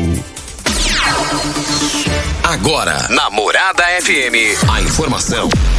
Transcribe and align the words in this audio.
Agora, 2.41 3.09
na 3.09 3.29
Morada 3.29 3.83
FM, 4.01 4.57
a 4.71 4.81
informação 4.81 5.49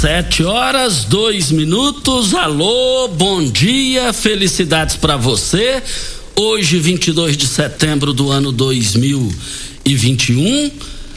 Sete 0.00 0.44
horas, 0.44 1.02
dois 1.02 1.50
minutos. 1.50 2.32
Alô, 2.32 3.08
bom 3.08 3.42
dia, 3.42 4.12
felicidades 4.12 4.94
para 4.94 5.16
você. 5.16 5.82
Hoje, 6.36 6.78
22 6.78 7.36
de 7.36 7.48
setembro 7.48 8.12
do 8.12 8.30
ano 8.30 8.52
2021. 8.52 10.70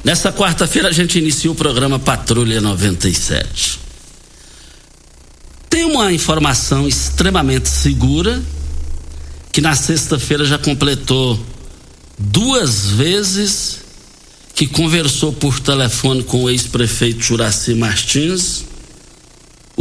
Nessa 0.04 0.34
quarta-feira, 0.34 0.88
a 0.88 0.92
gente 0.92 1.20
inicia 1.20 1.52
o 1.52 1.56
programa 1.56 2.00
Patrulha 2.00 2.60
97. 2.60 3.78
Tem 5.70 5.84
uma 5.84 6.12
informação 6.12 6.88
extremamente 6.88 7.70
segura 7.70 8.42
que 9.52 9.62
na 9.62 9.76
sexta-feira 9.76 10.44
já 10.44 10.58
completou 10.58 11.40
duas 12.18 12.88
vezes 12.88 13.82
que 14.56 14.66
conversou 14.66 15.32
por 15.32 15.60
telefone 15.60 16.24
com 16.24 16.46
o 16.46 16.50
ex-prefeito 16.50 17.22
Juraci 17.22 17.76
Martins 17.76 18.71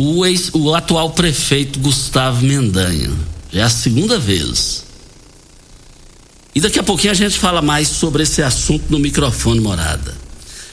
o, 0.00 0.24
ex, 0.24 0.50
o 0.54 0.74
atual 0.74 1.10
prefeito 1.10 1.78
Gustavo 1.78 2.44
Mendanha. 2.44 3.10
É 3.52 3.60
a 3.60 3.68
segunda 3.68 4.18
vez. 4.18 4.84
E 6.54 6.60
daqui 6.60 6.78
a 6.78 6.82
pouquinho 6.82 7.12
a 7.12 7.16
gente 7.16 7.38
fala 7.38 7.60
mais 7.60 7.88
sobre 7.88 8.22
esse 8.22 8.42
assunto 8.42 8.84
no 8.88 8.98
microfone 8.98 9.60
morada. 9.60 10.16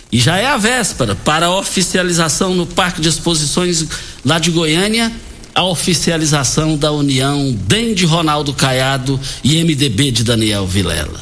E 0.09 0.17
já 0.17 0.38
é 0.38 0.45
a 0.45 0.55
véspera 0.55 1.13
para 1.13 1.47
a 1.47 1.57
oficialização 1.57 2.55
no 2.55 2.65
Parque 2.65 3.01
de 3.01 3.09
Exposições 3.09 3.85
lá 4.23 4.39
de 4.39 4.49
Goiânia, 4.49 5.11
a 5.53 5.63
oficialização 5.65 6.77
da 6.77 6.91
união 6.94 7.51
DEM 7.51 7.94
de 7.94 8.05
Ronaldo 8.05 8.53
Caiado 8.53 9.19
e 9.44 9.61
MDB 9.61 10.11
de 10.11 10.23
Daniel 10.23 10.65
Vilela. 10.65 11.21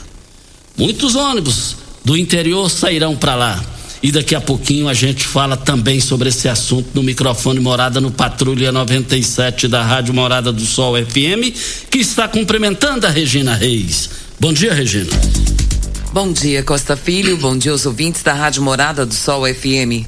Muitos 0.77 1.15
ônibus 1.15 1.77
do 2.03 2.15
interior 2.15 2.69
sairão 2.69 3.15
para 3.15 3.33
lá 3.33 3.74
e 4.05 4.11
daqui 4.11 4.35
a 4.35 4.39
pouquinho 4.39 4.87
a 4.87 4.93
gente 4.93 5.25
fala 5.25 5.57
também 5.57 5.99
sobre 5.99 6.29
esse 6.29 6.47
assunto 6.47 6.89
no 6.93 7.01
microfone 7.01 7.59
Morada 7.59 7.99
no 7.99 8.11
Patrulha 8.11 8.71
97 8.71 9.67
da 9.67 9.81
Rádio 9.81 10.13
Morada 10.13 10.53
do 10.53 10.63
Sol 10.63 10.93
FM, 10.95 11.51
que 11.89 11.97
está 11.97 12.27
cumprimentando 12.27 13.07
a 13.07 13.09
Regina 13.09 13.55
Reis. 13.55 14.07
Bom 14.39 14.53
dia, 14.53 14.75
Regina. 14.75 15.09
Bom 16.13 16.31
dia, 16.31 16.61
Costa 16.61 16.95
Filho. 16.95 17.35
Bom 17.37 17.57
dia 17.57 17.71
aos 17.71 17.87
ouvintes 17.87 18.21
da 18.21 18.33
Rádio 18.33 18.61
Morada 18.61 19.07
do 19.07 19.13
Sol 19.15 19.41
FM. 19.51 20.05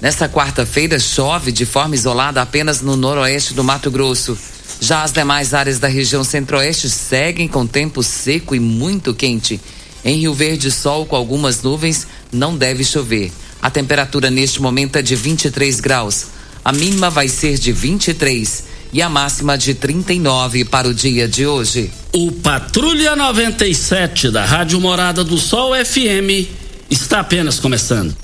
Nesta 0.00 0.28
quarta-feira 0.28 1.00
chove 1.00 1.50
de 1.50 1.66
forma 1.66 1.96
isolada 1.96 2.40
apenas 2.40 2.80
no 2.80 2.94
noroeste 2.94 3.52
do 3.52 3.64
Mato 3.64 3.90
Grosso. 3.90 4.38
Já 4.80 5.02
as 5.02 5.10
demais 5.10 5.54
áreas 5.54 5.80
da 5.80 5.88
região 5.88 6.22
centro-oeste 6.22 6.88
seguem 6.88 7.48
com 7.48 7.66
tempo 7.66 8.00
seco 8.00 8.54
e 8.54 8.60
muito 8.60 9.12
quente. 9.12 9.60
Em 10.04 10.20
Rio 10.20 10.32
Verde, 10.32 10.70
sol 10.70 11.04
com 11.04 11.14
algumas 11.14 11.62
nuvens, 11.62 12.06
não 12.32 12.56
deve 12.56 12.84
chover. 12.84 13.32
A 13.62 13.70
temperatura 13.70 14.30
neste 14.30 14.60
momento 14.62 14.96
é 14.96 15.02
de 15.02 15.14
23 15.14 15.80
graus. 15.80 16.26
A 16.64 16.72
mínima 16.72 17.10
vai 17.10 17.28
ser 17.28 17.58
de 17.58 17.72
23 17.72 18.64
e 18.92 19.00
a 19.02 19.08
máxima 19.08 19.56
de 19.56 19.74
39 19.74 20.64
para 20.64 20.88
o 20.88 20.94
dia 20.94 21.28
de 21.28 21.46
hoje. 21.46 21.90
O 22.12 22.32
Patrulha 22.32 23.14
97 23.14 24.30
da 24.30 24.44
Rádio 24.44 24.80
Morada 24.80 25.22
do 25.22 25.38
Sol 25.38 25.72
FM 25.74 26.48
está 26.90 27.20
apenas 27.20 27.60
começando. 27.60 28.16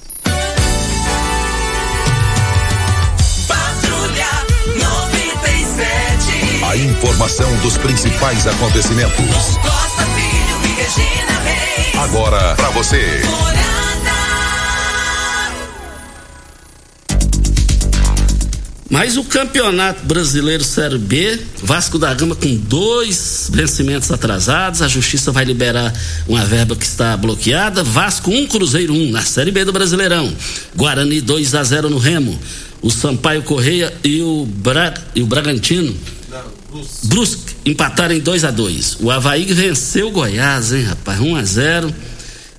Patrulha 3.47 4.27
97. 4.75 6.65
A 6.65 6.77
informação 6.77 7.56
dos 7.59 7.77
principais 7.77 8.47
acontecimentos. 8.47 9.17
Costa 9.17 10.06
Filho 10.15 10.61
e 10.65 10.69
Regina 10.81 11.41
Reis. 11.44 11.97
Agora 11.99 12.55
para 12.56 12.71
você. 12.71 13.23
Mas 18.89 19.17
o 19.17 19.25
Campeonato 19.25 20.06
Brasileiro 20.06 20.62
Série 20.62 20.97
B, 20.97 21.41
Vasco 21.61 21.99
da 21.99 22.15
Gama 22.15 22.37
com 22.37 22.55
dois 22.55 23.50
vencimentos 23.53 24.12
atrasados, 24.12 24.81
a 24.81 24.87
Justiça 24.87 25.33
vai 25.33 25.44
liberar 25.44 25.93
uma 26.29 26.44
verba 26.44 26.77
que 26.77 26.85
está 26.85 27.17
bloqueada. 27.17 27.83
Vasco 27.83 28.31
1, 28.31 28.38
um, 28.38 28.47
Cruzeiro 28.47 28.93
1 28.93 28.97
um, 28.97 29.11
na 29.11 29.23
Série 29.23 29.50
B 29.50 29.65
do 29.65 29.73
Brasileirão. 29.73 30.33
Guarani 30.77 31.21
2 31.21 31.55
a 31.56 31.65
0 31.65 31.91
no 31.91 31.99
Remo. 31.99 32.38
O 32.81 32.88
Sampaio 32.88 33.43
Correia 33.43 33.93
e 34.05 34.23
o, 34.23 34.47
Bra... 34.47 34.94
e 35.17 35.23
o 35.23 35.27
Bragantino. 35.27 35.93
Brusque. 36.71 37.06
Brusque 37.09 37.55
empataram 37.65 38.15
em 38.15 38.21
2 38.21 38.44
a 38.44 38.50
2 38.50 38.99
O 39.00 39.11
Havaí 39.11 39.44
venceu 39.44 40.09
o 40.09 40.11
Goiás, 40.11 40.73
hein, 40.73 40.82
rapaz? 40.82 41.19
1 41.19 41.37
a 41.37 41.43
0 41.43 41.94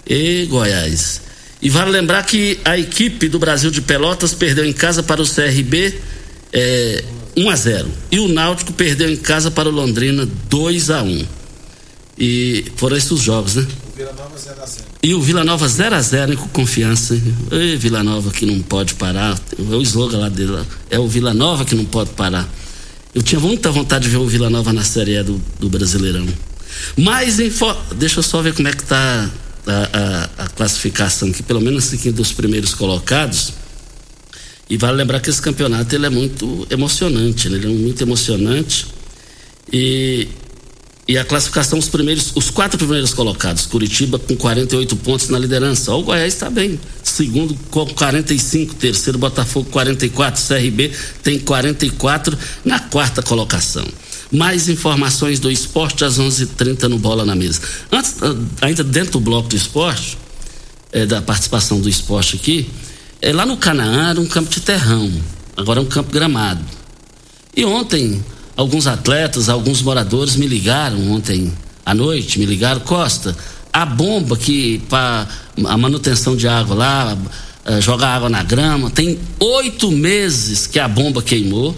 E 0.06 0.46
Goiás. 0.50 1.22
E 1.62 1.70
vale 1.70 1.92
lembrar 1.92 2.24
que 2.26 2.60
a 2.66 2.78
equipe 2.78 3.30
do 3.30 3.40
Brasil 3.40 3.72
de 3.72 3.82
Pelotas 3.82 4.34
perdeu 4.34 4.66
em 4.66 4.74
casa 4.74 5.02
para 5.02 5.22
o 5.22 5.26
CRB 5.26 6.17
é, 6.54 7.04
1 7.36 7.50
a 7.50 7.56
0 7.56 7.88
E 8.12 8.20
o 8.20 8.28
Náutico 8.28 8.74
perdeu 8.74 9.10
em 9.12 9.18
casa 9.18 9.52
para 9.52 9.70
o 9.70 9.72
Londrina 9.72 10.28
2 10.50 10.90
a 10.90 11.04
1 11.04 11.26
E 12.18 12.66
foram 12.76 12.98
esses 12.98 13.12
os 13.12 13.22
jogos, 13.22 13.56
né? 13.56 13.68
O 13.94 13.98
Vila 13.98 14.14
Nova 14.14 14.38
0 14.38 14.62
a 14.62 14.66
0 14.66 14.86
E 15.04 15.14
o 15.14 15.22
Vila 15.22 15.44
Nova 15.44 15.68
0 15.68 15.96
a 15.96 16.02
0 16.02 16.38
com 16.38 16.48
confiança. 16.50 17.20
Ei, 17.52 17.78
Vila 17.78 18.04
Nova 18.04 18.32
que 18.32 18.46
não 18.46 18.62
pode 18.62 18.96
parar. 18.96 19.40
É 19.58 19.76
o 19.76 19.82
slogan 19.82 20.20
lá 20.20 20.30
dele. 20.30 20.64
É 20.90 21.00
o 21.00 21.08
Vila 21.08 21.34
Nova 21.34 21.66
que 21.66 21.76
não 21.76 21.86
pode 21.86 22.12
parar. 22.12 22.48
Eu 23.14 23.22
tinha 23.22 23.40
muita 23.40 23.72
vontade 23.72 24.06
de 24.06 24.12
ver 24.12 24.18
o 24.18 24.28
Vila 24.28 24.50
Nova 24.50 24.72
na 24.72 24.84
Série 24.84 25.18
A 25.18 25.24
do, 25.24 25.42
do 25.60 25.70
Brasileirão. 25.70 26.28
Mas, 26.96 27.40
info... 27.40 27.74
deixa 27.96 28.20
eu 28.20 28.24
só 28.24 28.42
ver 28.42 28.54
como 28.54 28.68
é 28.68 28.72
que 28.72 28.84
tá 28.84 29.30
a, 29.66 30.34
a, 30.42 30.46
a 30.46 30.48
classificação 30.50 31.30
aqui, 31.30 31.42
pelo 31.42 31.60
menos 31.60 31.92
aqui 31.94 32.12
dos 32.12 32.32
primeiros 32.32 32.74
colocados. 32.74 33.54
E 34.70 34.78
vale 34.78 34.98
lembrar 34.98 35.20
que 35.20 35.30
esse 35.30 35.42
campeonato 35.42 35.96
ele 35.96 36.06
é 36.06 36.10
muito 36.10 36.68
emocionante, 36.70 37.50
né? 37.50 37.58
ele 37.58 37.68
é 37.68 37.70
muito 37.70 38.02
emocionante. 38.02 38.86
E 39.72 40.28
E 41.08 41.18
a 41.18 41.24
classificação, 41.24 41.80
os 41.80 41.88
primeiros, 41.88 42.34
os 42.36 42.50
quatro 42.50 42.78
primeiros 42.78 43.14
colocados. 43.14 43.66
Curitiba 43.66 44.20
com 44.20 44.36
48 44.36 44.94
pontos 44.98 45.30
na 45.30 45.40
liderança. 45.40 45.94
O 45.94 46.04
Goiás 46.04 46.34
está 46.34 46.50
bem. 46.50 46.78
Segundo 47.02 47.58
com 47.72 47.86
45, 47.86 48.76
terceiro 48.76 49.18
Botafogo 49.18 49.70
44, 49.70 50.44
CRB 50.46 50.92
tem 51.24 51.40
44 51.40 52.38
na 52.66 52.80
quarta 52.80 53.24
colocação. 53.24 53.88
Mais 54.30 54.68
informações 54.68 55.40
do 55.40 55.50
esporte 55.50 56.04
às 56.04 56.20
11:30 56.20 56.90
no 56.90 57.00
Bola 57.00 57.24
na 57.24 57.36
Mesa. 57.36 57.62
Antes, 57.90 58.16
ah, 58.22 58.36
ainda 58.60 58.84
dentro 58.84 59.14
do 59.14 59.22
bloco 59.22 59.48
do 59.48 59.56
esporte, 59.56 60.18
é, 60.92 61.06
da 61.06 61.22
participação 61.22 61.80
do 61.80 61.88
esporte 61.88 62.36
aqui, 62.36 62.68
é, 63.22 63.34
lá 63.34 63.46
no 63.46 63.58
Canaã 63.58 64.12
era 64.12 64.22
um 64.22 64.28
campo 64.28 64.50
de 64.50 64.62
terrão, 64.62 65.12
agora 65.56 65.80
é 65.80 65.84
um 65.84 65.88
campo 65.88 66.12
gramado. 66.12 66.64
E 67.56 67.66
ontem 67.66 68.24
alguns 68.56 68.86
atletas, 68.86 69.50
alguns 69.50 69.82
moradores 69.82 70.36
me 70.36 70.46
ligaram 70.46 71.12
ontem 71.12 71.52
à 71.86 71.94
noite, 71.94 72.38
me 72.40 72.46
ligaram, 72.46 72.82
Costa, 72.82 73.36
a 73.74 73.86
bomba 73.86 74.38
que 74.38 74.80
para 74.90 75.28
a 75.66 75.78
manutenção 75.78 76.36
de 76.36 76.48
água 76.48 76.76
lá, 76.76 77.18
uh, 77.66 77.82
jogar 77.82 78.16
água 78.16 78.30
na 78.30 78.44
grama, 78.44 78.90
tem 78.90 79.20
oito 79.40 79.92
meses 79.92 80.68
que 80.68 80.80
a 80.80 80.88
bomba 80.88 81.22
queimou. 81.22 81.76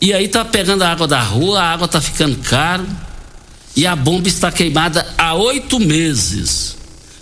E 0.00 0.12
aí 0.12 0.28
tá 0.28 0.44
pegando 0.44 0.82
a 0.82 0.90
água 0.90 1.06
da 1.06 1.20
rua, 1.20 1.60
a 1.60 1.72
água 1.72 1.88
tá 1.88 2.00
ficando 2.00 2.36
caro 2.38 2.86
e 3.74 3.86
a 3.86 3.96
bomba 3.96 4.28
está 4.28 4.50
queimada 4.52 5.06
há 5.16 5.34
oito 5.34 5.80
meses 5.80 6.77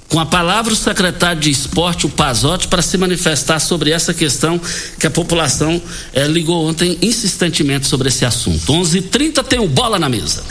com 0.09 0.21
a 0.21 0.27
palavra 0.27 0.73
o 0.73 0.77
secretário 0.77 1.41
de 1.41 1.51
esporte, 1.51 2.07
o 2.07 2.09
Pazotti, 2.09 2.69
para 2.69 2.81
se 2.81 2.97
manifestar 2.97 3.59
sobre 3.59 3.91
essa 3.91 4.15
questão 4.15 4.61
que 4.99 5.07
a 5.07 5.11
população 5.11 5.83
eh, 6.13 6.29
ligou 6.29 6.69
ontem 6.69 6.97
insistentemente 7.03 7.87
sobre 7.87 8.09
esse 8.09 8.25
assunto. 8.25 8.73
11:30 8.73 9.43
tem 9.43 9.59
o 9.59 9.67
bola 9.67 9.99
na 9.99 10.09
mesa. 10.09 10.45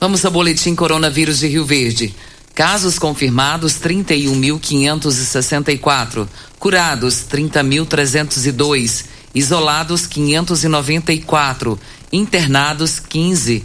Vamos 0.00 0.24
ao 0.24 0.30
boletim 0.30 0.74
coronavírus 0.74 1.38
de 1.40 1.48
Rio 1.48 1.64
Verde. 1.64 2.14
Casos 2.54 2.98
confirmados 2.98 3.74
31.564, 3.74 6.28
curados 6.58 7.24
30.302, 7.30 9.04
isolados 9.34 10.06
594, 10.06 11.80
internados 12.12 12.98
15, 12.98 13.64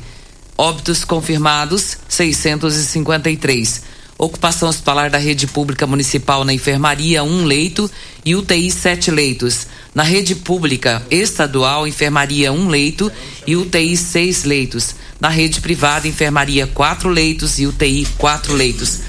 óbitos 0.58 1.04
confirmados 1.04 1.98
653. 2.08 3.93
Ocupação 4.24 4.70
hospitalar 4.70 5.12
da 5.12 5.18
rede 5.18 5.46
pública 5.46 5.86
municipal 5.86 6.46
na 6.46 6.54
enfermaria, 6.54 7.22
um 7.26 7.44
leito 7.44 7.92
e 8.24 8.34
UTI, 8.34 8.72
sete 8.72 9.12
leitos. 9.12 9.68
Na 9.94 10.02
rede 10.02 10.34
pública 10.34 11.06
estadual, 11.12 11.86
enfermaria, 11.86 12.50
um 12.54 12.70
leito 12.70 13.12
e 13.46 13.58
UTI, 13.58 13.98
seis 13.98 14.46
leitos. 14.46 14.96
Na 15.20 15.28
rede 15.28 15.60
privada, 15.60 16.08
enfermaria, 16.08 16.66
quatro 16.66 17.10
leitos 17.10 17.60
e 17.60 17.68
UTI, 17.68 18.08
quatro 18.18 18.54
leitos. 18.54 19.02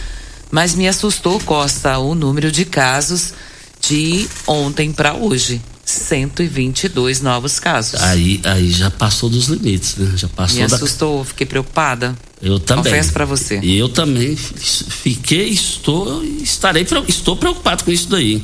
Mas 0.51 0.75
me 0.75 0.89
assustou, 0.89 1.39
Costa, 1.39 1.97
o 1.99 2.17
número 2.17 2.51
de 2.51 2.65
casos 2.65 3.35
de 3.81 4.27
ontem 4.49 4.93
para 4.93 5.15
hoje. 5.15 5.63
122 5.85 7.21
novos 7.21 7.59
casos. 7.61 8.01
Aí, 8.01 8.41
aí 8.45 8.71
já 8.71 8.91
passou 8.91 9.29
dos 9.29 9.47
limites, 9.47 9.97
né? 9.97 10.13
Já 10.17 10.29
passou. 10.29 10.57
Me 10.57 10.63
assustou, 10.63 11.19
da... 11.19 11.25
fiquei 11.25 11.47
preocupada. 11.47 12.17
Eu 12.41 12.59
também. 12.59 12.85
Confesso 12.85 13.13
para 13.13 13.25
você. 13.25 13.61
E 13.63 13.77
eu 13.77 13.89
também 13.89 14.37
fiquei, 14.37 15.49
estou, 15.49 16.25
estarei, 16.25 16.87
estou 17.09 17.37
preocupado 17.37 17.85
com 17.85 17.91
isso 17.91 18.09
daí. 18.09 18.43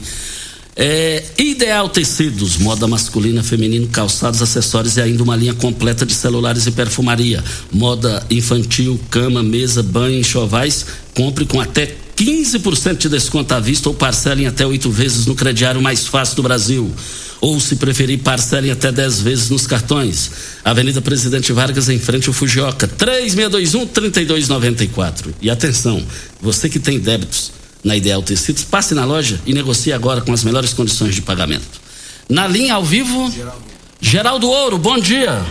É, 0.77 1.23
Ideal 1.37 1.89
Tecidos, 1.89 2.57
moda 2.57 2.87
masculina, 2.87 3.43
feminino, 3.43 3.87
calçados, 3.89 4.41
acessórios 4.41 4.97
e 4.97 5.03
ainda 5.03 5.23
uma 5.23 5.37
linha 5.37 5.53
completa 5.53 6.07
de 6.07 6.15
celulares 6.15 6.67
e 6.67 6.71
perfumaria. 6.71 7.45
Moda 7.71 8.25
infantil, 8.31 8.99
cama, 9.11 9.43
mesa, 9.43 9.83
banho, 9.83 10.19
enxovais. 10.19 10.87
Compre 11.15 11.45
com 11.45 11.61
até 11.61 11.95
15% 12.21 12.99
de 12.99 13.09
desconto 13.09 13.55
à 13.55 13.61
vista 13.61 13.89
ou 13.89 13.95
parcelem 13.95 14.47
até 14.47 14.67
oito 14.67 14.91
vezes 14.91 15.25
no 15.25 15.35
crediário 15.35 15.81
mais 15.81 16.07
fácil 16.07 16.37
do 16.37 16.43
Brasil 16.43 16.95
ou, 17.41 17.59
se 17.59 17.77
preferir, 17.77 18.19
parcelem 18.19 18.71
até 18.71 18.93
10 18.93 19.23
vezes 19.23 19.49
nos 19.49 19.67
cartões. 19.67 20.31
Avenida 20.63 21.01
Presidente 21.01 21.51
Vargas, 21.51 21.89
em 21.89 21.99
frente 21.99 22.29
ao 22.29 22.35
Fujioka, 22.35 22.87
3621-3294. 22.87 25.33
E 25.41 25.49
atenção, 25.49 26.07
você 26.39 26.69
que 26.69 26.79
tem 26.79 27.01
débitos 27.01 27.53
na 27.83 27.97
Ideal 27.97 28.23
Tecidos, 28.23 28.65
passe 28.65 28.95
na 28.95 29.07
loja 29.07 29.41
e 29.47 29.55
negocie 29.55 29.91
agora 29.91 30.21
com 30.21 30.35
as 30.35 30.45
melhores 30.45 30.75
condições 30.75 31.15
de 31.15 31.23
pagamento. 31.23 31.81
Na 32.29 32.47
linha 32.47 32.75
ao 32.75 32.85
vivo, 32.85 33.31
Geraldo, 33.31 33.63
Geraldo 33.99 34.51
Ouro, 34.51 34.77
bom 34.77 34.99
dia. 34.99 35.43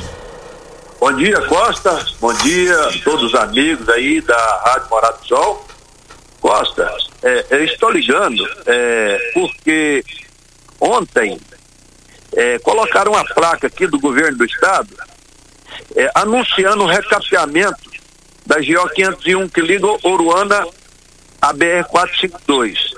Bom 1.00 1.14
dia, 1.14 1.42
Costa. 1.48 2.06
Bom 2.22 2.34
dia 2.34 2.80
a 2.80 2.92
todos 3.04 3.34
os 3.34 3.34
amigos 3.34 3.90
aí 3.90 4.22
da 4.22 4.62
Rádio 4.66 4.88
Morado 4.92 5.20
do 5.22 5.28
Sol. 5.28 5.69
Costa, 6.40 6.90
é, 7.24 7.46
eu 7.50 7.64
estou 7.66 7.92
ligando 7.92 8.48
é, 8.66 9.32
porque 9.34 10.04
ontem 10.80 11.40
é, 12.36 12.60
colocaram 12.60 13.12
uma 13.12 13.26
placa 13.26 13.68
aqui 13.68 13.88
do 13.88 14.00
governo 14.00 14.38
do 14.38 14.46
estado 14.46 14.96
é, 15.96 16.10
anunciando 16.16 16.84
o 16.84 16.88
recapeamento 16.88 17.90
da 18.46 18.58
GO 18.58 18.90
501 18.90 19.50
que 19.50 19.62
liga 19.62 19.88
Oruana 20.04 20.66
a 21.42 21.54
BR 21.54 21.84
452. 21.90 22.96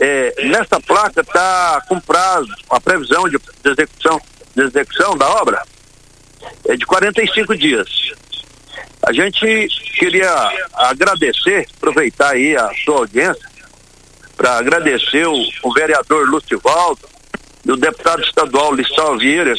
É, 0.00 0.34
nessa 0.46 0.80
placa 0.80 1.20
está 1.20 1.82
com 1.88 2.00
prazo, 2.00 2.52
a 2.68 2.80
previsão 2.80 3.28
de, 3.28 3.38
execução, 3.64 4.20
de 4.54 4.62
execução 4.62 5.16
da 5.16 5.28
obra 5.28 5.62
é 6.66 6.76
de 6.76 6.84
45 6.84 7.56
dias. 7.56 8.12
A 9.06 9.12
gente 9.12 9.68
queria 9.98 10.30
agradecer, 10.72 11.68
aproveitar 11.76 12.30
aí 12.30 12.56
a 12.56 12.70
sua 12.84 12.98
audiência, 12.98 13.48
para 14.34 14.56
agradecer 14.56 15.26
o, 15.26 15.36
o 15.62 15.72
vereador 15.74 16.28
Lucivaldo, 16.28 17.06
e 17.64 17.70
o 17.70 17.76
deputado 17.76 18.22
estadual 18.22 18.74
Lissau 18.74 19.18
Vieira, 19.18 19.54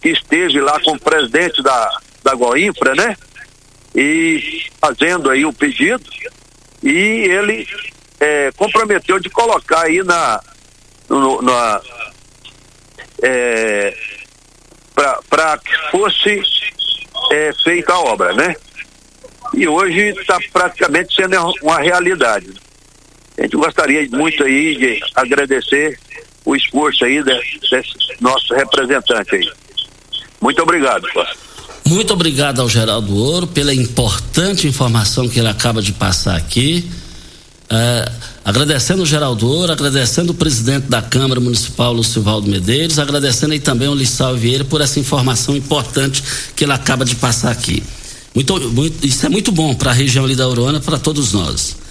que 0.00 0.08
esteve 0.08 0.60
lá 0.60 0.80
com 0.80 0.92
o 0.92 1.00
presidente 1.00 1.62
da, 1.62 1.90
da 2.22 2.34
Goinfra, 2.34 2.94
né? 2.94 3.16
E 3.94 4.64
fazendo 4.80 5.30
aí 5.30 5.44
o 5.44 5.52
pedido, 5.52 6.04
e 6.82 6.90
ele 6.90 7.68
é, 8.20 8.50
comprometeu 8.52 9.18
de 9.18 9.28
colocar 9.28 9.82
aí 9.82 10.02
na, 10.02 10.40
na 11.42 11.80
é, 13.22 13.94
para 15.28 15.58
que 15.58 15.90
fosse 15.90 16.61
é, 17.32 17.50
feita 17.64 17.94
a 17.94 18.00
obra, 18.00 18.34
né? 18.34 18.54
E 19.54 19.66
hoje 19.66 20.10
está 20.20 20.38
praticamente 20.52 21.14
sendo 21.14 21.36
uma 21.62 21.78
realidade. 21.78 22.48
A 23.38 23.42
gente 23.42 23.56
gostaria 23.56 24.06
muito 24.10 24.44
aí 24.44 24.76
de 24.76 25.00
agradecer 25.14 25.98
o 26.44 26.54
esforço 26.54 27.04
aí 27.04 27.22
desse, 27.22 27.98
nosso 28.20 28.54
representante 28.54 29.34
aí. 29.34 29.50
Muito 30.40 30.62
obrigado. 30.62 31.06
Muito 31.86 32.12
obrigado 32.12 32.60
ao 32.60 32.68
Geraldo 32.68 33.16
Ouro 33.16 33.46
pela 33.46 33.74
importante 33.74 34.66
informação 34.66 35.28
que 35.28 35.38
ele 35.38 35.48
acaba 35.48 35.80
de 35.80 35.92
passar 35.92 36.36
aqui. 36.36 36.90
É, 37.70 38.12
agradecendo 38.44 39.02
o 39.02 39.06
Geraldo 39.06 39.70
agradecendo 39.70 40.32
o 40.32 40.34
presidente 40.34 40.86
da 40.88 41.00
Câmara 41.00 41.40
Municipal, 41.40 41.92
Lucivaldo 41.92 42.48
Medeiros, 42.48 42.98
agradecendo 42.98 43.52
aí 43.52 43.60
também 43.60 43.88
o 43.88 43.94
Lissau 43.94 44.36
Vieira 44.36 44.64
por 44.64 44.80
essa 44.80 44.98
informação 44.98 45.56
importante 45.56 46.22
que 46.56 46.64
ele 46.64 46.72
acaba 46.72 47.04
de 47.04 47.14
passar 47.16 47.50
aqui. 47.50 47.82
Muito, 48.34 48.58
muito, 48.70 49.06
isso 49.06 49.26
é 49.26 49.28
muito 49.28 49.52
bom 49.52 49.74
para 49.74 49.90
a 49.90 49.94
região 49.94 50.24
ali 50.24 50.34
da 50.34 50.48
Urona, 50.48 50.80
para 50.80 50.98
todos 50.98 51.32
nós. 51.32 51.81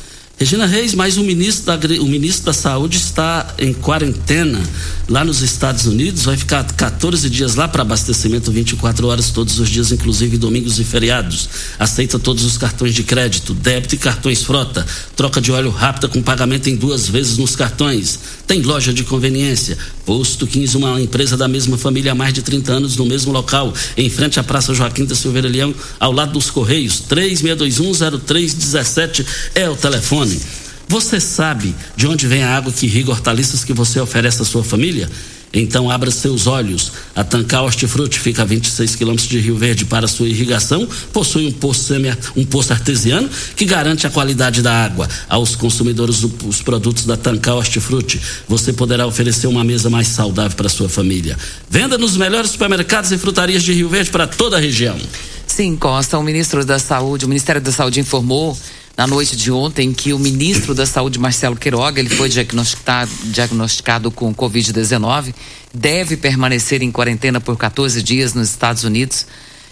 Regina 0.42 0.66
Reis, 0.66 0.96
mas 0.96 1.18
o 1.18 1.24
ministro, 1.24 1.78
da, 1.78 2.02
o 2.02 2.08
ministro 2.08 2.46
da 2.46 2.54
Saúde 2.54 2.98
está 2.98 3.54
em 3.60 3.72
quarentena 3.72 4.60
lá 5.08 5.24
nos 5.24 5.44
Estados 5.44 5.86
Unidos, 5.86 6.24
vai 6.24 6.36
ficar 6.36 6.64
14 6.64 7.30
dias 7.30 7.54
lá 7.54 7.68
para 7.68 7.84
abastecimento 7.84 8.52
24 8.52 9.06
horas 9.06 9.30
todos 9.30 9.60
os 9.60 9.70
dias, 9.70 9.92
inclusive 9.92 10.40
domingos 10.40 10.80
e 10.80 10.84
feriados. 10.84 11.48
Aceita 11.78 12.18
todos 12.18 12.44
os 12.44 12.58
cartões 12.58 12.96
de 12.96 13.04
crédito, 13.04 13.54
débito 13.54 13.94
e 13.94 14.00
cartões 14.00 14.42
frota. 14.42 14.84
Troca 15.16 15.40
de 15.40 15.52
óleo 15.52 15.70
rápida 15.70 16.08
com 16.08 16.24
pagamento 16.24 16.68
em 16.72 16.76
duas 16.76 17.08
vezes 17.08 17.38
nos 17.38 17.56
cartões. 17.56 18.18
Tem 18.52 18.62
loja 18.62 18.92
de 18.92 19.06
conveniência. 19.06 19.78
Posto 20.06 20.46
15, 20.46 20.76
uma 20.76 21.00
empresa 21.00 21.38
da 21.38 21.48
mesma 21.48 21.78
família 21.78 22.12
há 22.12 22.16
mais 22.16 22.34
de 22.34 22.42
30 22.42 22.74
anos 22.74 22.98
no 22.98 23.06
mesmo 23.06 23.32
local, 23.32 23.74
em 23.96 24.10
frente 24.10 24.42
à 24.42 24.44
Praça 24.44 24.74
Joaquim 24.74 25.06
da 25.06 25.16
Silveira 25.16 25.48
Leão, 25.48 25.74
ao 25.98 26.12
lado 26.12 26.34
dos 26.34 26.52
Correios. 26.52 27.02
36210317 27.10 29.26
é 29.56 29.70
o 29.70 29.76
telefone. 29.78 30.38
Você 30.86 31.22
sabe 31.22 31.74
de 31.96 32.06
onde 32.06 32.28
vem 32.28 32.44
a 32.44 32.54
água 32.54 32.74
que 32.74 32.88
irriga 32.88 33.12
hortaliças 33.12 33.64
que 33.64 33.72
você 33.72 34.02
oferece 34.02 34.42
à 34.42 34.46
sua 34.46 34.66
família? 34.66 35.10
Então 35.54 35.90
abra 35.90 36.10
seus 36.10 36.48
olhos. 36.48 36.92
A 37.16 37.24
Tancar 37.24 37.64
Hortifruti 37.64 38.20
fica 38.20 38.42
a 38.42 38.46
26 38.46 38.96
quilômetros 38.96 39.28
de 39.28 39.40
Rio 39.40 39.58
Verde 39.58 39.86
para 39.86 40.08
sua 40.08 40.28
irrigação. 40.28 40.88
Possui 41.12 41.48
um 41.48 41.52
poço, 41.52 41.84
semi, 41.84 42.16
um 42.36 42.46
poço 42.46 42.72
artesiano 42.72 43.30
que 43.56 43.66
garante 43.66 44.08
a 44.08 44.10
qualidade 44.10 44.62
da 44.62 44.72
água. 44.84 45.08
Aos 45.28 45.56
consumidores 45.56 46.22
dos 46.22 46.62
produtos 46.62 47.06
da 47.06 47.18
Tancar 47.18 47.56
Hortifruti, 47.56 48.22
você 48.48 48.72
poderá 48.72 49.06
oferecer 49.06 49.48
uma 49.48 49.64
mesa 49.64 49.90
mais 49.90 50.08
saudável 50.08 50.56
para 50.56 50.70
sua 50.70 50.88
família. 50.88 51.38
Venda 51.70 51.98
nos 51.98 52.16
melhores 52.16 52.52
supermercados 52.52 53.12
e 53.12 53.18
frutarias 53.18 53.64
de 53.64 53.74
Rio 53.74 53.90
Verde 53.90 54.10
para 54.10 54.28
toda 54.28 54.58
a 54.58 54.60
região. 54.60 54.98
Sim, 55.46 55.76
Costa, 55.76 56.18
o 56.18 56.24
ministro 56.24 56.64
da 56.64 56.80
Saúde, 56.80 57.26
o 57.26 57.28
Ministério 57.28 57.62
da 57.62 57.74
Saúde 57.74 58.00
informou 58.00 58.58
na 58.98 59.08
noite 59.08 59.36
de 59.36 59.52
ontem 59.52 59.94
que 59.94 60.14
o 60.14 60.20
ministro 60.20 60.76
da 60.76 60.86
Saúde, 60.86 61.18
Marcelo 61.18 61.56
Queiroga, 61.56 62.00
ele 62.00 62.10
foi 62.10 62.30
diagnosticado, 62.30 63.12
diagnosticado 63.26 64.12
com 64.12 64.34
Covid-19, 64.34 65.34
deve 65.74 66.18
permanecer 66.18 66.82
em 66.82 66.92
quarentena 66.92 67.40
por 67.40 67.58
14 67.58 68.02
dias 68.04 68.34
nos 68.34 68.50
Estados 68.50 68.84
Unidos. 68.84 69.26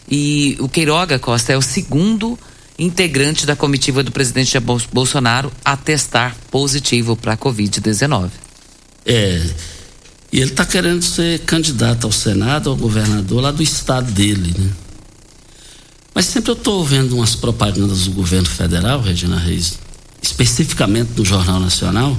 E 0.09 0.57
o 0.59 0.67
Queiroga 0.67 1.19
Costa 1.19 1.53
é 1.53 1.57
o 1.57 1.61
segundo 1.61 2.39
integrante 2.77 3.45
da 3.45 3.55
comitiva 3.55 4.01
do 4.01 4.11
presidente 4.11 4.57
Bolsonaro 4.59 5.51
a 5.63 5.75
testar 5.75 6.35
positivo 6.49 7.15
para 7.15 7.33
a 7.33 7.37
Covid-19. 7.37 8.29
É. 9.05 9.45
E 10.31 10.39
ele 10.39 10.51
está 10.51 10.65
querendo 10.65 11.03
ser 11.03 11.39
candidato 11.39 12.05
ao 12.05 12.11
Senado, 12.11 12.69
ao 12.69 12.75
governador 12.75 13.41
lá 13.41 13.51
do 13.51 13.61
estado 13.61 14.11
dele, 14.11 14.53
né? 14.57 14.69
Mas 16.19 16.25
sempre 16.25 16.51
eu 16.51 16.53
estou 16.53 16.83
vendo 16.83 17.15
umas 17.15 17.33
propagandas 17.33 18.03
do 18.03 18.11
governo 18.11 18.45
federal, 18.45 18.99
Regina 18.99 19.39
Reis, 19.39 19.79
especificamente 20.21 21.11
no 21.15 21.23
Jornal 21.23 21.61
Nacional, 21.61 22.17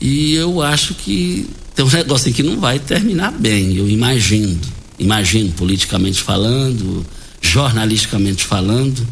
e 0.00 0.34
eu 0.34 0.62
acho 0.62 0.94
que 0.94 1.50
tem 1.74 1.84
um 1.84 1.90
negócio 1.90 2.30
aqui 2.30 2.40
que 2.40 2.48
não 2.48 2.60
vai 2.60 2.78
terminar 2.78 3.32
bem, 3.32 3.74
eu 3.74 3.88
imagino. 3.88 4.60
Imagino, 4.96 5.50
politicamente 5.54 6.22
falando, 6.22 7.04
jornalisticamente 7.40 8.44
falando. 8.44 9.04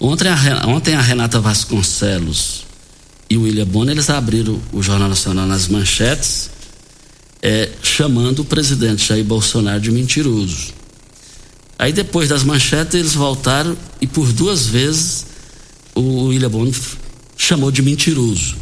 Ontem 0.00 0.28
a, 0.28 0.66
ontem 0.66 0.94
a 0.94 1.02
Renata 1.02 1.38
Vasconcelos 1.38 2.64
e 3.28 3.36
o 3.36 3.42
William 3.42 3.66
Bonner, 3.66 3.92
eles 3.94 4.08
abriram 4.08 4.58
o 4.72 4.82
Jornal 4.82 5.10
Nacional 5.10 5.46
nas 5.46 5.68
manchetes, 5.68 6.48
é, 7.42 7.68
chamando 7.82 8.38
o 8.38 8.44
presidente 8.46 9.06
Jair 9.06 9.22
Bolsonaro 9.22 9.82
de 9.82 9.90
mentiroso. 9.90 10.79
Aí 11.80 11.94
depois 11.94 12.28
das 12.28 12.44
manchetes 12.44 12.94
eles 12.94 13.14
voltaram 13.14 13.74
e 14.02 14.06
por 14.06 14.30
duas 14.34 14.66
vezes 14.66 15.24
o 15.94 16.24
William 16.26 16.50
Bonner 16.50 16.74
chamou 17.38 17.70
de 17.70 17.80
mentiroso. 17.80 18.54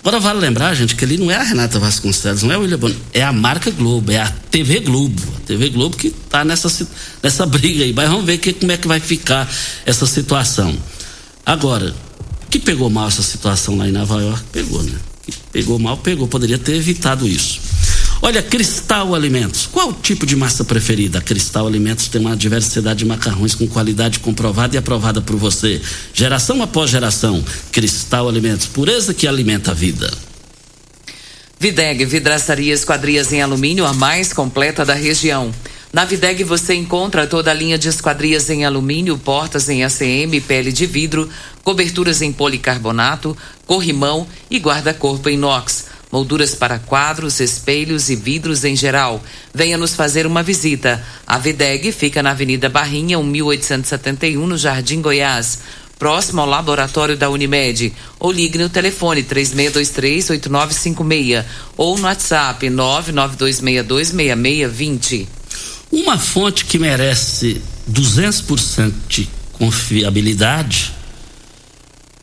Agora 0.00 0.20
vale 0.20 0.40
lembrar, 0.40 0.74
gente, 0.74 0.94
que 0.94 1.02
ali 1.06 1.16
não 1.16 1.30
é 1.30 1.36
a 1.36 1.42
Renata 1.42 1.78
Vasconcelos, 1.78 2.42
não 2.42 2.52
é 2.52 2.58
o 2.58 2.60
William 2.60 2.76
Bonner, 2.76 2.98
é 3.14 3.22
a 3.22 3.32
marca 3.32 3.70
Globo, 3.70 4.12
é 4.12 4.18
a 4.18 4.30
TV 4.50 4.80
Globo. 4.80 5.22
A 5.38 5.40
TV 5.46 5.70
Globo 5.70 5.96
que 5.96 6.08
está 6.08 6.44
nessa, 6.44 6.86
nessa 7.22 7.46
briga 7.46 7.82
aí. 7.82 7.94
Mas 7.94 8.10
vamos 8.10 8.26
ver 8.26 8.36
que, 8.36 8.52
como 8.52 8.72
é 8.72 8.76
que 8.76 8.86
vai 8.86 9.00
ficar 9.00 9.50
essa 9.86 10.04
situação. 10.04 10.76
Agora, 11.46 11.94
que 12.50 12.58
pegou 12.58 12.90
mal 12.90 13.08
essa 13.08 13.22
situação 13.22 13.78
lá 13.78 13.88
em 13.88 13.92
Nova 13.92 14.20
York, 14.20 14.44
pegou, 14.52 14.82
né? 14.82 14.98
Que 15.22 15.32
pegou 15.50 15.78
mal, 15.78 15.96
pegou. 15.96 16.28
Poderia 16.28 16.58
ter 16.58 16.74
evitado 16.74 17.26
isso. 17.26 17.58
Olha, 18.24 18.42
Cristal 18.42 19.14
Alimentos. 19.14 19.66
Qual 19.66 19.92
tipo 19.92 20.24
de 20.24 20.34
massa 20.34 20.64
preferida? 20.64 21.20
Cristal 21.20 21.66
Alimentos 21.66 22.08
tem 22.08 22.18
uma 22.18 22.34
diversidade 22.34 23.00
de 23.00 23.04
macarrões 23.04 23.54
com 23.54 23.68
qualidade 23.68 24.18
comprovada 24.18 24.74
e 24.74 24.78
aprovada 24.78 25.20
por 25.20 25.36
você. 25.36 25.78
Geração 26.14 26.62
após 26.62 26.90
geração. 26.90 27.44
Cristal 27.70 28.26
Alimentos. 28.26 28.66
Pureza 28.66 29.12
que 29.12 29.28
alimenta 29.28 29.72
a 29.72 29.74
vida. 29.74 30.10
Videg, 31.60 32.02
vidraçaria 32.06 32.72
esquadrias 32.72 33.30
em 33.30 33.42
alumínio, 33.42 33.84
a 33.84 33.92
mais 33.92 34.32
completa 34.32 34.86
da 34.86 34.94
região. 34.94 35.52
Na 35.92 36.06
Videg 36.06 36.44
você 36.44 36.72
encontra 36.72 37.26
toda 37.26 37.50
a 37.50 37.54
linha 37.54 37.76
de 37.76 37.88
esquadrias 37.88 38.48
em 38.48 38.64
alumínio, 38.64 39.18
portas 39.18 39.68
em 39.68 39.84
ACM, 39.84 40.40
pele 40.48 40.72
de 40.72 40.86
vidro, 40.86 41.28
coberturas 41.62 42.22
em 42.22 42.32
policarbonato, 42.32 43.36
corrimão 43.66 44.26
e 44.50 44.58
guarda-corpo 44.58 45.28
inox 45.28 45.92
molduras 46.14 46.54
para 46.54 46.78
quadros, 46.78 47.40
espelhos 47.40 48.08
e 48.08 48.14
vidros 48.14 48.64
em 48.64 48.76
geral. 48.76 49.20
Venha 49.52 49.76
nos 49.76 49.96
fazer 49.96 50.28
uma 50.28 50.44
visita. 50.44 51.04
A 51.26 51.38
Videg 51.38 51.90
fica 51.90 52.22
na 52.22 52.30
Avenida 52.30 52.68
Barrinha, 52.68 53.18
1871, 53.18 54.46
no 54.46 54.56
Jardim 54.56 55.02
Goiás 55.02 55.58
próximo 55.98 56.40
ao 56.40 56.46
laboratório 56.46 57.16
da 57.16 57.28
Unimed. 57.30 57.92
Ou 58.20 58.30
ligue 58.30 58.58
no 58.58 58.68
telefone 58.68 59.24
3623-8956 59.24 61.44
ou 61.76 61.98
no 61.98 62.04
WhatsApp 62.04 62.64
992626620. 62.68 65.26
Uma 65.90 66.16
fonte 66.16 66.64
que 66.64 66.78
merece 66.78 67.60
200% 67.90 68.92
de 69.08 69.28
confiabilidade 69.52 70.94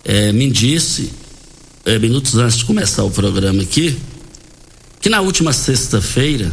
é, 0.05 0.31
me 0.31 0.49
disse 0.49 1.19
é, 1.85 1.97
minutos 1.97 2.35
antes 2.35 2.57
de 2.57 2.65
começar 2.65 3.03
o 3.03 3.11
programa 3.11 3.63
aqui, 3.63 3.97
que 4.99 5.09
na 5.09 5.21
última 5.21 5.51
sexta-feira, 5.51 6.51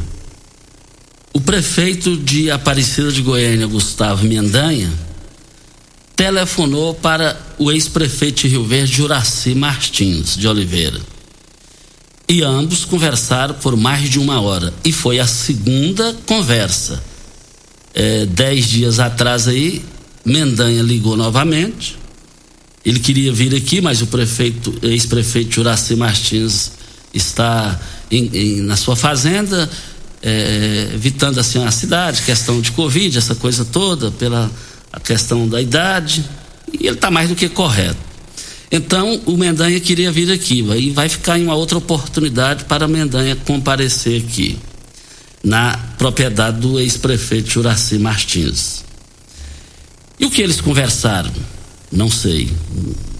o 1.32 1.40
prefeito 1.40 2.16
de 2.16 2.50
Aparecida 2.50 3.12
de 3.12 3.20
Goiânia, 3.20 3.66
Gustavo 3.66 4.24
Mendanha, 4.24 4.90
telefonou 6.16 6.94
para 6.94 7.38
o 7.58 7.70
ex-prefeito 7.70 8.42
de 8.42 8.48
Rio 8.48 8.64
Verde, 8.64 8.94
Juraci 8.94 9.54
Martins 9.54 10.36
de 10.36 10.48
Oliveira. 10.48 11.00
E 12.28 12.42
ambos 12.42 12.84
conversaram 12.84 13.54
por 13.54 13.76
mais 13.76 14.10
de 14.10 14.18
uma 14.18 14.40
hora. 14.40 14.72
E 14.84 14.92
foi 14.92 15.18
a 15.18 15.26
segunda 15.26 16.14
conversa. 16.26 17.02
É, 17.94 18.26
dez 18.26 18.66
dias 18.66 18.98
atrás 18.98 19.48
aí, 19.48 19.82
Mendanha 20.24 20.82
ligou 20.82 21.16
novamente 21.16 21.96
ele 22.88 23.00
queria 23.00 23.30
vir 23.30 23.54
aqui, 23.54 23.82
mas 23.82 24.00
o 24.00 24.06
prefeito, 24.06 24.74
ex-prefeito 24.82 25.56
Juraci 25.56 25.94
Martins 25.94 26.72
está 27.12 27.78
em, 28.10 28.30
em, 28.32 28.60
na 28.62 28.76
sua 28.76 28.96
fazenda, 28.96 29.68
é, 30.22 30.88
evitando 30.94 31.38
assim 31.38 31.62
a 31.62 31.70
cidade, 31.70 32.22
questão 32.22 32.62
de 32.62 32.72
Covid, 32.72 33.18
essa 33.18 33.34
coisa 33.34 33.62
toda, 33.62 34.10
pela 34.10 34.50
a 34.90 34.98
questão 34.98 35.46
da 35.46 35.60
idade, 35.60 36.24
e 36.72 36.86
ele 36.86 36.96
está 36.96 37.10
mais 37.10 37.28
do 37.28 37.34
que 37.34 37.50
correto. 37.50 37.98
Então, 38.72 39.20
o 39.26 39.36
Mendanha 39.36 39.78
queria 39.80 40.10
vir 40.10 40.32
aqui, 40.32 40.60
e 40.60 40.90
vai 40.90 41.10
ficar 41.10 41.38
em 41.38 41.44
uma 41.44 41.54
outra 41.54 41.76
oportunidade 41.76 42.64
para 42.64 42.86
a 42.86 42.88
Mendanha 42.88 43.36
comparecer 43.36 44.22
aqui, 44.22 44.58
na 45.44 45.76
propriedade 45.98 46.58
do 46.58 46.80
ex-prefeito 46.80 47.50
Juraci 47.50 47.98
Martins. 47.98 48.82
E 50.18 50.24
o 50.24 50.30
que 50.30 50.40
eles 50.40 50.58
conversaram? 50.58 51.57
Não 51.90 52.10
sei. 52.10 52.50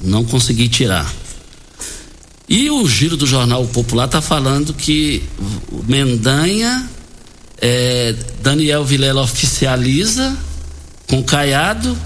Não 0.03 0.25
consegui 0.25 0.69
tirar. 0.69 1.11
E 2.49 2.71
o 2.71 2.89
giro 2.89 3.17
do 3.17 3.27
Jornal 3.27 3.67
Popular 3.67 4.07
está 4.07 4.23
falando 4.23 4.73
que 4.73 5.23
Mendanha, 5.87 6.89
é, 7.61 8.15
Daniel 8.43 8.85
Vilela 8.85 9.23
oficializa 9.23 10.37
com 11.07 11.23
Caiado 11.23 11.97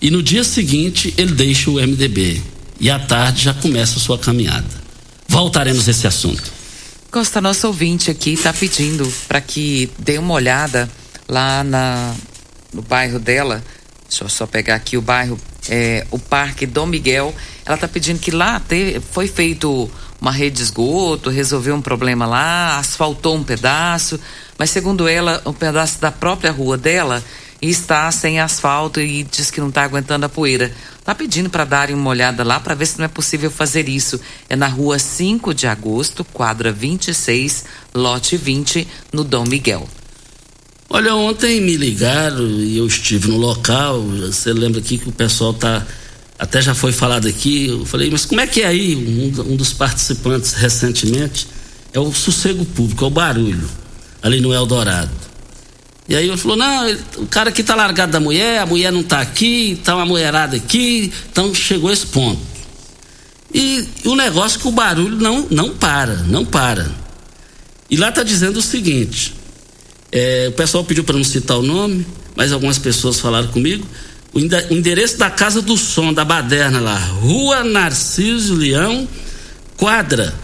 e 0.00 0.10
no 0.10 0.22
dia 0.22 0.44
seguinte 0.44 1.12
ele 1.18 1.32
deixa 1.32 1.70
o 1.70 1.74
MDB. 1.74 2.42
E 2.80 2.90
à 2.90 2.98
tarde 2.98 3.44
já 3.44 3.54
começa 3.54 3.98
a 3.98 4.00
sua 4.00 4.18
caminhada. 4.18 4.68
Voltaremos 5.28 5.88
a 5.88 5.90
esse 5.90 6.06
assunto. 6.06 6.52
Costa, 7.10 7.40
nosso 7.40 7.66
ouvinte 7.66 8.10
aqui 8.10 8.32
está 8.32 8.52
pedindo 8.52 9.10
para 9.28 9.40
que 9.40 9.90
dê 9.98 10.18
uma 10.18 10.34
olhada 10.34 10.88
lá 11.28 11.64
na, 11.64 12.14
no 12.72 12.82
bairro 12.82 13.18
dela. 13.18 13.62
Deixa 14.08 14.24
eu 14.24 14.28
só 14.28 14.46
pegar 14.46 14.74
aqui 14.74 14.96
o 14.96 15.02
bairro 15.02 15.38
é, 15.68 16.06
o 16.10 16.18
Parque 16.18 16.66
Dom 16.66 16.86
Miguel. 16.86 17.34
Ela 17.64 17.74
está 17.74 17.88
pedindo 17.88 18.18
que 18.18 18.30
lá 18.30 18.60
foi 19.12 19.28
feito 19.28 19.90
uma 20.20 20.30
rede 20.30 20.56
de 20.56 20.62
esgoto, 20.62 21.30
resolveu 21.30 21.74
um 21.74 21.82
problema 21.82 22.26
lá, 22.26 22.78
asfaltou 22.78 23.36
um 23.36 23.44
pedaço, 23.44 24.18
mas 24.58 24.70
segundo 24.70 25.06
ela, 25.06 25.42
um 25.44 25.52
pedaço 25.52 26.00
da 26.00 26.10
própria 26.10 26.50
rua 26.50 26.76
dela 26.78 27.22
está 27.60 28.10
sem 28.10 28.38
asfalto 28.38 29.00
e 29.00 29.22
diz 29.24 29.50
que 29.50 29.60
não 29.60 29.68
está 29.68 29.82
aguentando 29.82 30.26
a 30.26 30.28
poeira. 30.28 30.72
Está 30.98 31.14
pedindo 31.14 31.48
para 31.48 31.64
darem 31.64 31.94
uma 31.94 32.10
olhada 32.10 32.44
lá 32.44 32.60
para 32.60 32.74
ver 32.74 32.86
se 32.86 32.98
não 32.98 33.04
é 33.04 33.08
possível 33.08 33.50
fazer 33.50 33.88
isso. 33.88 34.20
É 34.48 34.56
na 34.56 34.66
rua 34.66 34.98
5 34.98 35.54
de 35.54 35.66
agosto, 35.66 36.24
quadra 36.24 36.72
26, 36.72 37.64
lote 37.94 38.36
20, 38.36 38.86
no 39.12 39.24
Dom 39.24 39.44
Miguel. 39.44 39.88
Olha, 40.88 41.14
ontem 41.14 41.60
me 41.60 41.76
ligaram 41.76 42.46
e 42.46 42.78
eu 42.78 42.86
estive 42.86 43.28
no 43.28 43.36
local. 43.36 44.00
Você 44.02 44.52
lembra 44.52 44.80
aqui 44.80 44.98
que 44.98 45.08
o 45.08 45.12
pessoal 45.12 45.52
tá. 45.52 45.84
Até 46.38 46.62
já 46.62 46.74
foi 46.74 46.92
falado 46.92 47.26
aqui. 47.26 47.66
Eu 47.66 47.84
falei, 47.84 48.10
mas 48.10 48.24
como 48.24 48.40
é 48.40 48.46
que 48.46 48.62
é 48.62 48.66
aí? 48.66 48.94
Um, 48.94 49.52
um 49.52 49.56
dos 49.56 49.72
participantes 49.72 50.52
recentemente 50.52 51.48
é 51.92 51.98
o 51.98 52.12
sossego 52.12 52.64
público, 52.64 53.04
é 53.04 53.06
o 53.08 53.10
barulho, 53.10 53.68
ali 54.22 54.40
no 54.40 54.52
Eldorado. 54.52 55.10
E 56.08 56.14
aí 56.14 56.28
ele 56.28 56.36
falou: 56.36 56.56
não, 56.56 56.88
o 57.16 57.26
cara 57.26 57.48
aqui 57.48 57.62
tá 57.62 57.74
largado 57.74 58.12
da 58.12 58.20
mulher, 58.20 58.60
a 58.60 58.66
mulher 58.66 58.92
não 58.92 59.02
tá 59.02 59.20
aqui, 59.20 59.80
tá 59.82 59.96
uma 59.96 60.06
mulherada 60.06 60.56
aqui, 60.56 61.12
então 61.30 61.52
chegou 61.54 61.90
esse 61.90 62.06
ponto. 62.06 62.40
E, 63.52 63.88
e 64.04 64.08
o 64.08 64.14
negócio 64.14 64.58
é 64.58 64.60
que 64.60 64.68
o 64.68 64.72
barulho 64.72 65.16
não, 65.16 65.46
não 65.50 65.70
para, 65.70 66.16
não 66.24 66.44
para. 66.44 66.90
E 67.88 67.96
lá 67.96 68.12
tá 68.12 68.22
dizendo 68.22 68.58
o 68.58 68.62
seguinte: 68.62 69.34
é, 70.16 70.48
o 70.48 70.52
pessoal 70.52 70.82
pediu 70.82 71.04
para 71.04 71.14
não 71.14 71.22
citar 71.22 71.58
o 71.58 71.62
nome, 71.62 72.06
mas 72.34 72.50
algumas 72.50 72.78
pessoas 72.78 73.20
falaram 73.20 73.48
comigo. 73.48 73.86
O 74.32 74.38
endereço 74.72 75.18
da 75.18 75.28
Casa 75.28 75.60
do 75.60 75.76
Som, 75.76 76.10
da 76.10 76.24
Baderna 76.24 76.80
lá, 76.80 76.96
Rua 76.96 77.62
Narciso 77.62 78.54
Leão, 78.54 79.06
quadra, 79.76 80.34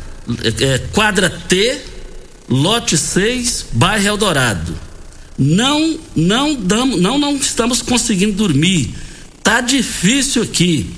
é, 0.60 0.76
quadra 0.92 1.30
T, 1.30 1.80
lote 2.50 2.98
6, 2.98 3.68
bairro 3.72 4.08
Eldorado. 4.08 4.78
Não, 5.38 5.98
não 6.14 6.54
damos, 6.54 7.00
não, 7.00 7.18
não 7.18 7.36
estamos 7.36 7.80
conseguindo 7.80 8.34
dormir. 8.34 8.94
Tá 9.42 9.62
difícil 9.62 10.42
aqui. 10.42 10.90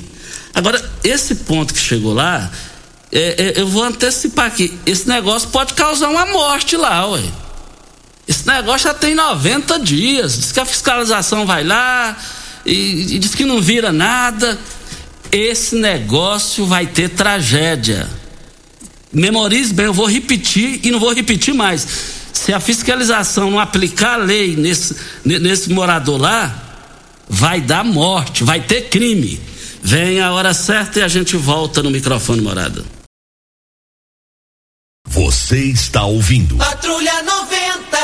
Agora, 0.52 0.82
esse 1.04 1.36
ponto 1.36 1.72
que 1.72 1.80
chegou 1.80 2.12
lá, 2.12 2.50
é, 3.12 3.20
é, 3.20 3.60
eu 3.60 3.68
vou 3.68 3.84
antecipar 3.84 4.46
aqui. 4.46 4.76
Esse 4.84 5.08
negócio 5.08 5.48
pode 5.50 5.74
causar 5.74 6.08
uma 6.08 6.26
morte 6.26 6.76
lá, 6.76 7.08
ué. 7.10 7.22
Esse 8.26 8.46
negócio 8.46 8.88
já 8.88 8.94
tem 8.94 9.14
90 9.14 9.78
dias. 9.80 10.38
Diz 10.38 10.52
que 10.52 10.60
a 10.60 10.64
fiscalização 10.64 11.44
vai 11.44 11.62
lá 11.62 12.16
e, 12.64 13.14
e 13.14 13.18
diz 13.18 13.34
que 13.34 13.44
não 13.44 13.60
vira 13.60 13.92
nada. 13.92 14.58
Esse 15.30 15.76
negócio 15.76 16.66
vai 16.66 16.86
ter 16.86 17.10
tragédia. 17.10 18.08
Memorize 19.12 19.72
bem, 19.72 19.86
eu 19.86 19.92
vou 19.92 20.06
repetir 20.06 20.80
e 20.82 20.90
não 20.90 20.98
vou 20.98 21.12
repetir 21.12 21.54
mais. 21.54 21.86
Se 22.32 22.52
a 22.52 22.60
fiscalização 22.60 23.50
não 23.50 23.60
aplicar 23.60 24.14
a 24.14 24.24
lei 24.24 24.56
nesse, 24.56 24.96
nesse 25.24 25.70
morador 25.70 26.20
lá, 26.20 26.64
vai 27.28 27.60
dar 27.60 27.84
morte, 27.84 28.42
vai 28.42 28.60
ter 28.60 28.88
crime. 28.88 29.40
Vem 29.82 30.20
a 30.20 30.32
hora 30.32 30.52
certa 30.54 31.00
e 31.00 31.02
a 31.02 31.08
gente 31.08 31.36
volta 31.36 31.82
no 31.82 31.90
microfone 31.90 32.40
morada. 32.40 32.84
Você 35.06 35.58
está 35.58 36.04
ouvindo. 36.04 36.56
Patrulha 36.56 37.22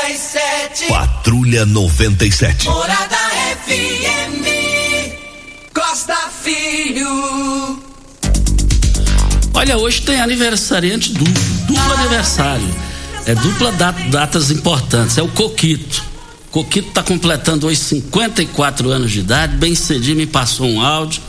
97. 0.01 0.87
Patrulha 0.87 1.63
97. 1.63 2.65
Morada 2.65 3.17
FM. 3.67 4.43
Costa 5.71 6.15
Filho. 6.41 7.83
Olha, 9.53 9.77
hoje 9.77 10.01
tem 10.01 10.19
aniversariante 10.19 11.13
duplo, 11.13 11.43
duplo 11.67 11.93
aniversário. 11.93 12.67
É 13.27 13.35
dupla 13.35 13.71
dat, 13.73 13.95
datas 14.09 14.49
importantes. 14.49 15.19
É 15.19 15.21
o 15.21 15.27
Coquito. 15.27 16.03
Coquito 16.49 16.87
está 16.87 17.03
completando 17.03 17.67
hoje 17.67 17.79
54 17.79 18.89
anos 18.89 19.11
de 19.11 19.19
idade. 19.19 19.55
Bem 19.57 19.75
cedinho 19.75 20.17
me 20.17 20.25
passou 20.25 20.65
um 20.65 20.81
áudio. 20.81 21.21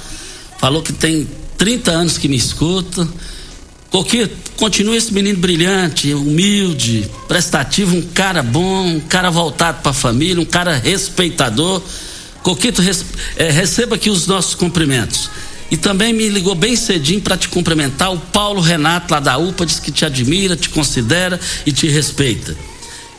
Falou 0.58 0.82
que 0.82 0.94
tem 0.94 1.28
30 1.58 1.90
anos 1.90 2.16
que 2.16 2.26
me 2.26 2.36
escuta. 2.36 3.06
Coquito, 3.92 4.34
continua 4.56 4.96
esse 4.96 5.12
menino 5.12 5.38
brilhante, 5.38 6.14
humilde, 6.14 7.06
prestativo, 7.28 7.94
um 7.94 8.00
cara 8.00 8.42
bom, 8.42 8.86
um 8.86 9.00
cara 9.00 9.28
voltado 9.28 9.82
para 9.82 9.90
a 9.90 9.94
família, 9.94 10.40
um 10.40 10.46
cara 10.46 10.78
respeitador. 10.78 11.82
Coquito, 12.42 12.80
res, 12.80 13.04
é, 13.36 13.50
receba 13.50 13.96
aqui 13.96 14.08
os 14.08 14.26
nossos 14.26 14.54
cumprimentos. 14.54 15.28
E 15.70 15.76
também 15.76 16.14
me 16.14 16.26
ligou 16.30 16.54
bem 16.54 16.74
cedinho 16.74 17.20
para 17.20 17.36
te 17.36 17.48
cumprimentar 17.48 18.10
o 18.14 18.18
Paulo 18.18 18.62
Renato 18.62 19.12
lá 19.12 19.20
da 19.20 19.36
UPA, 19.36 19.66
diz 19.66 19.78
que 19.78 19.92
te 19.92 20.06
admira, 20.06 20.56
te 20.56 20.70
considera 20.70 21.38
e 21.66 21.70
te 21.70 21.86
respeita. 21.86 22.56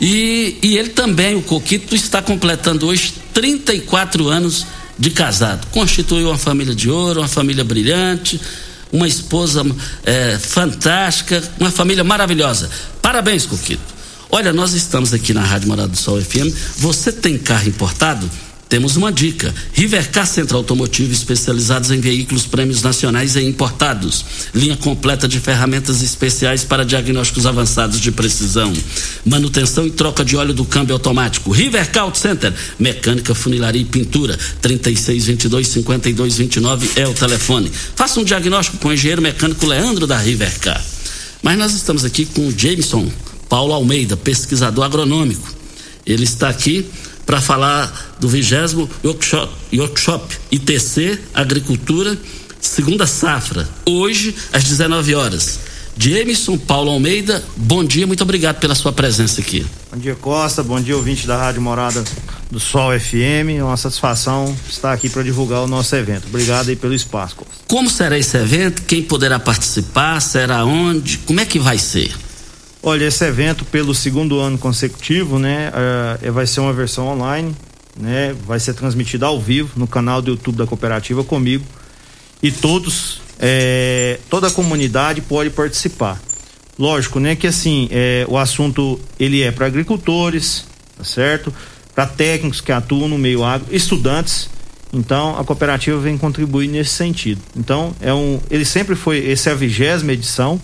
E, 0.01 0.57
e 0.63 0.75
ele 0.75 0.89
também, 0.89 1.35
o 1.35 1.43
Coquito, 1.43 1.93
está 1.93 2.19
completando 2.19 2.87
hoje 2.87 3.13
34 3.31 4.27
anos 4.27 4.65
de 4.97 5.11
casado. 5.11 5.67
Constituiu 5.67 6.29
uma 6.29 6.37
família 6.37 6.73
de 6.73 6.89
ouro, 6.89 7.21
uma 7.21 7.27
família 7.27 7.63
brilhante, 7.63 8.41
uma 8.93 9.07
esposa 9.07 9.65
é, 10.05 10.37
fantástica, 10.37 11.43
uma 11.59 11.71
família 11.71 12.03
maravilhosa. 12.03 12.69
Parabéns, 13.01 13.45
Coquito. 13.47 13.93
Olha, 14.29 14.53
nós 14.53 14.73
estamos 14.73 15.13
aqui 15.13 15.33
na 15.33 15.41
Rádio 15.41 15.67
Morada 15.67 15.89
do 15.89 15.97
Sol 15.97 16.21
FM. 16.21 16.53
Você 16.77 17.11
tem 17.11 17.37
carro 17.37 17.67
importado? 17.67 18.29
Temos 18.73 18.95
uma 18.95 19.11
dica: 19.11 19.53
Rivercar 19.71 20.25
Centro 20.25 20.57
Automotivo, 20.57 21.13
especializados 21.13 21.91
em 21.91 21.99
veículos 21.99 22.47
prêmios 22.47 22.81
nacionais 22.81 23.35
e 23.35 23.43
importados. 23.43 24.25
Linha 24.51 24.75
completa 24.75 25.27
de 25.27 25.39
ferramentas 25.39 26.01
especiais 26.01 26.63
para 26.63 26.83
diagnósticos 26.83 27.45
avançados 27.45 27.99
de 27.99 28.11
precisão. 28.11 28.73
Manutenção 29.23 29.85
e 29.85 29.91
troca 29.91 30.25
de 30.25 30.35
óleo 30.35 30.55
do 30.55 30.65
câmbio 30.65 30.95
automático. 30.95 31.51
Rivercar 31.51 32.05
Auto 32.05 32.17
Center, 32.17 32.51
mecânica, 32.79 33.35
funilaria 33.35 33.79
e 33.79 33.85
pintura. 33.85 34.39
3622 34.59 35.67
5229 35.67 36.93
é 36.95 37.07
o 37.07 37.13
telefone. 37.13 37.71
Faça 37.95 38.19
um 38.19 38.23
diagnóstico 38.23 38.79
com 38.79 38.87
o 38.87 38.93
engenheiro 38.93 39.21
mecânico 39.21 39.67
Leandro 39.67 40.07
da 40.07 40.17
Rivercar. 40.17 40.83
Mas 41.43 41.59
nós 41.59 41.75
estamos 41.75 42.03
aqui 42.03 42.25
com 42.25 42.47
o 42.47 42.51
Jameson 42.57 43.07
Paulo 43.47 43.71
Almeida, 43.71 44.17
pesquisador 44.17 44.83
agronômico. 44.83 45.53
Ele 46.07 46.23
está 46.23 46.49
aqui 46.49 46.87
para 47.23 47.39
falar 47.39 48.02
do 48.23 48.29
vigésimo 48.29 48.89
workshop, 49.03 49.53
workshop 49.73 50.37
ITC 50.49 51.19
Agricultura 51.33 52.17
Segunda 52.57 53.05
Safra, 53.05 53.67
hoje 53.85 54.33
às 54.53 54.63
19 54.63 55.13
horas. 55.13 55.59
Jameson 55.97 56.57
Paulo 56.57 56.89
Almeida, 56.89 57.43
bom 57.57 57.83
dia, 57.83 58.07
muito 58.07 58.23
obrigado 58.23 58.61
pela 58.61 58.73
sua 58.75 58.93
presença 58.93 59.41
aqui. 59.41 59.65
Bom 59.91 59.97
dia, 59.97 60.15
Costa, 60.15 60.63
bom 60.63 60.79
dia, 60.79 60.95
ouvinte 60.95 61.27
da 61.27 61.35
Rádio 61.35 61.61
Morada 61.61 62.01
do 62.49 62.61
Sol 62.61 62.97
FM. 62.97 63.57
É 63.57 63.63
uma 63.63 63.75
satisfação 63.75 64.55
estar 64.69 64.93
aqui 64.93 65.09
para 65.09 65.21
divulgar 65.21 65.61
o 65.61 65.67
nosso 65.67 65.93
evento. 65.93 66.27
Obrigado 66.29 66.69
aí 66.69 66.77
pelo 66.77 66.93
espaço, 66.93 67.35
Costa. 67.35 67.53
Como 67.67 67.89
será 67.89 68.17
esse 68.17 68.37
evento? 68.37 68.83
Quem 68.83 69.03
poderá 69.03 69.37
participar? 69.37 70.21
Será 70.21 70.63
onde? 70.63 71.17
Como 71.19 71.41
é 71.41 71.45
que 71.45 71.59
vai 71.59 71.77
ser? 71.77 72.15
Olha, 72.81 73.03
esse 73.03 73.25
evento 73.25 73.65
pelo 73.65 73.93
segundo 73.93 74.39
ano 74.39 74.57
consecutivo, 74.57 75.37
né, 75.37 75.73
uh, 76.25 76.31
vai 76.31 76.47
ser 76.47 76.61
uma 76.61 76.71
versão 76.71 77.07
online, 77.07 77.53
né, 77.99 78.35
vai 78.45 78.59
ser 78.59 78.73
transmitido 78.73 79.25
ao 79.25 79.39
vivo 79.39 79.71
no 79.75 79.87
canal 79.87 80.21
do 80.21 80.31
YouTube 80.31 80.57
da 80.57 80.65
cooperativa 80.65 81.23
comigo 81.23 81.63
e 82.41 82.51
todos, 82.51 83.21
é, 83.39 84.19
toda 84.29 84.47
a 84.47 84.51
comunidade 84.51 85.21
pode 85.21 85.49
participar. 85.49 86.21
Lógico, 86.77 87.19
né, 87.19 87.35
que 87.35 87.47
assim 87.47 87.87
é, 87.91 88.25
o 88.27 88.37
assunto 88.37 88.99
ele 89.19 89.41
é 89.41 89.51
para 89.51 89.67
agricultores, 89.67 90.65
tá 90.97 91.03
certo? 91.03 91.53
Para 91.93 92.07
técnicos 92.07 92.59
que 92.59 92.71
atuam 92.71 93.07
no 93.07 93.17
meio 93.17 93.43
agro, 93.43 93.67
estudantes. 93.71 94.49
Então 94.91 95.39
a 95.39 95.43
cooperativa 95.43 95.99
vem 95.99 96.17
contribuir 96.17 96.67
nesse 96.67 96.91
sentido. 96.91 97.41
Então 97.55 97.95
é 98.01 98.13
um, 98.13 98.39
ele 98.49 98.65
sempre 98.65 98.95
foi, 98.95 99.31
essa 99.31 99.51
é 99.51 99.53
a 99.53 99.55
vigésima 99.55 100.13
edição. 100.13 100.59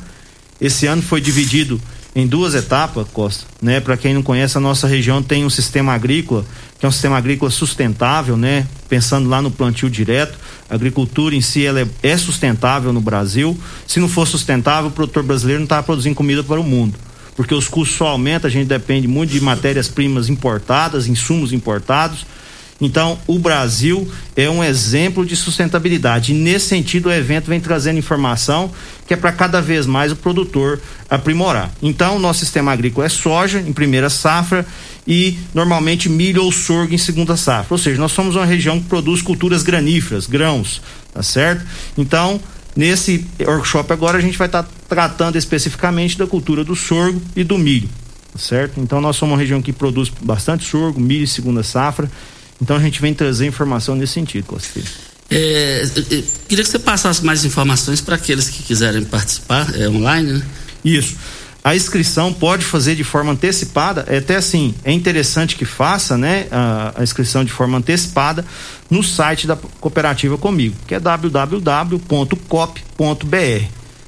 Esse 0.59 0.87
ano 0.87 1.01
foi 1.01 1.21
dividido 1.21 1.79
em 2.15 2.25
duas 2.25 2.55
etapas, 2.55 3.07
Costa, 3.13 3.45
né? 3.61 3.79
Para 3.79 3.95
quem 3.95 4.13
não 4.13 4.23
conhece, 4.23 4.57
a 4.57 4.61
nossa 4.61 4.87
região 4.87 5.21
tem 5.21 5.45
um 5.45 5.49
sistema 5.49 5.93
agrícola, 5.93 6.43
que 6.79 6.85
é 6.85 6.89
um 6.89 6.91
sistema 6.91 7.17
agrícola 7.17 7.51
sustentável, 7.51 8.35
né? 8.35 8.67
Pensando 8.87 9.29
lá 9.29 9.41
no 9.41 9.51
plantio 9.51 9.89
direto, 9.89 10.37
a 10.69 10.75
agricultura 10.75 11.35
em 11.35 11.41
si 11.41 11.65
ela 11.65 11.81
é, 11.81 11.87
é 12.01 12.17
sustentável 12.17 12.91
no 12.91 13.01
Brasil. 13.01 13.57
Se 13.85 13.99
não 13.99 14.09
for 14.09 14.27
sustentável, 14.27 14.89
o 14.89 14.93
produtor 14.93 15.23
brasileiro 15.23 15.59
não 15.59 15.65
está 15.65 15.83
produzindo 15.83 16.15
comida 16.15 16.43
para 16.43 16.59
o 16.59 16.63
mundo. 16.63 16.97
Porque 17.35 17.53
os 17.53 17.67
custos 17.67 17.97
só 17.97 18.07
aumentam, 18.07 18.47
a 18.47 18.51
gente 18.51 18.67
depende 18.67 19.07
muito 19.07 19.31
de 19.31 19.39
matérias-primas 19.39 20.29
importadas, 20.29 21.07
insumos 21.07 21.53
importados 21.53 22.25
então, 22.81 23.19
o 23.27 23.37
Brasil 23.37 24.09
é 24.35 24.49
um 24.49 24.63
exemplo 24.63 25.25
de 25.25 25.35
sustentabilidade. 25.35 26.31
E 26.31 26.35
nesse 26.35 26.67
sentido, 26.67 27.09
o 27.09 27.11
evento 27.11 27.47
vem 27.47 27.59
trazendo 27.59 27.99
informação 27.99 28.71
que 29.05 29.13
é 29.13 29.17
para 29.17 29.31
cada 29.31 29.61
vez 29.61 29.85
mais 29.85 30.11
o 30.11 30.15
produtor 30.15 30.79
aprimorar. 31.09 31.71
Então, 31.81 32.15
o 32.15 32.19
nosso 32.19 32.39
sistema 32.39 32.71
agrícola 32.71 33.05
é 33.05 33.09
soja 33.09 33.59
em 33.59 33.73
primeira 33.73 34.09
safra 34.09 34.65
e 35.05 35.37
normalmente 35.53 36.07
milho 36.07 36.43
ou 36.43 36.51
sorgo 36.51 36.93
em 36.93 36.97
segunda 36.97 37.35
safra. 37.35 37.73
Ou 37.73 37.77
seja, 37.77 37.99
nós 37.99 38.11
somos 38.11 38.35
uma 38.35 38.45
região 38.45 38.79
que 38.79 38.87
produz 38.87 39.21
culturas 39.21 39.61
graníferas, 39.63 40.25
grãos, 40.25 40.81
tá 41.13 41.23
certo? 41.23 41.65
Então, 41.97 42.39
nesse 42.75 43.25
workshop 43.41 43.91
agora 43.91 44.19
a 44.19 44.21
gente 44.21 44.37
vai 44.37 44.47
estar 44.47 44.63
tá 44.63 44.69
tratando 44.87 45.37
especificamente 45.37 46.17
da 46.17 46.27
cultura 46.27 46.63
do 46.63 46.75
sorgo 46.75 47.21
e 47.35 47.43
do 47.43 47.57
milho, 47.57 47.89
tá 48.31 48.39
certo? 48.39 48.79
Então, 48.79 49.01
nós 49.01 49.17
somos 49.17 49.33
uma 49.33 49.39
região 49.39 49.61
que 49.61 49.73
produz 49.73 50.09
bastante 50.21 50.69
sorgo, 50.69 50.99
milho 50.99 51.23
em 51.23 51.27
segunda 51.27 51.63
safra 51.63 52.09
então 52.61 52.75
a 52.75 52.79
gente 52.79 53.01
vem 53.01 53.13
trazer 53.13 53.45
informação 53.45 53.95
nesse 53.95 54.13
sentido, 54.13 54.45
Costa 54.45 54.79
é, 55.31 55.83
queria 56.47 56.63
que 56.63 56.69
você 56.69 56.79
passasse 56.79 57.23
mais 57.23 57.45
informações 57.45 58.01
para 58.01 58.15
aqueles 58.15 58.49
que 58.49 58.63
quiserem 58.63 59.03
participar, 59.03 59.67
é 59.75 59.87
online, 59.87 60.33
né? 60.33 60.41
Isso. 60.83 61.15
A 61.63 61.75
inscrição 61.75 62.33
pode 62.33 62.65
fazer 62.65 62.95
de 62.95 63.03
forma 63.03 63.33
antecipada, 63.33 64.05
é 64.07 64.17
até 64.17 64.37
assim, 64.37 64.73
é 64.83 64.91
interessante 64.91 65.55
que 65.55 65.65
faça, 65.65 66.17
né, 66.17 66.47
a, 66.49 66.93
a 66.95 67.03
inscrição 67.03 67.43
de 67.43 67.51
forma 67.51 67.77
antecipada 67.77 68.45
no 68.89 69.03
site 69.03 69.45
da 69.45 69.55
cooperativa 69.55 70.37
comigo, 70.37 70.75
que 70.87 70.95
é 70.95 70.99
www.cop.br, 70.99 71.99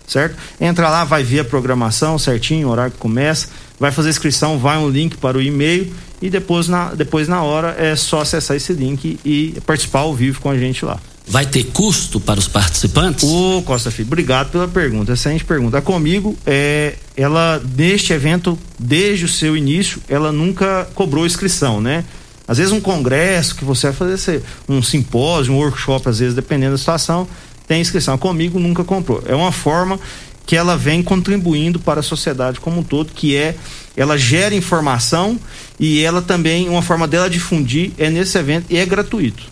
certo? 0.08 0.38
Entra 0.60 0.90
lá, 0.90 1.04
vai 1.04 1.24
ver 1.24 1.42
a 1.42 1.46
programação 1.46 2.18
certinho, 2.18 2.70
o 2.70 2.72
horário 2.72 2.94
que 2.94 2.98
começa, 2.98 3.50
vai 3.78 3.92
fazer 3.92 4.08
a 4.08 4.12
inscrição, 4.12 4.58
vai 4.58 4.78
um 4.78 4.90
link 4.90 5.18
para 5.18 5.38
o 5.38 5.42
e-mail 5.42 5.94
e 6.22 6.30
depois 6.30 6.68
na, 6.68 6.94
depois 6.94 7.28
na 7.28 7.42
hora 7.42 7.76
é 7.78 7.96
só 7.96 8.22
acessar 8.22 8.56
esse 8.56 8.74
link 8.74 9.20
e 9.26 9.58
participar 9.66 10.02
ao 10.02 10.14
vivo 10.14 10.40
com 10.40 10.50
a 10.50 10.58
gente 10.58 10.86
lá. 10.86 11.00
Vai 11.28 11.46
ter 11.46 11.64
custo 11.66 12.20
para 12.20 12.40
os 12.40 12.48
participantes? 12.48 13.24
Ô, 13.24 13.62
Costa 13.62 13.90
Filho, 13.90 14.08
obrigado 14.08 14.52
pela 14.52 14.68
pergunta. 14.68 15.14
Excelente 15.14 15.46
pergunta. 15.46 15.78
A 15.78 15.82
Comigo, 15.82 16.36
é, 16.46 16.96
ela, 17.16 17.62
neste 17.78 18.12
evento, 18.12 18.58
desde 18.78 19.26
o 19.26 19.28
seu 19.28 19.56
início, 19.56 20.02
ela 20.10 20.32
nunca 20.32 20.90
cobrou 20.94 21.26
inscrição, 21.26 21.80
né? 21.80 22.04
Às 22.48 22.58
vezes 22.58 22.74
um 22.74 22.82
congresso 22.82 23.56
que 23.56 23.64
você 23.64 23.88
vai 23.92 23.96
fazer, 23.96 24.44
um 24.68 24.82
simpósio, 24.82 25.54
um 25.54 25.58
workshop, 25.58 26.10
às 26.10 26.20
vezes, 26.20 26.36
dependendo 26.36 26.74
da 26.74 26.78
situação, 26.78 27.28
tem 27.66 27.80
inscrição. 27.80 28.16
A 28.16 28.18
Comigo 28.18 28.60
nunca 28.60 28.84
comprou. 28.84 29.24
É 29.26 29.34
uma 29.34 29.54
forma 29.54 29.98
que 30.46 30.56
ela 30.56 30.76
vem 30.76 31.02
contribuindo 31.04 31.80
para 31.80 32.00
a 32.00 32.04
sociedade 32.04 32.60
como 32.60 32.82
um 32.82 32.84
todo, 32.84 33.14
que 33.14 33.36
é 33.36 33.56
ela 33.96 34.18
gera 34.18 34.56
informação 34.56 35.40
E 35.80 36.02
ela 36.02 36.22
também, 36.22 36.70
uma 36.70 36.82
forma 36.82 37.08
dela 37.08 37.30
difundir 37.30 37.92
é 37.98 38.10
nesse 38.10 38.38
evento 38.38 38.66
e 38.70 38.78
é 38.78 38.86
gratuito. 38.86 39.44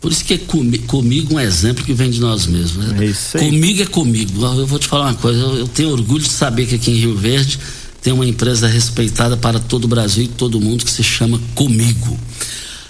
Por 0.00 0.10
isso 0.10 0.24
que 0.24 0.34
é 0.34 0.38
comigo 0.38 1.34
um 1.34 1.40
exemplo 1.40 1.84
que 1.84 1.92
vem 1.92 2.10
de 2.10 2.20
nós 2.20 2.46
mesmos. 2.46 2.88
Né? 2.88 3.14
É. 3.34 3.38
Comigo 3.38 3.82
é 3.82 3.86
comigo. 3.86 4.44
Eu 4.44 4.66
vou 4.66 4.78
te 4.78 4.88
falar 4.88 5.10
uma 5.10 5.14
coisa, 5.14 5.38
eu, 5.38 5.58
eu 5.58 5.68
tenho 5.68 5.90
orgulho 5.90 6.22
de 6.22 6.28
saber 6.28 6.66
que 6.66 6.74
aqui 6.74 6.90
em 6.90 6.94
Rio 6.94 7.16
Verde 7.16 7.58
tem 8.02 8.12
uma 8.12 8.26
empresa 8.26 8.66
respeitada 8.66 9.36
para 9.36 9.60
todo 9.60 9.84
o 9.84 9.88
Brasil 9.88 10.24
e 10.24 10.28
todo 10.28 10.60
mundo 10.60 10.84
que 10.84 10.90
se 10.90 11.04
chama 11.04 11.40
Comigo. 11.54 12.18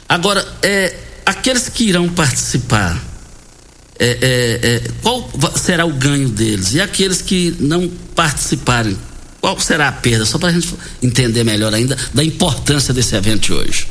Agora, 0.08 0.46
é, 0.62 0.96
aqueles 1.26 1.68
que 1.68 1.84
irão 1.84 2.08
participar, 2.08 2.98
é, 4.04 4.18
é, 4.20 4.66
é, 4.66 4.82
qual 5.00 5.30
será 5.54 5.86
o 5.86 5.92
ganho 5.92 6.28
deles? 6.28 6.74
E 6.74 6.80
aqueles 6.80 7.22
que 7.22 7.54
não 7.60 7.88
participarem, 8.16 8.98
qual 9.40 9.58
será 9.60 9.86
a 9.86 9.92
perda? 9.92 10.24
Só 10.24 10.38
para 10.38 10.48
a 10.48 10.52
gente 10.52 10.74
entender 11.00 11.44
melhor 11.44 11.72
ainda 11.72 11.96
da 12.12 12.24
importância 12.24 12.92
desse 12.92 13.14
evento 13.14 13.42
de 13.42 13.52
hoje. 13.52 13.86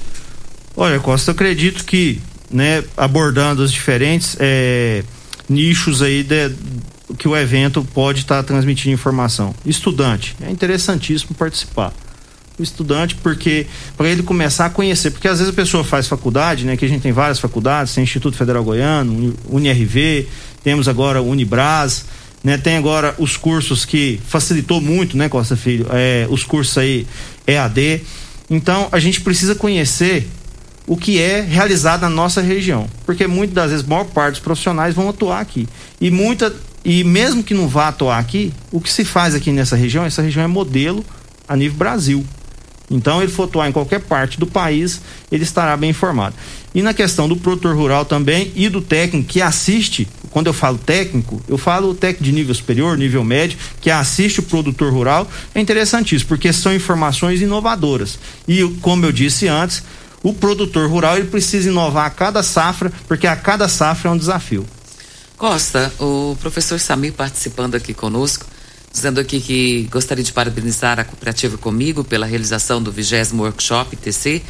Olha, 0.75 0.99
Costa, 0.99 1.31
eu 1.31 1.33
acredito 1.33 1.85
que, 1.85 2.21
né, 2.51 2.83
abordando 2.97 3.63
os 3.63 3.71
diferentes 3.71 4.35
é, 4.37 5.03
nichos 5.47 6.01
aí 6.01 6.23
de, 6.23 6.51
que 7.17 7.27
o 7.27 7.35
evento 7.35 7.81
pode 7.93 8.19
estar 8.19 8.37
tá 8.37 8.43
transmitindo 8.43 8.93
informação. 8.93 9.55
Estudante, 9.65 10.35
é 10.41 10.51
interessantíssimo 10.51 11.33
participar. 11.35 11.93
O 12.61 12.63
estudante, 12.63 13.15
porque 13.15 13.65
para 13.97 14.07
ele 14.07 14.21
começar 14.21 14.67
a 14.67 14.69
conhecer, 14.69 15.09
porque 15.09 15.27
às 15.27 15.39
vezes 15.39 15.51
a 15.51 15.55
pessoa 15.55 15.83
faz 15.83 16.07
faculdade, 16.07 16.63
né? 16.63 16.77
Que 16.77 16.85
a 16.85 16.87
gente 16.87 17.01
tem 17.01 17.11
várias 17.11 17.39
faculdades, 17.39 17.93
tem 17.93 18.03
Instituto 18.03 18.37
Federal 18.37 18.63
Goiano, 18.63 19.33
UniRV, 19.49 20.27
temos 20.63 20.87
agora 20.87 21.21
Unibras, 21.21 22.05
né? 22.43 22.57
Tem 22.57 22.77
agora 22.77 23.15
os 23.17 23.35
cursos 23.35 23.83
que 23.83 24.19
facilitou 24.27 24.79
muito, 24.79 25.17
né, 25.17 25.27
Costa 25.27 25.55
Filho? 25.55 25.87
É, 25.91 26.27
os 26.29 26.43
cursos 26.43 26.77
aí 26.77 27.07
EAD. 27.47 28.01
Então 28.47 28.87
a 28.91 28.99
gente 28.99 29.21
precisa 29.21 29.55
conhecer 29.55 30.29
o 30.85 30.95
que 30.95 31.19
é 31.19 31.41
realizado 31.41 32.01
na 32.01 32.09
nossa 32.09 32.41
região, 32.41 32.87
porque 33.05 33.25
muitas 33.25 33.55
das 33.55 33.71
vezes 33.71 33.85
a 33.85 33.89
maior 33.89 34.05
parte 34.05 34.33
dos 34.33 34.41
profissionais 34.41 34.93
vão 34.93 35.09
atuar 35.09 35.39
aqui 35.39 35.67
e 35.99 36.11
muita 36.11 36.53
e 36.83 37.03
mesmo 37.03 37.43
que 37.43 37.53
não 37.53 37.67
vá 37.67 37.89
atuar 37.89 38.17
aqui, 38.17 38.51
o 38.71 38.81
que 38.81 38.91
se 38.91 39.05
faz 39.05 39.35
aqui 39.35 39.51
nessa 39.51 39.75
região, 39.75 40.03
essa 40.03 40.21
região 40.21 40.43
é 40.43 40.47
modelo 40.47 41.05
a 41.47 41.55
nível 41.55 41.77
Brasil. 41.77 42.25
Então, 42.91 43.21
ele 43.21 43.31
for 43.31 43.43
atuar 43.43 43.69
em 43.69 43.71
qualquer 43.71 44.01
parte 44.01 44.39
do 44.39 44.45
país, 44.45 45.01
ele 45.31 45.43
estará 45.43 45.75
bem 45.77 45.89
informado. 45.91 46.35
E 46.75 46.81
na 46.81 46.93
questão 46.93 47.27
do 47.27 47.35
produtor 47.35 47.75
rural 47.75 48.05
também 48.05 48.51
e 48.55 48.69
do 48.69 48.81
técnico 48.81 49.27
que 49.27 49.41
assiste, 49.41 50.07
quando 50.29 50.47
eu 50.47 50.53
falo 50.53 50.77
técnico, 50.77 51.41
eu 51.47 51.57
falo 51.57 51.95
técnico 51.95 52.23
de 52.23 52.31
nível 52.31 52.53
superior, 52.53 52.97
nível 52.97 53.23
médio, 53.23 53.57
que 53.79 53.89
assiste 53.89 54.39
o 54.39 54.43
produtor 54.43 54.91
rural, 54.91 55.29
é 55.55 55.59
interessantíssimo, 55.59 56.27
porque 56.27 56.51
são 56.53 56.73
informações 56.73 57.41
inovadoras. 57.41 58.19
E, 58.47 58.63
como 58.81 59.05
eu 59.05 59.11
disse 59.11 59.47
antes, 59.47 59.83
o 60.21 60.33
produtor 60.33 60.89
rural 60.89 61.17
ele 61.17 61.27
precisa 61.27 61.69
inovar 61.69 62.05
a 62.05 62.09
cada 62.09 62.43
safra, 62.43 62.91
porque 63.07 63.25
a 63.25 63.35
cada 63.35 63.67
safra 63.67 64.09
é 64.09 64.13
um 64.13 64.17
desafio. 64.17 64.65
Costa, 65.37 65.91
o 65.99 66.37
professor 66.39 66.79
Samir 66.79 67.13
participando 67.13 67.75
aqui 67.75 67.93
conosco, 67.93 68.45
dizendo 68.91 69.19
aqui 69.19 69.39
que 69.39 69.83
gostaria 69.91 70.23
de 70.23 70.33
parabenizar 70.33 70.99
a 70.99 71.03
cooperativa 71.03 71.57
comigo 71.57 72.03
pela 72.03 72.25
realização 72.25 72.81
do 72.81 72.91
20 72.91 73.33
Workshop 73.35 73.95
TC 73.95 74.41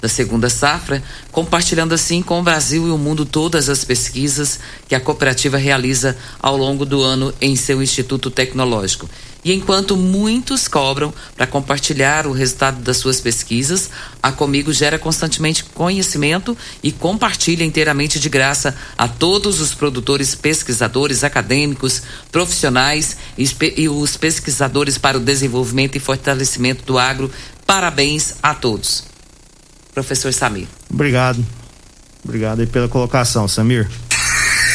da 0.00 0.08
segunda 0.08 0.50
safra, 0.50 1.02
compartilhando 1.32 1.94
assim 1.94 2.22
com 2.22 2.38
o 2.38 2.42
Brasil 2.42 2.86
e 2.86 2.90
o 2.90 2.98
mundo 2.98 3.24
todas 3.24 3.68
as 3.68 3.84
pesquisas 3.84 4.60
que 4.86 4.94
a 4.94 5.00
cooperativa 5.00 5.56
realiza 5.56 6.16
ao 6.38 6.56
longo 6.56 6.84
do 6.84 7.02
ano 7.02 7.32
em 7.40 7.56
seu 7.56 7.82
Instituto 7.82 8.30
Tecnológico. 8.30 9.08
E 9.46 9.52
enquanto 9.52 9.96
muitos 9.96 10.66
cobram 10.66 11.14
para 11.36 11.46
compartilhar 11.46 12.26
o 12.26 12.32
resultado 12.32 12.82
das 12.82 12.96
suas 12.96 13.20
pesquisas, 13.20 13.88
a 14.20 14.32
Comigo 14.32 14.72
gera 14.72 14.98
constantemente 14.98 15.62
conhecimento 15.62 16.58
e 16.82 16.90
compartilha 16.90 17.62
inteiramente 17.62 18.18
de 18.18 18.28
graça 18.28 18.74
a 18.98 19.06
todos 19.06 19.60
os 19.60 19.72
produtores, 19.72 20.34
pesquisadores, 20.34 21.22
acadêmicos, 21.22 22.02
profissionais 22.32 23.16
e, 23.38 23.48
e 23.76 23.88
os 23.88 24.16
pesquisadores 24.16 24.98
para 24.98 25.16
o 25.16 25.20
desenvolvimento 25.20 25.94
e 25.94 26.00
fortalecimento 26.00 26.84
do 26.84 26.98
agro. 26.98 27.30
Parabéns 27.64 28.34
a 28.42 28.52
todos. 28.52 29.04
Professor 29.94 30.32
Samir. 30.32 30.66
Obrigado. 30.90 31.46
Obrigado 32.24 32.62
aí 32.62 32.66
pela 32.66 32.88
colocação, 32.88 33.46
Samir. 33.46 33.88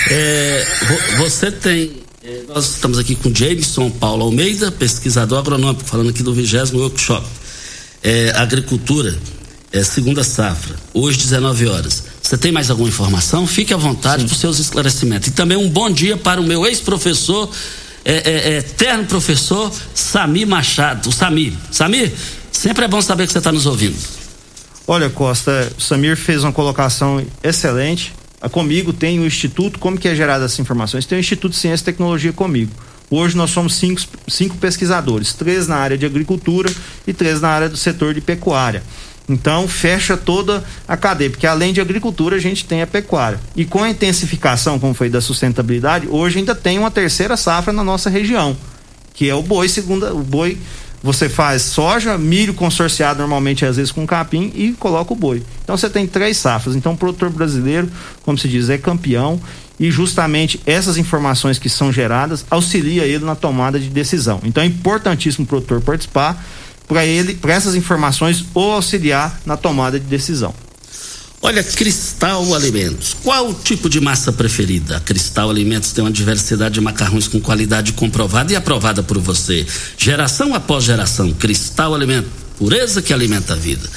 É, 0.10 0.65
você 1.17 1.51
tem 1.51 2.10
nós 2.47 2.75
estamos 2.75 2.99
aqui 2.99 3.15
com 3.15 3.34
Jameson 3.34 3.89
Paulo 3.89 4.23
Almeida, 4.23 4.71
pesquisador 4.71 5.39
agronômico, 5.39 5.84
falando 5.84 6.12
aqui 6.12 6.21
do 6.21 6.31
20 6.31 6.75
workshop. 6.75 7.25
É, 8.03 8.31
agricultura, 8.36 9.17
é, 9.71 9.84
segunda 9.84 10.23
safra, 10.23 10.75
hoje 10.93 11.17
19 11.17 11.67
horas. 11.67 12.03
Você 12.21 12.38
tem 12.38 12.51
mais 12.51 12.69
alguma 12.69 12.89
informação? 12.89 13.47
Fique 13.47 13.73
à 13.73 13.77
vontade 13.77 14.25
para 14.25 14.34
os 14.34 14.39
seus 14.39 14.60
esclarecimentos. 14.60 15.29
E 15.29 15.31
também 15.31 15.57
um 15.57 15.67
bom 15.67 15.89
dia 15.89 16.15
para 16.15 16.39
o 16.39 16.43
meu 16.43 16.63
ex-professor, 16.63 17.49
é, 18.05 18.13
é, 18.13 18.53
é 18.53 18.57
eterno 18.60 19.05
professor, 19.05 19.71
Samir 19.95 20.45
Machado. 20.45 21.10
O 21.10 21.12
Samir. 21.12 21.53
Samir, 21.71 22.12
sempre 22.51 22.86
é 22.86 22.88
bom 22.88 23.01
saber 23.01 23.25
que 23.25 23.34
você 23.34 23.39
está 23.39 23.51
nos 23.51 23.65
ouvindo. 23.65 23.97
Olha, 24.86 25.10
Costa, 25.10 25.71
o 25.75 25.81
Samir 25.81 26.15
fez 26.15 26.43
uma 26.43 26.51
colocação 26.51 27.25
excelente 27.43 28.13
comigo 28.49 28.91
tem 28.91 29.19
o 29.19 29.25
Instituto, 29.25 29.80
como 29.80 29.97
que 29.97 30.08
é 30.08 30.15
gerada 30.15 30.45
essas 30.45 30.60
informações? 30.60 31.06
Tem 31.06 31.17
o 31.17 31.19
Instituto 31.19 31.51
de 31.51 31.58
Ciência 31.58 31.84
e 31.84 31.86
Tecnologia 31.86 32.34
comigo. 32.34 32.71
Hoje 33.10 33.36
nós 33.36 33.49
somos 33.49 33.75
cinco, 33.75 34.01
cinco 34.27 34.58
pesquisadores, 34.58 35.34
três 35.34 35.67
na 35.67 35.75
área 35.75 35.97
de 35.97 36.06
agricultura 36.06 36.71
e 37.06 37.13
três 37.13 37.41
na 37.41 37.49
área 37.49 37.67
do 37.67 37.75
setor 37.75 38.13
de 38.13 38.21
pecuária. 38.21 38.82
Então 39.27 39.67
fecha 39.67 40.17
toda 40.17 40.63
a 40.88 40.97
cadeia, 40.97 41.30
porque 41.30 41.45
além 41.45 41.73
de 41.73 41.82
agricultura 41.82 42.38
a 42.38 42.39
gente 42.39 42.65
tem 42.65 42.82
a 42.82 42.88
pecuária. 42.88 43.39
E 43.56 43.65
com 43.65 43.84
a 43.84 43.89
intensificação, 43.89 44.80
como 44.80 44.93
foi 44.93 45.10
da 45.10 45.21
sustentabilidade, 45.21 46.08
hoje 46.10 46.39
ainda 46.39 46.56
tem 46.56 46.80
uma 46.80 46.89
terceira 46.89 47.38
safra 47.38 47.71
na 47.71 47.84
nossa 47.84 48.10
região, 48.10 48.58
que 49.13 49.30
é 49.30 49.36
o 49.36 49.41
boi 49.41 49.67
segunda, 49.67 50.13
o 50.13 50.23
boi 50.23 50.58
você 51.03 51.27
faz 51.27 51.63
soja, 51.63 52.17
milho 52.17 52.53
consorciado 52.53 53.19
normalmente 53.19 53.65
às 53.65 53.77
vezes 53.77 53.91
com 53.91 54.05
capim 54.05 54.51
e 54.55 54.73
coloca 54.73 55.13
o 55.13 55.15
boi. 55.15 55.41
Então 55.63 55.75
você 55.75 55.89
tem 55.89 56.05
três 56.05 56.37
safras. 56.37 56.75
Então 56.75 56.93
o 56.93 56.97
produtor 56.97 57.29
brasileiro, 57.29 57.89
como 58.23 58.37
se 58.37 58.47
diz, 58.47 58.69
é 58.69 58.77
campeão 58.77 59.41
e 59.79 59.89
justamente 59.89 60.61
essas 60.65 60.97
informações 60.97 61.57
que 61.57 61.69
são 61.69 61.91
geradas 61.91 62.45
auxilia 62.51 63.03
ele 63.03 63.25
na 63.25 63.35
tomada 63.35 63.79
de 63.79 63.89
decisão. 63.89 64.39
Então 64.43 64.61
é 64.61 64.65
importantíssimo 64.67 65.45
o 65.45 65.47
produtor 65.47 65.81
participar 65.81 66.43
para 66.87 67.05
ele, 67.05 67.33
para 67.33 67.53
essas 67.53 67.73
informações 67.73 68.45
ou 68.53 68.73
auxiliar 68.73 69.39
na 69.45 69.57
tomada 69.57 69.99
de 69.99 70.05
decisão. 70.05 70.53
Olha, 71.43 71.63
Cristal 71.63 72.54
Alimentos. 72.54 73.15
Qual 73.23 73.49
o 73.49 73.54
tipo 73.54 73.89
de 73.89 73.99
massa 73.99 74.32
preferida? 74.32 74.97
A 74.97 74.99
Cristal 74.99 75.49
Alimentos 75.49 75.91
tem 75.91 76.04
uma 76.04 76.12
diversidade 76.12 76.75
de 76.75 76.82
macarrões 76.82 77.27
com 77.27 77.41
qualidade 77.41 77.93
comprovada 77.93 78.54
e 78.54 78.56
aprovada 78.56 79.01
por 79.01 79.17
você. 79.17 79.65
Geração 79.97 80.54
após 80.54 80.84
geração. 80.84 81.34
Cristal 81.34 81.95
Alimentos. 81.95 82.32
Pureza 82.60 83.01
que 83.01 83.12
alimenta 83.12 83.54
a 83.54 83.56
vida. 83.56 83.89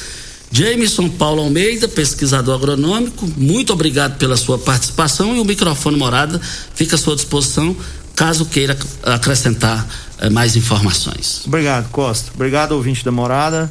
Jameson 0.50 1.08
Paulo 1.10 1.42
Almeida, 1.42 1.86
pesquisador 1.86 2.54
agronômico, 2.54 3.28
muito 3.36 3.72
obrigado 3.72 4.16
pela 4.18 4.36
sua 4.36 4.56
participação 4.56 5.34
e 5.34 5.40
o 5.40 5.44
microfone 5.44 5.96
morada 5.98 6.40
fica 6.74 6.94
à 6.94 6.98
sua 6.98 7.16
disposição 7.16 7.76
caso 8.14 8.46
queira 8.46 8.78
acrescentar 9.02 9.86
eh, 10.18 10.30
mais 10.30 10.54
informações. 10.54 11.42
Obrigado, 11.46 11.90
Costa. 11.90 12.30
Obrigado, 12.34 12.72
ouvinte 12.72 13.04
da 13.04 13.10
morada. 13.10 13.70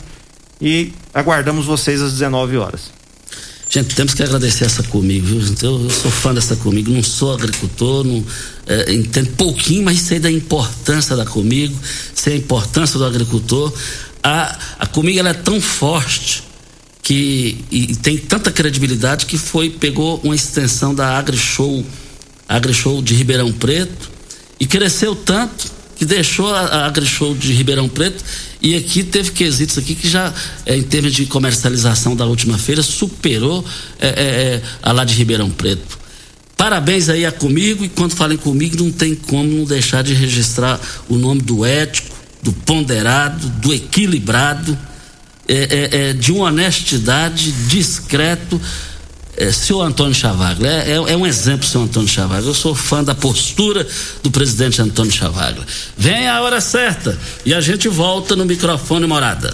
E 0.61 0.93
aguardamos 1.13 1.65
vocês 1.65 2.01
às 2.01 2.11
19 2.11 2.57
horas. 2.57 2.91
Gente, 3.73 3.95
temos 3.95 4.13
que 4.13 4.21
agradecer 4.21 4.65
essa 4.65 4.83
comigo, 4.83 5.25
viu? 5.25 5.55
Eu, 5.63 5.85
eu 5.85 5.89
sou 5.89 6.11
fã 6.11 6.31
dessa 6.31 6.55
comigo, 6.55 6.91
não 6.91 7.01
sou 7.01 7.33
agricultor, 7.33 8.03
não 8.03 8.23
é, 8.67 8.93
entendo 8.93 9.31
pouquinho, 9.31 9.81
mas 9.81 9.99
sei 9.99 10.19
da 10.19 10.29
importância 10.29 11.15
da 11.15 11.25
comigo, 11.25 11.75
sei 12.13 12.33
a 12.33 12.37
importância 12.37 12.99
do 12.99 13.05
agricultor. 13.05 13.73
A, 14.21 14.55
a 14.77 14.85
comigo 14.85 15.17
ela 15.17 15.29
é 15.29 15.33
tão 15.33 15.59
forte 15.59 16.43
que 17.01 17.65
e, 17.71 17.93
e 17.93 17.95
tem 17.95 18.15
tanta 18.15 18.51
credibilidade 18.51 19.25
que 19.25 19.39
foi 19.39 19.71
pegou 19.71 20.21
uma 20.23 20.35
extensão 20.35 20.93
da 20.93 21.17
AgriShow, 21.17 21.83
AgriShow 22.47 23.01
de 23.01 23.15
Ribeirão 23.15 23.51
Preto 23.51 24.11
e 24.59 24.67
cresceu 24.67 25.15
tanto 25.15 25.71
que 25.95 26.05
deixou 26.05 26.53
a, 26.53 26.59
a 26.59 26.85
AgriShow 26.85 27.33
de 27.33 27.51
Ribeirão 27.51 27.89
Preto 27.89 28.23
e 28.63 28.77
aqui 28.77 29.03
teve 29.03 29.31
quesitos 29.31 29.77
aqui 29.77 29.93
que 29.93 30.07
já, 30.07 30.33
é, 30.65 30.77
em 30.77 30.83
termos 30.83 31.13
de 31.13 31.25
comercialização 31.25 32.15
da 32.15 32.25
última 32.25 32.57
feira, 32.57 32.81
superou 32.81 33.63
é, 33.99 34.07
é, 34.07 34.61
a 34.81 34.93
lá 34.93 35.03
de 35.03 35.13
Ribeirão 35.13 35.49
Preto. 35.49 35.99
Parabéns 36.55 37.09
aí 37.09 37.25
a 37.25 37.31
comigo, 37.31 37.83
e 37.83 37.89
quando 37.89 38.15
falem 38.15 38.37
comigo, 38.37 38.81
não 38.81 38.89
tem 38.89 39.15
como 39.15 39.49
não 39.49 39.65
deixar 39.65 40.01
de 40.01 40.13
registrar 40.13 40.79
o 41.09 41.17
nome 41.17 41.41
do 41.41 41.65
ético, 41.65 42.15
do 42.41 42.53
ponderado, 42.53 43.49
do 43.49 43.73
equilibrado, 43.73 44.77
de 46.19 46.31
uma 46.31 46.45
honestidade, 46.45 47.51
discreto 47.67 48.61
é, 49.37 49.51
senhor 49.51 49.81
Antônio 49.81 50.13
Chavaglia, 50.13 50.69
é, 50.69 50.91
é, 50.91 50.93
é, 50.93 51.17
um 51.17 51.25
exemplo, 51.25 51.65
senhor 51.65 51.85
Antônio 51.85 52.07
Chavaglia. 52.07 52.49
Eu 52.49 52.53
sou 52.53 52.75
fã 52.75 53.03
da 53.03 53.15
postura 53.15 53.87
do 54.21 54.31
presidente 54.31 54.81
Antônio 54.81 55.11
Chavaglia. 55.11 55.65
Vem 55.97 56.27
a 56.27 56.41
hora 56.41 56.61
certa 56.61 57.17
e 57.45 57.53
a 57.53 57.61
gente 57.61 57.87
volta 57.87 58.35
no 58.35 58.45
microfone 58.45 59.07
morada. 59.07 59.53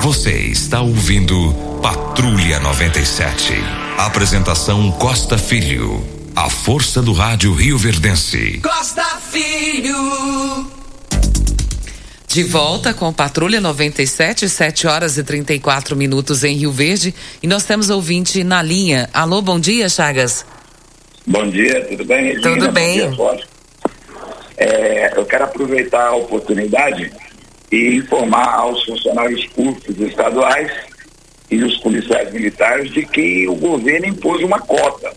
Você 0.00 0.32
está 0.32 0.80
ouvindo 0.80 1.54
Patrulha 1.82 2.60
97. 2.60 3.54
Apresentação 3.96 4.90
Costa 4.92 5.38
Filho. 5.38 6.06
A 6.36 6.48
força 6.48 7.02
do 7.02 7.12
rádio 7.12 7.52
Rio 7.52 7.78
Verdense. 7.78 8.60
Costa 8.62 9.04
Filho. 9.30 10.77
De 12.28 12.42
volta 12.42 12.92
com 12.92 13.10
Patrulha 13.10 13.58
97, 13.58 14.50
7 14.50 14.86
horas 14.86 15.16
e 15.16 15.24
34 15.24 15.96
minutos 15.96 16.44
em 16.44 16.56
Rio 16.56 16.70
Verde. 16.70 17.14
E 17.42 17.46
nós 17.46 17.64
temos 17.64 17.88
ouvinte 17.88 18.44
na 18.44 18.62
linha. 18.62 19.08
Alô, 19.14 19.40
bom 19.40 19.58
dia, 19.58 19.88
Chagas. 19.88 20.44
Bom 21.26 21.48
dia, 21.48 21.86
tudo 21.86 22.04
bem, 22.04 22.24
Regina? 22.26 22.42
Tudo 22.42 22.70
bem. 22.70 23.10
Dia, 23.10 23.40
é, 24.58 25.18
eu 25.18 25.24
quero 25.24 25.44
aproveitar 25.44 26.08
a 26.08 26.16
oportunidade 26.16 27.10
e 27.72 27.96
informar 27.96 28.56
aos 28.56 28.84
funcionários 28.84 29.46
públicos 29.46 29.98
estaduais 29.98 30.70
e 31.50 31.64
os 31.64 31.78
policiais 31.78 32.30
militares 32.30 32.92
de 32.92 33.06
que 33.06 33.48
o 33.48 33.54
governo 33.54 34.06
impôs 34.06 34.42
uma 34.42 34.60
cota. 34.60 35.14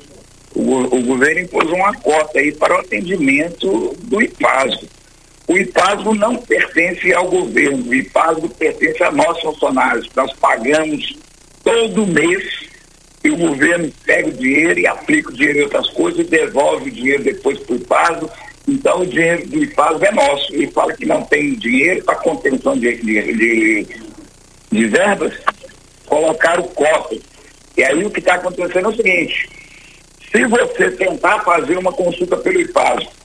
O, 0.55 0.77
o 0.95 1.03
governo 1.03 1.41
impôs 1.41 1.69
uma 1.71 1.93
cota 1.95 2.39
aí 2.39 2.53
para 2.53 2.77
o 2.77 2.79
atendimento 2.79 3.97
do 4.03 4.21
IPASGO. 4.21 5.00
O 5.51 5.57
IPASGO 5.57 6.15
não 6.15 6.37
pertence 6.37 7.13
ao 7.13 7.29
governo, 7.29 7.89
o 7.89 7.93
IPASGO 7.93 8.47
pertence 8.51 9.03
a 9.03 9.11
nós 9.11 9.37
funcionários. 9.41 10.07
Nós 10.15 10.31
pagamos 10.35 11.13
todo 11.61 12.07
mês 12.07 12.69
e 13.21 13.31
o 13.31 13.35
governo 13.35 13.91
pega 14.05 14.29
o 14.29 14.31
dinheiro 14.31 14.79
e 14.79 14.87
aplica 14.87 15.29
o 15.29 15.33
dinheiro 15.33 15.59
em 15.59 15.63
outras 15.63 15.89
coisas 15.89 16.21
e 16.21 16.23
devolve 16.23 16.89
o 16.89 16.93
dinheiro 16.93 17.23
depois 17.23 17.59
para 17.59 17.73
o 17.73 17.75
IPASGO. 17.75 18.31
Então 18.65 19.01
o 19.01 19.05
dinheiro 19.05 19.45
do 19.49 19.61
IPASGO 19.61 20.05
é 20.05 20.11
nosso. 20.13 20.53
Ele 20.53 20.71
fala 20.71 20.93
que 20.93 21.05
não 21.05 21.21
tem 21.23 21.53
dinheiro 21.55 22.01
para 22.05 22.15
contenção 22.15 22.79
de, 22.79 22.95
de, 22.95 23.33
de, 23.33 23.87
de 24.71 24.85
verbas. 24.85 25.33
E 27.75 27.83
aí 27.83 28.05
o 28.05 28.09
que 28.09 28.19
está 28.19 28.35
acontecendo 28.35 28.85
é 28.85 28.89
o 28.89 28.95
seguinte, 28.95 29.49
se 30.31 30.45
você 30.45 30.91
tentar 30.91 31.39
fazer 31.41 31.77
uma 31.77 31.91
consulta 31.91 32.37
pelo 32.37 32.61
IPASGO, 32.61 33.20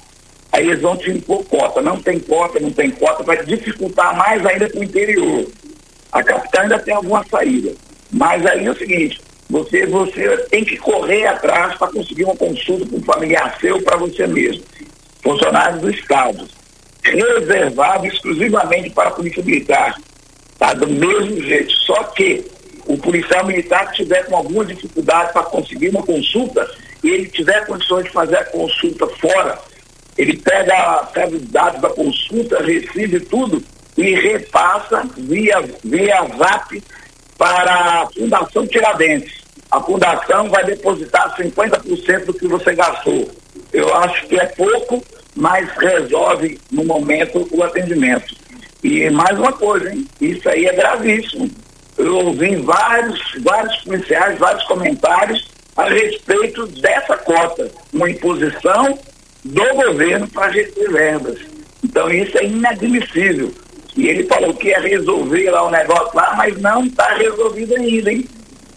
aí 0.57 0.69
eles 0.69 0.81
vão 0.81 0.97
te 0.97 1.11
impor 1.11 1.45
cota. 1.45 1.83
Não 1.83 2.01
tem 2.01 2.19
cota, 2.19 2.59
não 2.59 2.71
tem 2.71 2.90
cota, 2.90 3.23
vai 3.23 3.45
dificultar 3.45 4.16
mais 4.16 4.45
ainda 4.45 4.69
para 4.69 4.81
o 4.81 4.85
interior. 4.85 5.47
A 6.11 6.23
capital 6.23 6.62
ainda 6.62 6.79
tem 6.79 6.95
alguma 6.95 7.25
saída. 7.29 7.73
Mas 8.11 8.45
aí 8.47 8.66
é 8.66 8.71
o 8.71 8.79
seguinte, 8.79 9.21
você, 9.51 9.87
você 9.87 10.37
tem 10.51 10.64
que 10.64 10.77
correr 10.77 11.27
atrás 11.27 11.77
para 11.77 11.88
conseguir 11.88 12.25
uma 12.25 12.37
consulta 12.37 12.87
com 12.87 12.97
um 12.97 13.03
familiar 13.03 13.57
seu 13.61 13.83
para 13.83 13.97
você 13.97 14.27
mesmo. 14.27 14.62
Funcionários 15.23 15.81
do 15.81 15.90
Estado. 15.90 16.49
Reservado 17.03 18.07
exclusivamente 18.07 18.90
para 18.90 19.11
a 19.11 19.12
Polícia 19.12 19.42
Militar. 19.42 19.97
Tá 20.59 20.73
do 20.73 20.87
mesmo 20.87 21.40
jeito. 21.42 21.73
Só 21.73 22.03
que 22.05 22.45
o 22.87 22.97
policial 22.97 23.45
militar 23.47 23.90
que 23.90 24.03
tiver 24.03 24.25
com 24.27 24.37
alguma 24.37 24.64
dificuldade 24.64 25.33
para 25.33 25.42
conseguir 25.42 25.90
uma 25.90 26.03
consulta 26.03 26.69
e 27.03 27.11
ele 27.11 27.29
tiver 27.29 27.66
condições 27.66 28.05
de 28.05 28.11
fazer 28.11 28.37
a 28.37 28.45
consulta 28.45 29.07
fora, 29.21 29.59
ele 30.16 30.37
pega, 30.38 31.09
pega 31.12 31.37
os 31.37 31.42
dados 31.48 31.81
da 31.81 31.90
consulta, 31.90 32.62
recebe 32.62 33.20
tudo 33.20 33.62
e 33.96 34.14
repassa 34.14 35.02
via, 35.16 35.62
via 35.85 36.22
VAP 36.22 36.83
para 37.37 38.02
a 38.02 38.09
Fundação 38.12 38.66
Tiradentes. 38.66 39.44
A 39.70 39.81
fundação 39.81 40.48
vai 40.48 40.64
depositar 40.64 41.37
50% 41.37 42.24
do 42.24 42.35
que 42.35 42.46
você 42.46 42.74
gastou. 42.74 43.31
Eu 43.72 43.94
acho 43.96 44.26
que 44.26 44.38
é 44.38 44.46
pouco, 44.46 45.05
mas 45.35 45.68
resolve 45.76 46.59
no 46.70 46.85
momento 46.85 47.46
o 47.50 47.62
atendimento. 47.62 48.35
E 48.83 49.11
mais 49.11 49.38
uma 49.38 49.52
coisa, 49.52 49.90
hein? 49.90 50.07
Isso 50.20 50.48
aí 50.48 50.66
é 50.66 50.72
gravíssimo. 50.72 51.50
Eu 51.98 52.16
ouvi 52.18 52.57
vários, 52.57 53.20
vários 53.42 53.76
policiais, 53.79 54.38
vários 54.38 54.64
comentários 54.64 55.48
a 55.76 55.85
respeito 55.88 56.66
dessa 56.66 57.16
cota, 57.18 57.70
uma 57.92 58.09
imposição 58.09 58.98
do 59.46 59.74
governo 59.74 60.28
para 60.28 60.52
receber 60.52 60.92
verbas. 60.92 61.38
Então 61.85 62.11
isso 62.11 62.37
é 62.38 62.44
inadmissível. 62.44 63.52
E 63.96 64.09
ele 64.09 64.24
falou 64.24 64.52
que 64.54 64.68
ia 64.68 64.80
resolver 64.80 65.50
lá 65.50 65.66
o 65.66 65.70
negócio 65.70 66.11
lá, 66.14 66.35
mas 66.37 66.61
não 66.61 66.85
está 66.85 67.14
resolvido 67.14 67.74
ainda, 67.76 68.12
hein? 68.12 68.28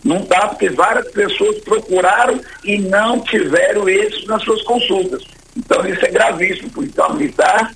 Não 0.03 0.17
está, 0.17 0.47
porque 0.47 0.69
várias 0.69 1.09
pessoas 1.11 1.59
procuraram 1.59 2.39
e 2.63 2.77
não 2.77 3.19
tiveram 3.21 3.89
êxito 3.89 4.27
nas 4.27 4.43
suas 4.43 4.61
consultas. 4.63 5.23
Então 5.57 5.85
isso 5.87 6.05
é 6.05 6.09
gravíssimo. 6.09 6.69
O 6.69 6.71
policial 6.71 7.13
militar 7.15 7.73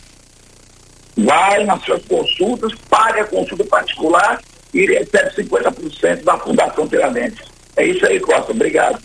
vai 1.18 1.66
nas 1.66 1.84
suas 1.84 2.04
consultas, 2.06 2.74
paga 2.90 3.24
a 3.24 3.28
consulta 3.28 3.66
particular 3.66 4.40
e 4.74 4.86
recebe 4.86 5.36
50% 5.36 6.24
da 6.24 6.38
Fundação 6.38 6.88
Tiradentes. 6.88 7.46
É 7.76 7.86
isso 7.86 8.06
aí, 8.06 8.20
Costa. 8.20 8.52
Obrigado. 8.52 9.00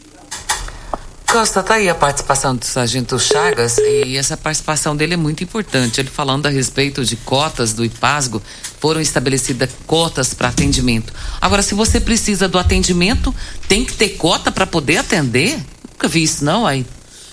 Costa, 1.30 1.62
tá 1.62 1.74
aí 1.74 1.90
a 1.90 1.94
participação 1.94 2.56
do 2.56 2.64
Sargento 2.64 3.18
Chagas 3.18 3.76
e 3.76 4.16
essa 4.16 4.34
participação 4.34 4.96
dele 4.96 5.12
é 5.12 5.16
muito 5.16 5.44
importante. 5.44 6.00
Ele 6.00 6.08
falando 6.08 6.46
a 6.46 6.48
respeito 6.48 7.04
de 7.04 7.16
cotas 7.16 7.74
do 7.74 7.84
IPASGO, 7.84 8.42
foram 8.80 8.98
estabelecidas 8.98 9.68
cotas 9.86 10.32
para 10.32 10.48
atendimento. 10.48 11.12
Agora, 11.38 11.60
se 11.60 11.74
você 11.74 12.00
precisa 12.00 12.48
do 12.48 12.58
atendimento, 12.58 13.32
tem 13.68 13.84
que 13.84 13.92
ter 13.92 14.10
cota 14.10 14.50
para 14.50 14.66
poder 14.66 14.96
atender? 14.96 15.62
Nunca 15.92 16.08
vi 16.08 16.22
isso, 16.22 16.42
não, 16.42 16.66
aí. 16.66 16.86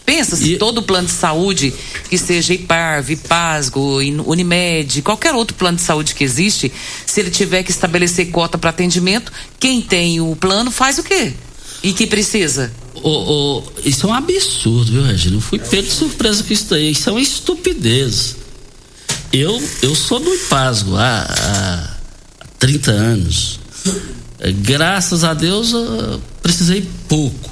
Pensa 0.06 0.36
se 0.36 0.58
todo 0.58 0.84
plano 0.84 1.08
de 1.08 1.14
saúde, 1.14 1.74
que 2.10 2.18
seja 2.18 2.54
IPARV, 2.54 3.14
IPASGO, 3.14 4.00
Unimed, 4.26 5.02
qualquer 5.04 5.34
outro 5.34 5.56
plano 5.56 5.78
de 5.78 5.84
saúde 5.84 6.14
que 6.14 6.24
existe, 6.24 6.72
se 7.06 7.22
ele 7.22 7.32
tiver 7.32 7.64
que 7.64 7.72
estabelecer 7.72 8.30
cota 8.30 8.58
para 8.58 8.72
atendimento, 8.72 9.32
quem 9.58 9.82
tem 9.82 10.20
o 10.20 10.36
plano 10.36 10.70
faz 10.70 11.00
o 11.00 11.04
quê? 11.04 11.34
E 11.86 11.94
que 11.94 12.08
precisa? 12.08 12.72
Ô, 12.96 13.10
ô, 13.60 13.64
isso 13.84 14.08
é 14.08 14.10
um 14.10 14.14
absurdo, 14.14 14.92
viu, 14.92 15.04
Regina? 15.04 15.36
Eu 15.36 15.42
fui 15.42 15.60
pego 15.60 15.84
de 15.88 15.94
surpresa 15.94 16.44
com 16.44 16.52
isso 16.52 16.66
daí. 16.70 16.90
Isso 16.90 17.08
é 17.08 17.12
uma 17.12 17.22
estupidez. 17.22 18.36
Eu, 19.32 19.62
eu 19.84 19.94
sou 19.94 20.20
do 20.20 20.34
IPASGO 20.34 20.96
há, 20.96 21.20
há 22.42 22.46
30 22.58 22.92
anos. 22.92 23.60
É, 24.40 24.52
Graças 24.52 25.24
a 25.24 25.36
Deus, 25.36 25.74
eu 25.74 26.20
precisei 26.42 26.88
pouco. 27.08 27.52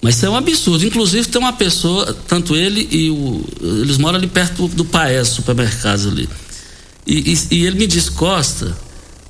Mas 0.00 0.14
isso 0.16 0.26
é 0.26 0.30
um 0.30 0.36
absurdo. 0.36 0.86
Inclusive, 0.86 1.26
tem 1.26 1.40
uma 1.40 1.52
pessoa, 1.54 2.16
tanto 2.28 2.54
ele 2.54 2.86
e 2.92 3.10
o. 3.10 3.44
Eles 3.60 3.98
moram 3.98 4.18
ali 4.18 4.28
perto 4.28 4.68
do 4.68 4.84
Paes, 4.84 5.28
supermercados 5.28 6.06
ali. 6.06 6.28
E, 7.04 7.32
e- 7.32 7.54
e 7.56 7.66
ele 7.66 7.78
me 7.78 7.86
disse, 7.88 8.12
Costa, 8.12 8.76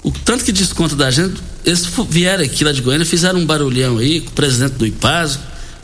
o 0.06 0.12
tanto 0.12 0.44
que 0.44 0.52
desconta 0.52 0.94
da 0.94 1.10
gente, 1.10 1.42
eles 1.64 1.84
vieram 2.08 2.44
aqui 2.44 2.62
lá 2.62 2.70
de 2.70 2.80
Goiânia, 2.80 3.04
fizeram 3.04 3.40
um 3.40 3.44
barulhão 3.44 3.98
aí 3.98 4.20
com 4.20 4.28
o 4.28 4.32
presidente 4.34 4.74
do 4.74 4.86
IPASGO, 4.86 5.42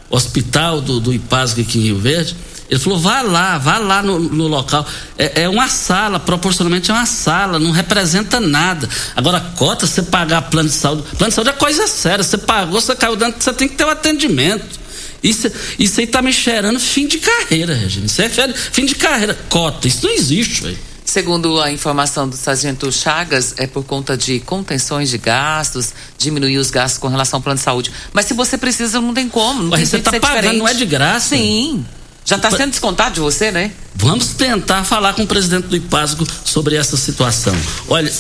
hospital 0.08 0.80
do, 0.80 1.00
do 1.00 1.12
IPASGO 1.12 1.61
aqui 1.61 1.80
em 1.80 1.82
Rio 1.82 1.98
Verde. 1.98 2.37
Ele 2.70 2.78
falou, 2.78 3.00
vá 3.00 3.20
lá, 3.20 3.58
vá 3.58 3.78
lá 3.78 4.00
no, 4.00 4.20
no 4.20 4.46
local. 4.46 4.87
É, 5.18 5.42
é 5.42 5.48
uma 5.48 5.68
sala, 5.68 6.20
proporcionalmente 6.20 6.88
é 6.88 6.94
uma 6.94 7.04
sala, 7.04 7.58
não 7.58 7.72
representa 7.72 8.38
nada. 8.38 8.88
Agora, 9.16 9.40
cota, 9.56 9.88
você 9.88 10.02
pagar 10.02 10.42
plano 10.42 10.68
de 10.68 10.76
saúde. 10.76 11.02
Plano 11.18 11.30
de 11.30 11.35
saúde 11.35 11.50
é 11.50 11.54
coisa 11.54 11.88
séria. 11.88 12.22
Você 12.22 12.38
pagou, 12.38 12.80
você 12.80 12.94
caiu 12.94 13.16
dentro, 13.16 13.42
você 13.42 13.52
tem 13.52 13.66
que 13.66 13.74
ter 13.74 13.85
o 13.85 13.90
atendimento. 13.90 14.78
Isso, 15.20 15.50
isso 15.80 15.98
aí 15.98 16.06
tá 16.06 16.22
me 16.22 16.32
cheirando 16.32 16.78
fim 16.78 17.08
de 17.08 17.18
carreira, 17.18 17.74
Regina. 17.74 18.06
Isso 18.06 18.22
é 18.22 18.28
fim 18.70 18.87
de 18.87 18.94
carreira. 18.94 19.37
Cota, 19.48 19.88
isso 19.88 20.06
não 20.06 20.14
existe, 20.14 20.62
velho. 20.62 20.91
Segundo 21.16 21.61
a 21.61 21.70
informação 21.70 22.27
do 22.27 22.35
Sargento 22.35 22.90
Chagas, 22.90 23.53
é 23.59 23.66
por 23.66 23.85
conta 23.85 24.16
de 24.16 24.40
contenções 24.40 25.11
de 25.11 25.18
gastos, 25.18 25.92
diminuir 26.16 26.57
os 26.57 26.70
gastos 26.70 26.98
com 26.98 27.07
relação 27.09 27.37
ao 27.37 27.42
plano 27.42 27.59
de 27.59 27.62
saúde. 27.62 27.92
Mas 28.14 28.25
se 28.25 28.33
você 28.33 28.57
precisa, 28.57 28.98
não 28.98 29.12
tem 29.12 29.29
como. 29.29 29.62
Não 29.62 29.72
Ué, 29.72 29.77
tem 29.77 29.85
você 29.85 29.98
tá 29.98 30.11
ser 30.11 30.20
pagando, 30.20 30.37
diferente. 30.40 30.59
não 30.61 30.68
é 30.68 30.72
de 30.72 30.87
graça? 30.87 31.37
Sim. 31.37 31.85
Já 32.25 32.37
está 32.37 32.51
sendo 32.51 32.70
descontado 32.70 33.16
de 33.16 33.20
você, 33.20 33.51
né? 33.53 33.72
Vamos 33.94 34.29
tentar 34.29 34.85
falar 34.85 35.12
com 35.12 35.20
o 35.25 35.27
presidente 35.27 35.66
do 35.66 35.77
IPASGO 35.77 36.27
sobre 36.46 36.77
essa 36.77 36.96
situação. 36.96 37.55
Olha, 37.88 38.11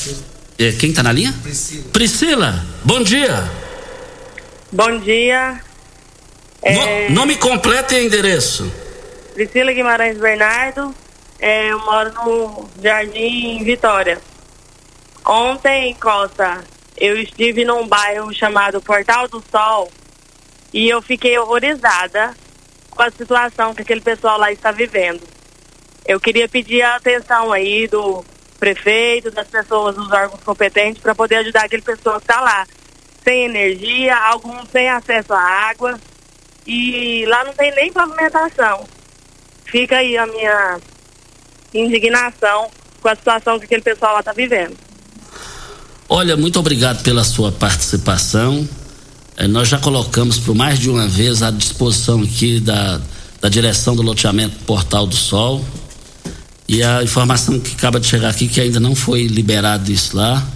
é, 0.58 0.72
quem 0.72 0.90
está 0.90 1.02
na 1.02 1.12
linha? 1.12 1.34
Priscila. 1.42 1.84
Priscila, 1.94 2.66
bom 2.84 3.02
dia. 3.02 3.50
Bom 4.70 5.00
dia. 5.00 5.58
É, 6.62 7.08
No- 7.08 7.14
nome 7.14 7.36
completo 7.36 7.94
e 7.94 8.04
endereço. 8.04 8.70
Priscila 9.32 9.72
Guimarães 9.72 10.18
Bernardo. 10.18 10.94
É, 11.42 11.72
eu 11.72 11.80
moro 11.80 12.12
no 12.12 12.70
Jardim 12.80 13.64
Vitória. 13.64 14.20
Ontem, 15.26 15.92
Costa, 15.94 16.62
eu 16.96 17.18
estive 17.18 17.64
num 17.64 17.84
bairro 17.84 18.32
chamado 18.32 18.80
Portal 18.80 19.26
do 19.26 19.42
Sol 19.50 19.90
e 20.72 20.88
eu 20.88 21.02
fiquei 21.02 21.36
horrorizada 21.36 22.32
com 22.88 23.02
a 23.02 23.10
situação 23.10 23.74
que 23.74 23.82
aquele 23.82 24.00
pessoal 24.00 24.38
lá 24.38 24.52
está 24.52 24.70
vivendo. 24.70 25.20
Eu 26.06 26.20
queria 26.20 26.48
pedir 26.48 26.82
a 26.82 26.94
atenção 26.94 27.52
aí 27.52 27.88
do 27.88 28.24
prefeito, 28.60 29.32
das 29.32 29.48
pessoas, 29.48 29.96
dos 29.96 30.12
órgãos 30.12 30.44
competentes, 30.44 31.02
para 31.02 31.12
poder 31.12 31.38
ajudar 31.38 31.64
aquele 31.64 31.82
pessoal 31.82 32.20
que 32.20 32.22
está 32.22 32.40
lá. 32.40 32.64
Sem 33.24 33.46
energia, 33.46 34.16
alguns 34.16 34.70
sem 34.70 34.88
acesso 34.88 35.32
à 35.32 35.40
água 35.40 35.98
e 36.64 37.26
lá 37.26 37.42
não 37.42 37.52
tem 37.52 37.74
nem 37.74 37.92
pavimentação. 37.92 38.86
Fica 39.64 39.96
aí 39.96 40.16
a 40.16 40.26
minha 40.26 40.80
indignação 41.78 42.68
com 43.00 43.08
a 43.08 43.14
situação 43.14 43.58
que 43.58 43.64
aquele 43.64 43.82
pessoal 43.82 44.14
lá 44.14 44.20
está 44.20 44.32
vivendo. 44.32 44.76
Olha, 46.08 46.36
muito 46.36 46.58
obrigado 46.58 47.02
pela 47.02 47.24
sua 47.24 47.50
participação. 47.50 48.68
É, 49.36 49.46
nós 49.48 49.68
já 49.68 49.78
colocamos 49.78 50.38
por 50.38 50.54
mais 50.54 50.78
de 50.78 50.90
uma 50.90 51.08
vez 51.08 51.42
à 51.42 51.50
disposição 51.50 52.22
aqui 52.22 52.60
da, 52.60 53.00
da 53.40 53.48
direção 53.48 53.96
do 53.96 54.02
loteamento 54.02 54.56
Portal 54.64 55.06
do 55.06 55.16
Sol. 55.16 55.64
E 56.68 56.82
a 56.82 57.02
informação 57.02 57.58
que 57.58 57.74
acaba 57.74 57.98
de 57.98 58.06
chegar 58.06 58.28
aqui 58.28 58.46
que 58.46 58.60
ainda 58.60 58.78
não 58.78 58.94
foi 58.94 59.26
liberado 59.26 59.90
isso 59.90 60.16
lá, 60.16 60.46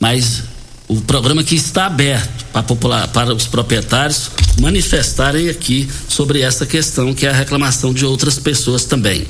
mas 0.00 0.44
o 0.88 1.00
programa 1.02 1.44
que 1.44 1.54
está 1.54 1.86
aberto 1.86 2.46
para, 2.52 2.62
popular, 2.62 3.08
para 3.08 3.34
os 3.34 3.46
proprietários 3.46 4.30
manifestarem 4.58 5.50
aqui 5.50 5.86
sobre 6.08 6.40
essa 6.40 6.64
questão, 6.66 7.14
que 7.14 7.26
é 7.26 7.30
a 7.30 7.32
reclamação 7.32 7.92
de 7.92 8.06
outras 8.06 8.38
pessoas 8.38 8.84
também. 8.84 9.26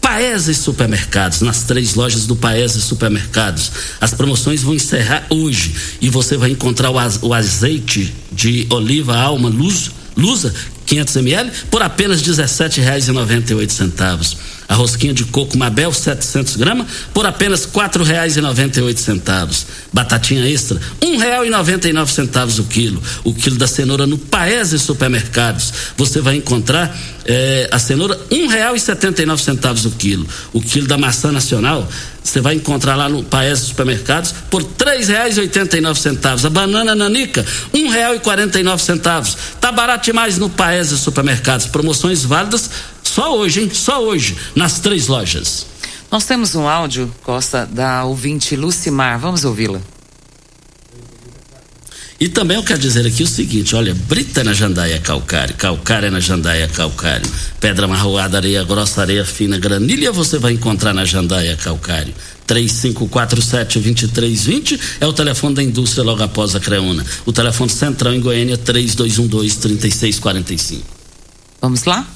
Paese 0.00 0.54
Supermercados, 0.54 1.42
nas 1.42 1.62
três 1.62 1.94
lojas 1.94 2.26
do 2.26 2.34
Paese 2.34 2.80
Supermercados. 2.80 3.70
As 4.00 4.12
promoções 4.12 4.62
vão 4.62 4.74
encerrar 4.74 5.26
hoje 5.30 5.72
e 6.00 6.08
você 6.08 6.36
vai 6.36 6.50
encontrar 6.50 6.90
o, 6.90 7.32
azeite 7.32 8.12
de 8.32 8.66
oliva 8.70 9.16
alma 9.16 9.48
luz, 9.48 9.92
lusa 10.16 10.52
500 10.86 11.16
ml 11.16 11.52
por 11.70 11.82
apenas 11.82 12.20
R$ 12.20 12.32
17,98. 12.32 14.36
A 14.68 14.74
rosquinha 14.74 15.12
de 15.12 15.24
coco 15.24 15.56
Mabel 15.58 15.92
700 15.92 16.56
gramas 16.56 16.86
por 17.12 17.26
apenas 17.26 17.66
quatro 17.66 18.02
reais 18.02 18.36
e 18.36 18.40
noventa 18.40 18.80
e 18.80 18.82
oito 18.82 19.00
centavos. 19.00 19.66
Batatinha 19.92 20.48
extra 20.48 20.80
um 21.02 21.16
real 21.16 21.44
e 21.44 21.50
noventa 21.50 21.88
e 21.88 21.92
nove 21.92 22.12
centavos 22.12 22.58
o 22.58 22.64
quilo. 22.64 23.02
O 23.24 23.34
quilo 23.34 23.56
da 23.56 23.66
cenoura 23.66 24.06
no 24.06 24.18
Paese 24.18 24.78
Supermercados 24.78 25.72
você 25.96 26.20
vai 26.20 26.36
encontrar 26.36 26.96
é, 27.24 27.68
a 27.70 27.78
cenoura 27.78 28.18
um 28.30 28.46
real 28.46 28.74
e 28.74 28.80
setenta 28.80 29.22
e 29.22 29.26
nove 29.26 29.42
centavos 29.42 29.84
o 29.84 29.90
quilo. 29.90 30.26
O 30.52 30.60
quilo 30.60 30.86
da 30.86 30.96
maçã 30.96 31.30
nacional 31.30 31.88
você 32.22 32.40
vai 32.40 32.54
encontrar 32.54 32.94
lá 32.94 33.08
no 33.08 33.22
Paese 33.22 33.66
Supermercados 33.66 34.32
por 34.50 34.62
três 34.62 35.08
reais 35.08 35.36
e 35.36 35.40
oitenta 35.40 35.76
e 35.76 35.80
nove 35.80 36.00
centavos. 36.00 36.44
A 36.46 36.50
banana 36.50 36.94
nanica 36.94 37.44
um 37.74 37.88
real 37.88 38.14
e 38.14 38.20
quarenta 38.20 38.60
e 38.60 38.62
nove 38.62 38.82
centavos. 38.82 39.36
Tá 39.60 39.72
barato 39.72 40.04
demais 40.04 40.38
no 40.38 40.48
Paese 40.48 40.96
Supermercados. 40.96 41.66
Promoções 41.66 42.24
válidas 42.24 42.70
só 43.12 43.36
hoje, 43.36 43.60
hein? 43.60 43.70
Só 43.72 44.02
hoje, 44.02 44.36
nas 44.56 44.80
três 44.80 45.06
lojas. 45.06 45.66
Nós 46.10 46.24
temos 46.24 46.54
um 46.54 46.66
áudio, 46.66 47.14
Costa, 47.22 47.66
da 47.66 48.04
ouvinte 48.04 48.56
Lucimar. 48.56 49.18
Vamos 49.18 49.44
ouvi-la. 49.44 49.82
E 52.18 52.26
também 52.28 52.56
eu 52.56 52.62
quero 52.62 52.78
dizer 52.78 53.06
aqui 53.06 53.22
o 53.22 53.26
seguinte: 53.26 53.76
olha, 53.76 53.94
brita 53.94 54.42
na 54.42 54.54
jandaia 54.54 54.98
calcário, 54.98 55.54
calcário 55.56 56.06
é 56.06 56.10
na 56.10 56.20
jandaia 56.20 56.68
calcário, 56.68 57.30
pedra 57.60 57.86
marroada, 57.86 58.38
areia 58.38 58.64
grossa, 58.64 59.02
areia 59.02 59.26
fina, 59.26 59.58
granilha 59.58 60.10
você 60.10 60.38
vai 60.38 60.52
encontrar 60.52 60.94
na 60.94 61.04
jandaia 61.04 61.54
calcário. 61.56 62.14
3547-2320 62.48 64.80
é 65.00 65.06
o 65.06 65.12
telefone 65.12 65.54
da 65.54 65.62
indústria 65.62 66.02
logo 66.02 66.22
após 66.22 66.54
a 66.54 66.60
Creuna. 66.60 67.04
O 67.26 67.32
telefone 67.32 67.70
central 67.70 68.14
em 68.14 68.20
Goiânia 68.20 68.56
3212-3645. 68.56 70.80
Vamos 71.60 71.84
lá? 71.84 72.06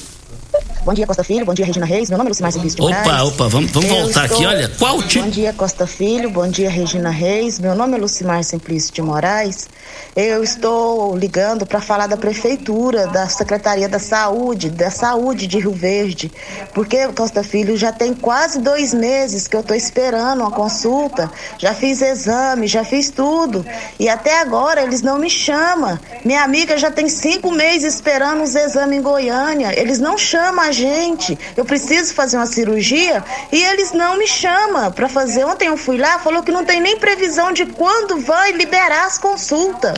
Bom 0.86 0.94
dia, 0.94 1.04
Costa 1.04 1.24
Filho. 1.24 1.44
Bom 1.44 1.52
dia, 1.52 1.66
Regina 1.66 1.84
Reis. 1.84 2.08
Meu 2.08 2.16
nome 2.16 2.28
é 2.28 2.30
Lucimar 2.30 2.52
Simplício 2.52 2.76
de 2.76 2.86
Opa, 2.86 3.22
opa, 3.24 3.48
vamos, 3.48 3.72
vamos 3.72 3.88
voltar 3.88 4.26
estou... 4.26 4.38
aqui. 4.38 4.46
Olha, 4.46 4.68
qual 4.78 5.02
tipo... 5.02 5.24
Bom 5.24 5.30
dia, 5.32 5.52
Costa 5.52 5.84
Filho. 5.84 6.30
Bom 6.30 6.46
dia, 6.46 6.70
Regina 6.70 7.10
Reis. 7.10 7.58
Meu 7.58 7.74
nome 7.74 7.96
é 7.96 8.00
Lucimar 8.00 8.44
Simplício 8.44 8.94
de 8.94 9.02
Moraes. 9.02 9.68
Eu 10.14 10.44
estou 10.44 11.16
ligando 11.16 11.66
para 11.66 11.80
falar 11.80 12.06
da 12.06 12.16
Prefeitura, 12.16 13.08
da 13.08 13.28
Secretaria 13.28 13.88
da 13.88 13.98
Saúde, 13.98 14.70
da 14.70 14.88
Saúde 14.88 15.48
de 15.48 15.58
Rio 15.58 15.72
Verde. 15.72 16.30
Porque, 16.72 17.08
Costa 17.08 17.42
Filho, 17.42 17.76
já 17.76 17.90
tem 17.90 18.14
quase 18.14 18.60
dois 18.60 18.94
meses 18.94 19.48
que 19.48 19.56
eu 19.56 19.62
estou 19.62 19.76
esperando 19.76 20.42
uma 20.42 20.52
consulta. 20.52 21.28
Já 21.58 21.74
fiz 21.74 22.00
exame, 22.00 22.68
já 22.68 22.84
fiz 22.84 23.10
tudo. 23.10 23.66
E 23.98 24.08
até 24.08 24.38
agora 24.38 24.84
eles 24.84 25.02
não 25.02 25.18
me 25.18 25.28
chamam. 25.28 25.98
Minha 26.24 26.44
amiga 26.44 26.78
já 26.78 26.92
tem 26.92 27.08
cinco 27.08 27.50
meses 27.50 27.94
esperando 27.96 28.44
os 28.44 28.54
exames 28.54 28.98
em 28.98 29.02
Goiânia. 29.02 29.76
Eles 29.76 29.98
não 29.98 30.16
chamam 30.16 30.64
a 30.64 30.75
gente, 30.76 31.38
eu 31.56 31.64
preciso 31.64 32.12
fazer 32.12 32.36
uma 32.36 32.46
cirurgia 32.46 33.24
e 33.50 33.62
eles 33.62 33.92
não 33.92 34.18
me 34.18 34.26
chamam 34.26 34.92
para 34.92 35.08
fazer. 35.08 35.44
Ontem 35.44 35.68
eu 35.68 35.76
fui 35.76 35.96
lá, 35.96 36.18
falou 36.18 36.42
que 36.42 36.52
não 36.52 36.64
tem 36.64 36.80
nem 36.80 36.98
previsão 36.98 37.52
de 37.52 37.66
quando 37.66 38.20
vai 38.20 38.52
liberar 38.52 39.06
as 39.06 39.18
consultas. 39.18 39.94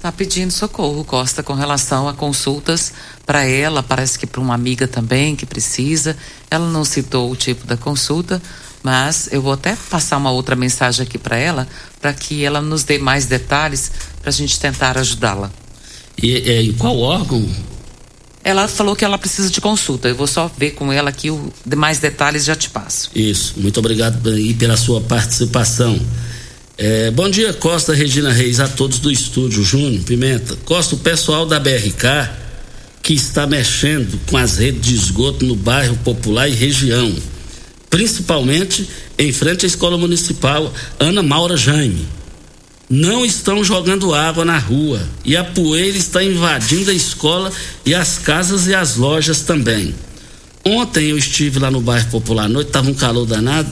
Tá 0.00 0.12
pedindo 0.12 0.50
socorro, 0.50 1.02
Costa, 1.02 1.42
com 1.42 1.54
relação 1.54 2.06
a 2.06 2.12
consultas 2.12 2.92
para 3.24 3.44
ela, 3.46 3.82
parece 3.82 4.18
que 4.18 4.26
para 4.26 4.40
uma 4.40 4.54
amiga 4.54 4.86
também 4.86 5.34
que 5.34 5.46
precisa. 5.46 6.14
Ela 6.50 6.68
não 6.68 6.84
citou 6.84 7.30
o 7.30 7.36
tipo 7.36 7.66
da 7.66 7.74
consulta, 7.74 8.42
mas 8.82 9.30
eu 9.32 9.40
vou 9.40 9.54
até 9.54 9.74
passar 9.88 10.18
uma 10.18 10.30
outra 10.30 10.54
mensagem 10.54 11.06
aqui 11.06 11.16
para 11.16 11.38
ela, 11.38 11.66
para 12.02 12.12
que 12.12 12.44
ela 12.44 12.60
nos 12.60 12.84
dê 12.84 12.98
mais 12.98 13.24
detalhes 13.24 13.90
para 14.20 14.28
a 14.28 14.32
gente 14.32 14.60
tentar 14.60 14.98
ajudá-la. 14.98 15.50
E 16.22 16.50
em 16.50 16.74
qual 16.74 16.98
órgão 16.98 17.48
ela 18.44 18.68
falou 18.68 18.94
que 18.94 19.04
ela 19.04 19.16
precisa 19.16 19.50
de 19.50 19.60
consulta. 19.60 20.08
Eu 20.08 20.14
vou 20.14 20.26
só 20.26 20.52
ver 20.56 20.72
com 20.72 20.92
ela 20.92 21.08
aqui 21.08 21.30
o 21.30 21.50
demais 21.64 21.98
detalhes 21.98 22.44
já 22.44 22.54
te 22.54 22.68
passo. 22.68 23.10
Isso. 23.14 23.54
Muito 23.56 23.80
obrigado 23.80 24.28
aí 24.28 24.52
pela 24.52 24.76
sua 24.76 25.00
participação. 25.00 25.98
É, 26.76 27.10
bom 27.10 27.30
dia, 27.30 27.54
Costa 27.54 27.94
Regina 27.94 28.30
Reis, 28.30 28.60
a 28.60 28.68
todos 28.68 28.98
do 28.98 29.10
estúdio, 29.10 29.64
Júnior 29.64 30.02
Pimenta. 30.02 30.56
Costa, 30.64 30.94
o 30.94 30.98
pessoal 30.98 31.46
da 31.46 31.58
BRK 31.58 32.44
que 33.02 33.14
está 33.14 33.46
mexendo 33.46 34.18
com 34.26 34.36
as 34.36 34.58
redes 34.58 34.80
de 34.80 34.94
esgoto 34.94 35.44
no 35.44 35.54
bairro 35.54 35.96
Popular 35.98 36.48
e 36.48 36.54
região, 36.54 37.14
principalmente 37.90 38.88
em 39.18 39.30
frente 39.30 39.64
à 39.64 39.68
Escola 39.68 39.98
Municipal 39.98 40.72
Ana 40.98 41.22
Maura 41.22 41.56
Jaime 41.56 42.06
não 42.88 43.24
estão 43.24 43.64
jogando 43.64 44.14
água 44.14 44.44
na 44.44 44.58
rua 44.58 45.02
e 45.24 45.36
a 45.36 45.44
poeira 45.44 45.96
está 45.96 46.22
invadindo 46.22 46.90
a 46.90 46.94
escola 46.94 47.50
e 47.84 47.94
as 47.94 48.18
casas 48.18 48.66
e 48.66 48.74
as 48.74 48.96
lojas 48.96 49.40
também. 49.40 49.94
Ontem 50.64 51.08
eu 51.08 51.18
estive 51.18 51.58
lá 51.58 51.70
no 51.70 51.80
bairro 51.80 52.10
Popular 52.10 52.44
à 52.44 52.48
noite, 52.48 52.68
estava 52.68 52.90
um 52.90 52.94
calor 52.94 53.26
danado. 53.26 53.68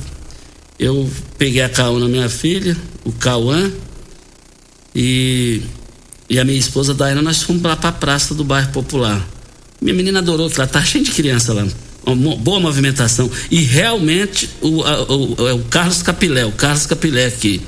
Eu 0.79 1.09
peguei 1.39 1.63
a 1.63 1.69
Cauã 1.69 2.07
minha 2.09 2.29
filha, 2.29 2.77
o 3.05 3.13
Cauã, 3.13 3.71
e, 4.95 5.63
e 6.29 6.39
a 6.39 6.45
minha 6.45 6.59
esposa 6.59 6.93
Daina, 6.93 7.23
nós 7.23 7.43
fomos 7.43 7.63
lá 7.63 7.77
para 7.77 7.91
a 7.91 7.93
praça 7.93 8.35
do 8.35 8.45
bairro 8.45 8.73
Popular. 8.73 9.27
Minha 9.81 9.95
menina 9.95 10.19
adorou 10.19 10.51
que 10.51 10.59
lá 10.59 10.67
tá 10.67 10.83
cheio 10.85 11.05
de 11.05 11.11
criança 11.11 11.53
lá. 11.53 11.67
Uma 12.05 12.37
boa 12.37 12.61
movimentação. 12.61 13.31
E 13.51 13.63
realmente 13.63 14.51
o, 14.61 14.83
a, 14.83 15.03
o, 15.03 15.49
é 15.49 15.53
o 15.53 15.61
Carlos 15.61 16.03
Capilé, 16.03 16.45
o 16.45 16.53
Carlos 16.53 16.87
Capilé 16.87 17.27
aqui 17.27 17.61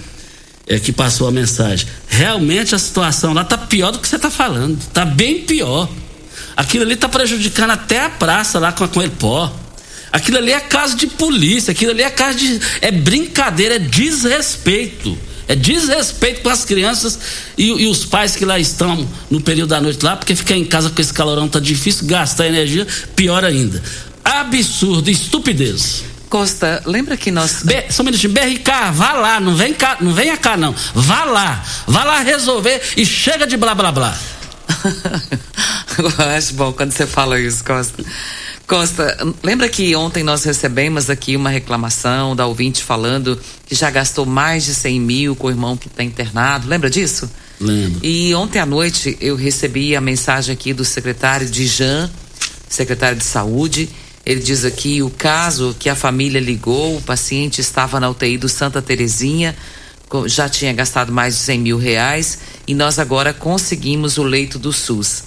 é, 0.67 0.79
que 0.79 0.93
passou 0.93 1.29
a 1.29 1.31
mensagem. 1.31 1.87
Realmente 2.09 2.75
a 2.75 2.79
situação 2.79 3.33
lá 3.33 3.45
tá 3.45 3.59
pior 3.59 3.91
do 3.91 3.99
que 3.99 4.09
você 4.09 4.19
tá 4.19 4.31
falando. 4.31 4.79
Tá 4.93 5.05
bem 5.05 5.43
pior. 5.43 5.89
Aquilo 6.57 6.85
ali 6.85 6.97
tá 6.97 7.09
prejudicando 7.09 7.71
até 7.71 8.05
a 8.05 8.11
praça 8.11 8.59
lá 8.59 8.73
com 8.73 8.85
a 8.85 8.89
Coelpó. 8.89 9.53
Aquilo 10.13 10.39
ali 10.39 10.53
é 10.53 10.61
caso 10.61 10.97
de 10.97 11.09
polícia, 11.09 11.73
aquilo 11.73 11.91
ali 11.91 12.03
é 12.03 12.11
caso 12.11 12.39
de. 12.39 12.61
É 12.81 12.91
brincadeira, 12.91 13.77
é 13.77 13.79
desrespeito. 13.79 15.19
É 15.47 15.55
desrespeito 15.55 16.41
com 16.41 16.49
as 16.49 16.65
crianças 16.65 17.19
e, 17.59 17.67
e, 17.67 17.87
os 17.87 18.07
pais 18.07 18.35
que 18.35 18.47
lá 18.47 18.59
estão 18.59 19.07
no 19.31 19.43
período 19.43 19.69
da 19.71 19.81
noite 19.81 20.03
lá, 20.03 20.17
porque 20.17 20.35
ficar 20.35 20.57
em 20.57 20.65
casa 20.65 20.89
com 20.89 21.03
esse 21.03 21.13
calorão 21.13 21.47
tá 21.47 21.61
difícil, 21.61 22.07
gastar 22.07 22.47
energia, 22.47 22.87
pior 23.15 23.45
ainda. 23.45 23.83
Absurdo, 24.25 25.11
estupidez. 25.11 26.14
Costa, 26.35 26.83
lembra 26.85 27.17
que 27.17 27.31
nós. 27.31 27.63
B, 27.63 27.85
só 27.91 28.03
um 28.03 28.07
minutinho, 28.07 28.33
BRK, 28.33 28.91
vá 28.93 29.13
lá, 29.13 29.39
não 29.39 29.55
vem 29.55 29.73
cá, 29.73 29.99
não 30.01 30.13
venha 30.13 30.37
cá, 30.37 30.57
não. 30.57 30.75
Vá 30.93 31.23
lá, 31.23 31.65
vá 31.87 32.03
lá 32.03 32.19
resolver 32.23 32.83
e 32.97 33.07
chega 33.07 33.47
de 33.47 33.57
blá 33.57 33.73
blá 33.73 33.93
blá. 33.93 34.19
Eu 35.97 36.27
acho 36.35 36.55
bom 36.55 36.73
quando 36.73 36.91
você 36.91 37.07
fala 37.07 37.41
isso, 37.41 37.65
Costa. 37.65 38.05
Costa, 38.67 39.17
lembra 39.45 39.69
que 39.69 39.95
ontem 39.95 40.25
nós 40.25 40.43
recebemos 40.43 41.09
aqui 41.09 41.37
uma 41.37 41.51
reclamação 41.51 42.35
da 42.35 42.45
ouvinte 42.47 42.83
falando 42.83 43.41
que 43.65 43.77
já 43.77 43.89
gastou 43.89 44.27
mais 44.27 44.65
de 44.65 44.75
100 44.75 45.01
mil 45.01 45.37
com 45.37 45.47
o 45.47 45.51
irmão 45.51 45.77
que 45.77 45.87
está 45.87 46.03
internado? 46.03 46.67
Lembra 46.67 46.91
disso? 46.91 47.31
Lembro. 47.61 48.01
E 48.03 48.35
ontem 48.35 48.59
à 48.59 48.67
noite 48.67 49.17
eu 49.21 49.37
recebi 49.37 49.95
a 49.95 50.01
mensagem 50.01 50.53
aqui 50.53 50.75
do 50.75 50.85
secretário 50.85 51.49
de 51.49 51.65
Jan, 51.65 52.11
secretário 52.69 53.19
de 53.19 53.25
Saúde, 53.25 53.89
ele 54.27 54.41
diz 54.41 54.65
aqui 54.65 55.03
o 55.03 55.11
caso 55.11 55.77
que 55.79 55.89
a 55.89 55.95
família 55.95 56.41
ligou, 56.41 56.97
o 56.97 57.03
paciente 57.03 57.61
estava 57.61 58.01
na 58.01 58.09
UTI 58.09 58.39
do 58.39 58.49
Santa 58.49 58.81
Terezinha, 58.81 59.55
já 60.27 60.49
tinha 60.49 60.73
gastado 60.73 61.13
mais 61.13 61.35
de 61.35 61.41
100 61.43 61.59
mil 61.59 61.79
reais 61.79 62.39
e 62.67 62.75
nós 62.75 62.99
agora 62.99 63.35
conseguimos 63.35 64.17
o 64.17 64.23
leito 64.23 64.59
do 64.59 64.73
SUS. 64.73 65.25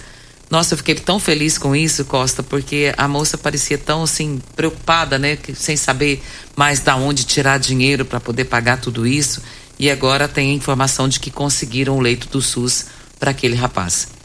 Nossa, 0.49 0.73
eu 0.73 0.77
fiquei 0.77 0.95
tão 0.95 1.19
feliz 1.19 1.57
com 1.57 1.75
isso, 1.75 2.05
Costa, 2.05 2.41
porque 2.41 2.93
a 2.97 3.07
moça 3.07 3.37
parecia 3.37 3.77
tão 3.77 4.03
assim 4.03 4.41
preocupada, 4.55 5.19
né, 5.19 5.37
sem 5.53 5.75
saber 5.75 6.23
mais 6.55 6.79
da 6.79 6.95
onde 6.95 7.25
tirar 7.25 7.59
dinheiro 7.59 8.05
para 8.05 8.19
poder 8.19 8.45
pagar 8.45 8.79
tudo 8.79 9.05
isso. 9.05 9.41
E 9.77 9.91
agora 9.91 10.27
tem 10.27 10.51
a 10.51 10.53
informação 10.53 11.07
de 11.07 11.19
que 11.19 11.29
conseguiram 11.29 11.97
o 11.97 11.99
leito 11.99 12.29
do 12.29 12.41
SUS 12.41 12.85
para 13.19 13.31
aquele 13.31 13.55
rapaz. 13.55 14.16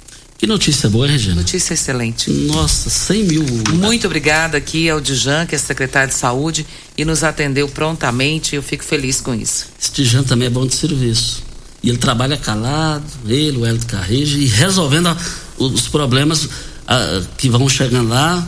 Que 0.43 0.47
notícia 0.49 0.91
boa, 0.91 1.07
Regina. 1.07 1.37
Notícia 1.37 1.73
excelente. 1.73 2.29
Nossa, 2.29 2.91
100 2.91 3.23
mil. 3.23 3.47
Muito 3.75 4.09
obrigada 4.09 4.59
aqui 4.59 4.91
ao 4.91 5.01
Dijan, 5.01 5.47
que 5.47 5.55
é 5.55 5.59
secretário 5.59 6.09
de 6.09 6.17
saúde, 6.17 6.67
e 6.99 7.05
nos 7.05 7.23
atendeu 7.23 7.69
prontamente. 7.69 8.57
Eu 8.57 8.61
fico 8.61 8.83
feliz 8.83 9.21
com 9.21 9.33
isso. 9.33 9.69
Esse 9.81 9.93
Dijan 9.93 10.25
também 10.25 10.49
é 10.49 10.51
bom 10.51 10.67
de 10.67 10.75
serviço. 10.75 11.45
E 11.81 11.89
ele 11.89 11.99
trabalha 11.99 12.37
calado, 12.37 13.05
ele, 13.25 13.57
o 13.57 13.65
Hélio 13.65 13.87
Carrejo, 13.87 14.37
e 14.37 14.47
resolvendo 14.47 15.11
a, 15.11 15.17
os 15.59 15.87
problemas 15.87 16.49
a, 16.89 17.23
que 17.39 17.49
vão 17.49 17.69
chegando 17.69 18.09
lá. 18.09 18.45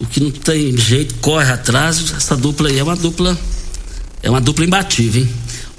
O 0.00 0.06
que 0.06 0.20
não 0.20 0.30
tem 0.30 0.74
jeito, 0.78 1.14
corre 1.16 1.52
atrás. 1.52 2.14
Essa 2.16 2.34
dupla 2.34 2.70
aí 2.70 2.78
é 2.78 2.82
uma 2.82 2.96
dupla. 2.96 3.38
É 4.22 4.30
uma 4.30 4.40
dupla 4.40 4.64
imbatível, 4.64 5.20
hein? 5.20 5.30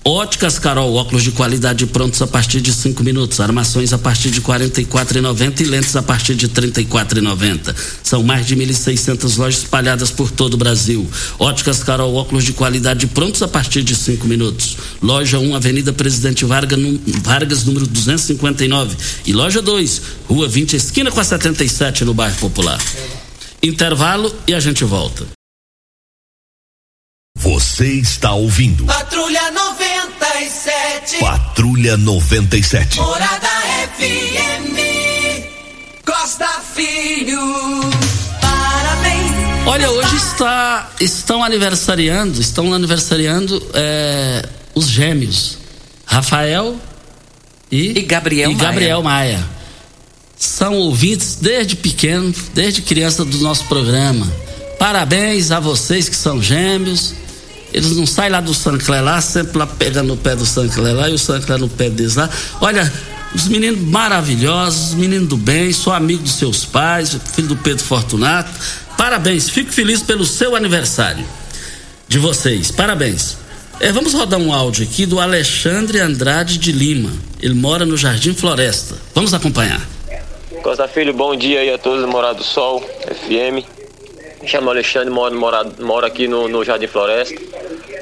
Óticas 0.07 0.59
Carol, 0.59 0.93
óculos 0.93 1.23
de 1.23 1.31
qualidade 1.31 1.87
prontos 1.87 2.21
a 2.21 2.27
partir 2.27 2.61
de 2.61 2.71
5 2.71 3.03
minutos, 3.03 3.39
armações 3.39 3.91
a 3.91 3.97
partir 3.97 4.29
de 4.29 4.39
R$ 4.39 4.45
44,90 4.45 5.61
e 5.61 5.63
lentes 5.63 5.95
a 5.95 6.03
partir 6.03 6.35
de 6.35 6.45
R$ 6.45 6.51
34,90. 6.51 7.75
São 8.03 8.21
mais 8.21 8.45
de 8.45 8.55
1.600 8.55 9.35
lojas 9.35 9.61
espalhadas 9.63 10.11
por 10.11 10.29
todo 10.29 10.53
o 10.53 10.57
Brasil. 10.57 11.09
Óticas 11.39 11.81
Carol, 11.81 12.13
óculos 12.13 12.43
de 12.43 12.53
qualidade 12.53 13.07
prontos 13.07 13.41
a 13.41 13.47
partir 13.47 13.81
de 13.81 13.95
5 13.95 14.27
minutos. 14.27 14.77
Loja 15.01 15.39
1, 15.39 15.55
Avenida 15.55 15.91
Presidente 15.91 16.45
Vargas, 16.45 16.79
Vargas, 17.23 17.63
número 17.63 17.87
259. 17.87 18.95
E 19.25 19.33
loja 19.33 19.59
2, 19.59 20.01
Rua 20.29 20.47
20, 20.47 20.75
esquina 20.75 21.09
com 21.09 21.19
a 21.19 21.23
77, 21.23 22.05
no 22.05 22.13
bairro 22.13 22.37
Popular. 22.37 22.79
Intervalo 23.63 24.31
e 24.47 24.53
a 24.53 24.59
gente 24.59 24.83
volta. 24.83 25.25
Você 27.45 27.85
está 27.85 28.33
ouvindo. 28.33 28.85
Patrulha 28.85 29.51
97. 30.35 31.19
Patrulha 31.19 31.95
97. 31.95 32.97
Morada 32.97 33.47
FM. 33.97 34.75
Costa 36.05 36.45
Filho. 36.73 37.39
Parabéns. 38.41 39.31
Olha, 39.65 39.89
hoje 39.91 40.17
está, 40.17 40.91
estão 40.99 41.41
aniversariando, 41.41 42.41
estão 42.41 42.73
aniversariando 42.73 43.65
é, 43.73 44.45
os 44.75 44.89
gêmeos. 44.89 45.57
Rafael 46.05 46.75
e, 47.71 47.99
e 47.99 48.01
Gabriel, 48.01 48.51
e 48.51 48.55
Gabriel 48.55 49.01
Maia. 49.01 49.37
Maia. 49.37 49.49
São 50.35 50.73
ouvintes 50.73 51.37
desde 51.37 51.77
pequeno, 51.77 52.35
desde 52.53 52.81
criança 52.81 53.23
do 53.23 53.37
nosso 53.37 53.63
programa. 53.67 54.29
Parabéns 54.77 55.49
a 55.51 55.61
vocês 55.61 56.09
que 56.09 56.15
são 56.15 56.41
gêmeos 56.41 57.13
eles 57.75 57.97
não 57.97 58.05
saem 58.05 58.31
lá 58.31 58.39
do 58.39 58.53
Sancler 58.53 59.03
lá, 59.03 59.19
sempre 59.19 59.57
lá 59.57 59.67
pegando 59.67 60.07
no 60.07 60.17
pé 60.17 60.33
do 60.33 60.45
Sancler 60.45 60.95
lá 60.95 61.09
e 61.09 61.13
o 61.13 61.19
Sancler 61.19 61.59
no 61.59 61.67
pé 61.67 61.89
deles 61.89 62.15
lá. 62.15 62.29
Olha, 62.61 62.89
os 63.33 63.49
meninos 63.49 63.81
maravilhosos, 63.81 64.93
meninos 64.93 65.27
do 65.27 65.35
bem, 65.35 65.73
sou 65.73 65.91
amigo 65.91 66.23
dos 66.23 66.35
seus 66.35 66.63
pais, 66.63 67.17
filho 67.33 67.49
do 67.49 67.57
Pedro 67.57 67.83
Fortunato. 67.83 68.49
Parabéns, 68.97 69.49
fico 69.49 69.73
feliz 69.73 70.01
pelo 70.01 70.25
seu 70.25 70.55
aniversário. 70.55 71.25
De 72.07 72.17
vocês, 72.17 72.71
parabéns. 72.71 73.37
É, 73.81 73.91
vamos 73.91 74.13
rodar 74.13 74.39
um 74.39 74.53
áudio 74.53 74.85
aqui 74.85 75.05
do 75.05 75.19
Alexandre 75.19 75.99
Andrade 75.99 76.57
de 76.57 76.71
Lima. 76.71 77.11
Ele 77.41 77.55
mora 77.55 77.85
no 77.85 77.97
Jardim 77.97 78.33
Floresta. 78.33 78.95
Vamos 79.13 79.33
acompanhar. 79.33 79.81
Costa 80.63 80.87
Filho, 80.87 81.13
bom 81.13 81.35
dia 81.35 81.59
aí 81.59 81.73
a 81.73 81.77
todos, 81.77 82.07
Morado 82.07 82.37
do 82.37 82.43
Sol, 82.45 82.81
FM. 83.05 83.67
Me 84.41 84.47
chamo 84.47 84.69
Alexandre, 84.69 85.09
moro, 85.09 85.37
moro, 85.37 85.57
moro 85.81 86.05
aqui 86.05 86.27
no, 86.27 86.47
no 86.47 86.63
Jardim 86.63 86.87
Floresta. 86.87 87.35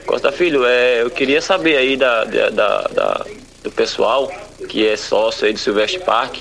Costa 0.05 0.31
Filho, 0.31 0.65
é, 0.65 1.01
eu 1.01 1.09
queria 1.09 1.41
saber 1.41 1.77
aí 1.77 1.95
da, 1.95 2.23
da, 2.25 2.49
da, 2.87 3.25
do 3.63 3.71
pessoal 3.71 4.31
que 4.67 4.87
é 4.87 4.95
sócio 4.95 5.45
aí 5.45 5.53
do 5.53 5.59
Silvestre 5.59 5.99
Park, 5.99 6.37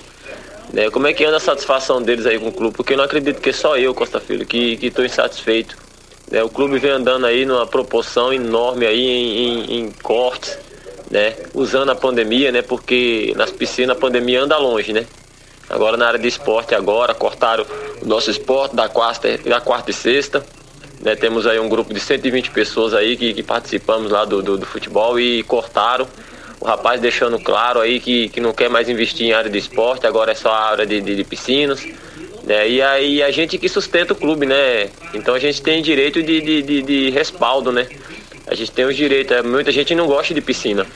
né, 0.73 0.91
como 0.91 1.07
é 1.07 1.13
que 1.13 1.25
anda 1.25 1.37
a 1.37 1.41
satisfação 1.41 2.01
deles 2.01 2.27
aí 2.27 2.39
com 2.39 2.49
o 2.49 2.53
clube, 2.53 2.77
porque 2.77 2.95
eu 2.95 2.97
não 2.97 3.05
acredito 3.05 3.41
que 3.41 3.51
é 3.51 3.53
só 3.53 3.77
eu, 3.77 3.95
Costa 3.95 4.21
Filho, 4.21 4.47
que 4.47 4.79
estou 4.81 5.05
insatisfeito. 5.05 5.77
Né, 6.31 6.43
o 6.43 6.49
clube 6.49 6.79
vem 6.79 6.91
andando 6.91 7.27
aí 7.27 7.45
numa 7.45 7.67
proporção 7.67 8.33
enorme 8.33 8.87
aí 8.87 9.07
em, 9.07 9.39
em, 9.39 9.79
em 9.81 9.91
cortes, 9.91 10.59
né, 11.11 11.35
usando 11.53 11.91
a 11.91 11.95
pandemia, 11.95 12.51
né, 12.51 12.63
porque 12.63 13.33
nas 13.37 13.51
piscinas 13.51 13.97
a 13.97 14.01
pandemia 14.01 14.43
anda 14.43 14.57
longe, 14.57 14.93
né. 14.93 15.07
Agora 15.69 15.97
na 15.97 16.07
área 16.07 16.19
de 16.19 16.29
esporte 16.29 16.75
agora, 16.75 17.15
cortaram 17.15 17.65
o 18.01 18.07
nosso 18.07 18.31
esporte 18.31 18.75
da 18.75 18.89
quarta, 18.89 19.39
da 19.39 19.61
quarta 19.61 19.91
e 19.91 19.95
sexta. 19.95 20.45
Né, 21.03 21.16
temos 21.16 21.48
aí 21.48 21.59
um 21.59 21.68
grupo 21.68 21.92
de 21.92 21.98
120 21.98 22.53
pessoas 22.53 22.94
aí 22.94 23.16
que, 23.16 23.34
que 23.34 23.42
participamos 23.42 24.12
lá 24.12 24.24
do, 24.24 24.40
do, 24.40 24.57
do, 24.57 24.64
futebol 24.64 25.18
e 25.18 25.42
cortaram. 25.42 26.07
O 26.61 26.64
rapaz 26.64 27.00
deixando 27.00 27.40
claro 27.40 27.80
aí 27.80 27.98
que, 27.98 28.28
que 28.28 28.40
não 28.40 28.53
quer 28.53 28.70
mais 28.70 28.88
investir 28.88 29.26
em 29.26 29.32
área 29.32 29.50
de 29.50 29.59
esporte, 29.59 30.07
agora 30.07 30.30
é 30.30 30.34
só 30.36 30.50
a 30.50 30.70
área 30.70 30.86
de, 30.86 31.00
de, 31.00 31.16
de 31.16 31.24
piscinas. 31.24 31.84
Né, 32.44 32.68
e 32.68 32.80
aí 32.80 33.20
a 33.20 33.32
gente 33.32 33.59
que 33.59 33.68
sustenta 33.68 34.12
o 34.12 34.16
clube, 34.16 34.46
né? 34.46 34.90
Então 35.12 35.34
a 35.34 35.40
gente 35.40 35.61
tem 35.61 35.82
direito 35.82 36.22
de, 36.22 36.40
de, 36.40 36.62
de, 36.62 36.82
de 36.82 37.11
respaldo, 37.11 37.72
né? 37.72 37.88
A 38.46 38.55
gente 38.55 38.70
tem 38.70 38.84
os 38.84 38.96
direitos. 38.96 39.36
É, 39.36 39.42
muita 39.42 39.72
gente 39.72 39.94
não 39.94 40.07
gosta 40.07 40.32
de 40.32 40.40
piscina. 40.40 40.86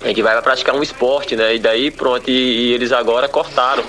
A 0.00 0.08
gente 0.08 0.22
vai 0.22 0.40
praticar 0.40 0.74
um 0.74 0.82
esporte, 0.82 1.34
né? 1.34 1.54
E 1.54 1.58
daí 1.58 1.90
pronto, 1.90 2.28
e, 2.28 2.32
e 2.32 2.72
eles 2.72 2.92
agora 2.92 3.28
cortaram. 3.28 3.84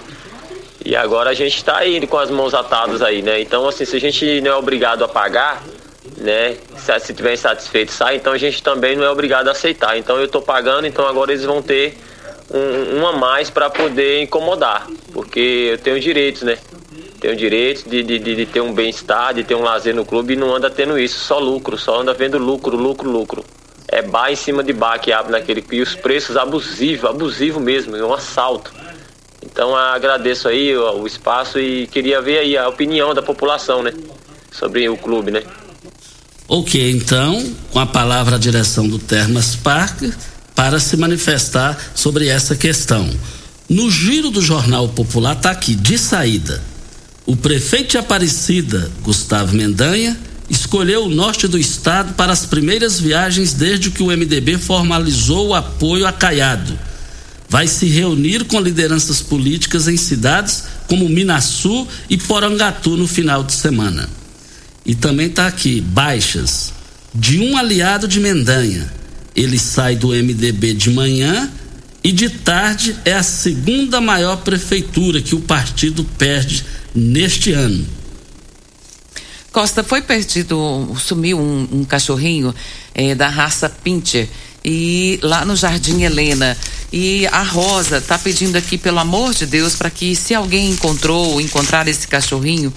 E 0.86 0.96
agora 0.96 1.30
a 1.30 1.34
gente 1.34 1.56
está 1.56 1.86
indo 1.88 2.08
com 2.08 2.18
as 2.18 2.30
mãos 2.30 2.54
atadas 2.54 3.02
aí, 3.02 3.22
né? 3.22 3.40
Então, 3.40 3.68
assim, 3.68 3.86
se 3.86 3.96
a 3.96 4.00
gente 4.00 4.42
não 4.42 4.52
é 4.52 4.56
obrigado 4.56 5.04
a 5.04 5.08
pagar, 5.08 5.64
né? 6.18 6.58
Se, 6.76 7.00
se 7.00 7.14
tiver 7.14 7.34
insatisfeito, 7.34 7.92
sai, 7.92 8.18
então 8.18 8.34
a 8.34 8.38
gente 8.38 8.62
também 8.62 8.96
não 8.96 9.04
é 9.04 9.10
obrigado 9.10 9.48
a 9.48 9.52
aceitar. 9.52 9.98
Então 9.98 10.18
eu 10.18 10.26
estou 10.26 10.42
pagando, 10.42 10.86
então 10.86 11.08
agora 11.08 11.32
eles 11.32 11.46
vão 11.46 11.62
ter 11.62 11.98
um, 12.52 13.00
um 13.00 13.08
a 13.08 13.14
mais 13.14 13.50
para 13.50 13.70
poder 13.70 14.22
incomodar, 14.22 14.88
porque 15.14 15.70
eu 15.72 15.78
tenho 15.78 16.00
direitos, 16.00 16.42
né? 16.42 16.58
Tenho 17.20 17.36
direitos 17.38 17.86
de, 17.86 18.04
de, 18.04 18.20
de, 18.20 18.36
de 18.36 18.46
ter 18.46 18.60
um 18.60 18.74
bem-estar, 18.74 19.34
de 19.34 19.46
ter 19.46 19.56
um 19.56 19.64
lazer 19.64 19.96
no 19.96 20.04
clube 20.04 20.34
e 20.34 20.36
não 20.36 20.54
anda 20.54 20.70
tendo 20.70 21.00
isso, 21.00 21.20
só 21.20 21.40
lucro, 21.40 21.78
só 21.78 22.02
anda 22.02 22.14
vendo 22.14 22.38
lucro, 22.38 22.76
lucro, 22.76 23.10
lucro. 23.10 23.46
É 23.88 24.02
bar 24.02 24.30
em 24.32 24.36
cima 24.36 24.62
de 24.62 24.74
bar 24.74 25.00
que 25.00 25.14
abre 25.14 25.32
naquele. 25.32 25.64
E 25.72 25.82
os 25.82 25.96
preços 25.96 26.36
abusivos, 26.36 27.10
abusivo 27.10 27.60
mesmo, 27.62 27.96
é 27.96 28.04
um 28.04 28.14
assalto. 28.14 28.74
Então 29.54 29.76
agradeço 29.76 30.48
aí 30.48 30.76
o, 30.76 31.06
espaço 31.06 31.60
e 31.60 31.86
queria 31.86 32.20
ver 32.20 32.40
aí 32.40 32.58
a 32.58 32.68
opinião 32.68 33.14
da 33.14 33.22
população, 33.22 33.84
né? 33.84 33.94
Sobre 34.52 34.90
o 34.90 34.98
clube, 34.98 35.30
né? 35.30 35.44
Ok, 36.48 36.92
então, 36.92 37.56
com 37.72 37.80
a 37.80 37.86
palavra 37.86 38.36
a 38.36 38.40
direção 38.40 38.88
do 38.88 38.98
Termas 38.98 39.56
Park 39.56 40.02
para 40.56 40.80
se 40.80 40.98
manifestar 40.98 41.78
sobre 41.94 42.28
essa 42.28 42.56
questão. 42.56 43.08
No 43.70 43.92
giro 43.92 44.32
do 44.32 44.42
Jornal 44.42 44.90
Popular 44.90 45.38
está 45.38 45.52
aqui, 45.52 45.76
de 45.76 46.00
saída, 46.00 46.60
o 47.24 47.36
prefeito 47.36 47.92
de 47.92 47.98
Aparecida, 48.00 48.92
Gustavo 49.04 49.56
Mendanha, 49.56 50.18
escolheu 50.50 51.06
o 51.06 51.10
norte 51.10 51.48
do 51.48 51.60
estado 51.60 52.16
para 52.16 52.34
as 52.34 52.46
primeiras 52.46 53.00
viagens 53.00 53.54
desde 53.54 53.92
que 53.92 54.02
o 54.02 54.08
MDB 54.08 54.58
formalizou 54.58 55.50
o 55.50 55.54
apoio 55.54 56.08
a 56.08 56.12
Caiado 56.12 56.78
vai 57.54 57.68
se 57.68 57.86
reunir 57.86 58.46
com 58.46 58.60
lideranças 58.60 59.22
políticas 59.22 59.88
em 59.88 59.96
cidades 59.96 60.64
como 60.88 61.08
Minasu 61.08 61.88
e 62.10 62.18
Porangatu 62.18 62.98
no 62.98 63.08
final 63.08 63.44
de 63.44 63.54
semana. 63.54 64.10
E 64.84 64.96
também 64.96 65.28
está 65.28 65.46
aqui, 65.46 65.80
baixas, 65.80 66.74
de 67.14 67.40
um 67.42 67.56
aliado 67.56 68.08
de 68.08 68.20
Mendanha. 68.20 68.92
Ele 69.36 69.60
sai 69.60 69.96
do 69.96 70.08
MDB 70.08 70.74
de 70.74 70.90
manhã 70.90 71.48
e 72.04 72.12
de 72.12 72.28
tarde 72.28 72.96
é 73.06 73.14
a 73.14 73.22
segunda 73.22 74.02
maior 74.02 74.38
prefeitura 74.38 75.22
que 75.22 75.36
o 75.36 75.40
partido 75.40 76.04
perde 76.18 76.66
neste 76.96 77.52
ano. 77.52 77.86
Costa, 79.52 79.84
foi 79.84 80.02
perdido, 80.02 80.92
sumiu 80.98 81.40
um, 81.40 81.68
um 81.72 81.86
cachorrinho 81.86 82.52
é, 82.96 83.14
da 83.14 83.30
raça 83.30 83.70
Pincher 83.70 84.28
e 84.64 85.20
lá 85.22 85.46
no 85.46 85.56
Jardim 85.56 86.04
Helena. 86.04 86.58
E 86.92 87.26
a 87.28 87.42
Rosa 87.42 87.98
está 87.98 88.18
pedindo 88.18 88.56
aqui, 88.56 88.78
pelo 88.78 89.00
amor 89.00 89.34
de 89.34 89.46
Deus, 89.46 89.76
para 89.76 89.90
que 89.90 90.16
se 90.16 90.36
alguém 90.36 90.70
encontrou, 90.70 91.42
encontrar 91.42 91.88
esse 91.88 92.08
cachorrinho, 92.08 92.72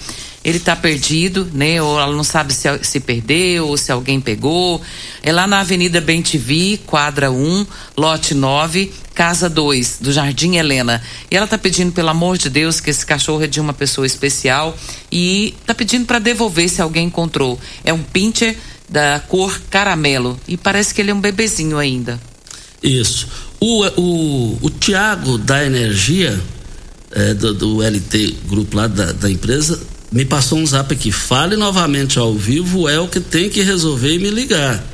ele 0.47 0.59
está 0.59 0.77
perdido, 0.77 1.51
né? 1.53 1.83
Ou 1.83 2.01
ela 2.01 2.15
não 2.15 2.23
sabe 2.23 2.55
se, 2.55 2.69
se 2.83 3.01
perdeu 3.01 3.67
ou 3.67 3.77
se 3.77 3.91
alguém 3.91 4.21
pegou. 4.21 4.81
É 5.21 5.33
lá 5.33 5.45
na 5.45 5.61
Avenida 5.61 6.01
Bem 6.01 6.23
TV, 6.23 6.79
quadra 6.87 7.33
1, 7.33 7.67
lote 7.97 8.33
9, 8.33 8.93
casa 9.13 9.51
2, 9.51 9.99
do 10.01 10.13
Jardim 10.13 10.55
Helena. 10.57 11.03
E 11.29 11.37
ela 11.37 11.47
está 11.47 11.59
pedindo, 11.59 11.91
pelo 11.91 12.11
amor 12.11 12.39
de 12.39 12.49
Deus, 12.49 12.79
que 12.79 12.91
esse 12.91 13.05
cachorro 13.05 13.43
é 13.43 13.49
de 13.49 13.61
uma 13.61 13.73
pessoa 13.73 14.07
especial 14.07 14.79
e 15.11 15.53
está 15.61 15.75
pedindo 15.75 16.07
para 16.07 16.21
devolver 16.21 16.69
se 16.69 16.81
alguém 16.81 17.07
encontrou. 17.09 17.59
É 17.85 17.93
um 17.93 18.03
pincher 18.03 18.57
da 18.89 19.21
cor 19.21 19.61
caramelo 19.71 20.39
e 20.47 20.57
parece 20.57 20.95
que 20.95 21.01
ele 21.01 21.11
é 21.11 21.15
um 21.15 21.21
bebezinho 21.21 21.79
ainda. 21.79 22.21
Isso. 22.83 23.27
O, 23.59 23.85
o, 24.01 24.59
o 24.63 24.71
Tiago 24.71 25.39
da 25.39 25.65
Energia, 25.65 26.39
é, 27.11 27.35
do, 27.35 27.55
do, 27.55 27.83
LT 27.83 28.37
Grupo 28.47 28.77
lá 28.77 28.87
da, 28.87 29.13
da, 29.13 29.31
empresa, 29.31 29.81
me 30.13 30.25
passou 30.25 30.59
um 30.59 30.67
zap 30.67 30.93
aqui. 30.93 31.11
Fale 31.11 31.57
novamente 31.57 32.19
ao 32.19 32.35
vivo, 32.35 32.89
é 32.89 33.01
o 33.01 33.09
que 33.09 33.21
tem 33.21 33.49
que 33.49 33.63
resolver 33.63 34.15
e 34.15 34.19
me 34.19 34.31
ligar. 34.31 34.85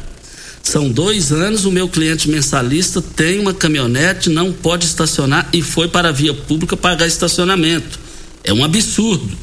São 0.62 0.88
dois 0.88 1.32
anos, 1.32 1.64
o 1.64 1.72
meu 1.72 1.88
cliente 1.88 2.30
mensalista 2.30 3.02
tem 3.02 3.40
uma 3.40 3.52
caminhonete, 3.52 4.30
não 4.30 4.52
pode 4.52 4.86
estacionar 4.86 5.48
e 5.52 5.60
foi 5.60 5.88
para 5.88 6.10
a 6.10 6.12
via 6.12 6.32
pública 6.32 6.76
pagar 6.76 7.06
estacionamento. 7.06 7.98
É 8.44 8.52
um 8.52 8.64
absurdo. 8.64 9.36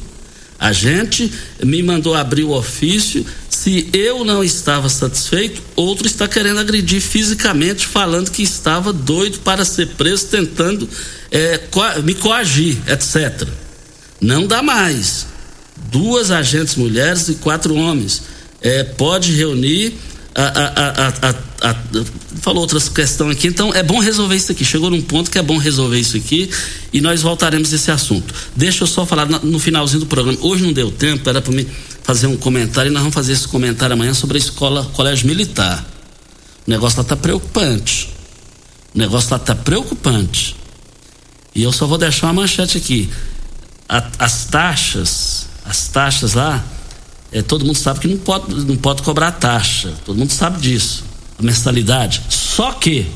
A 0.58 0.72
gente 0.72 1.30
me 1.62 1.82
mandou 1.82 2.14
abrir 2.14 2.44
o 2.44 2.52
ofício. 2.52 3.24
Se 3.62 3.90
eu 3.92 4.24
não 4.24 4.42
estava 4.42 4.88
satisfeito, 4.88 5.60
outro 5.76 6.06
está 6.06 6.26
querendo 6.26 6.60
agredir 6.60 6.98
fisicamente, 6.98 7.86
falando 7.86 8.30
que 8.30 8.42
estava 8.42 8.90
doido 8.90 9.40
para 9.40 9.66
ser 9.66 9.88
preso, 9.88 10.28
tentando 10.28 10.88
é, 11.30 11.60
me 12.02 12.14
coagir, 12.14 12.78
etc. 12.88 13.46
Não 14.18 14.46
dá 14.46 14.62
mais. 14.62 15.26
Duas 15.76 16.30
agentes 16.30 16.74
mulheres 16.76 17.28
e 17.28 17.34
quatro 17.34 17.74
homens. 17.74 18.22
É, 18.62 18.82
pode 18.82 19.30
reunir 19.34 19.92
a, 20.34 20.42
a, 20.42 21.70
a, 21.70 21.76
falou 22.40 22.62
outras 22.62 22.88
questões 22.88 23.36
aqui, 23.36 23.48
então 23.48 23.74
é 23.74 23.82
bom 23.82 23.98
resolver 23.98 24.36
isso 24.36 24.52
aqui. 24.52 24.64
Chegou 24.64 24.90
num 24.90 25.02
ponto 25.02 25.30
que 25.30 25.38
é 25.38 25.42
bom 25.42 25.58
resolver 25.58 25.98
isso 25.98 26.16
aqui 26.16 26.50
e 26.92 27.00
nós 27.00 27.22
voltaremos 27.22 27.72
a 27.72 27.76
esse 27.76 27.90
assunto. 27.90 28.32
Deixa 28.54 28.84
eu 28.84 28.86
só 28.86 29.04
falar 29.04 29.26
no 29.26 29.58
finalzinho 29.58 30.00
do 30.00 30.06
programa. 30.06 30.38
Hoje 30.40 30.62
não 30.62 30.72
deu 30.72 30.90
tempo, 30.90 31.28
era 31.28 31.42
para 31.42 31.52
mim 31.52 31.66
fazer 32.02 32.26
um 32.26 32.36
comentário 32.36 32.90
e 32.90 32.92
nós 32.92 33.02
vamos 33.02 33.14
fazer 33.14 33.32
esse 33.32 33.46
comentário 33.48 33.94
amanhã 33.94 34.14
sobre 34.14 34.36
a 34.36 34.40
escola, 34.40 34.84
colégio 34.94 35.26
militar. 35.26 35.84
O 36.66 36.70
negócio 36.70 36.98
lá 36.98 37.02
está 37.02 37.16
preocupante. 37.16 38.08
O 38.94 38.98
negócio 38.98 39.30
lá 39.30 39.36
está 39.36 39.54
preocupante. 39.54 40.56
E 41.54 41.62
eu 41.62 41.72
só 41.72 41.86
vou 41.86 41.98
deixar 41.98 42.28
uma 42.28 42.34
manchete 42.34 42.78
aqui. 42.78 43.10
as 44.18 44.44
taxas, 44.44 45.48
as 45.64 45.88
taxas 45.88 46.34
lá 46.34 46.64
é, 47.32 47.42
todo 47.42 47.64
mundo 47.64 47.76
sabe 47.76 48.00
que 48.00 48.08
não 48.08 48.18
pode, 48.18 48.54
não 48.64 48.76
pode 48.76 49.02
cobrar 49.02 49.32
taxa, 49.32 49.94
todo 50.04 50.18
mundo 50.18 50.32
sabe 50.32 50.60
disso, 50.60 51.04
a 51.38 51.42
mensalidade. 51.42 52.22
Só 52.28 52.72
que 52.72 53.06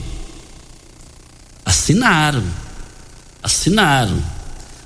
assinaram, 1.65 2.43
assinaram. 3.43 4.23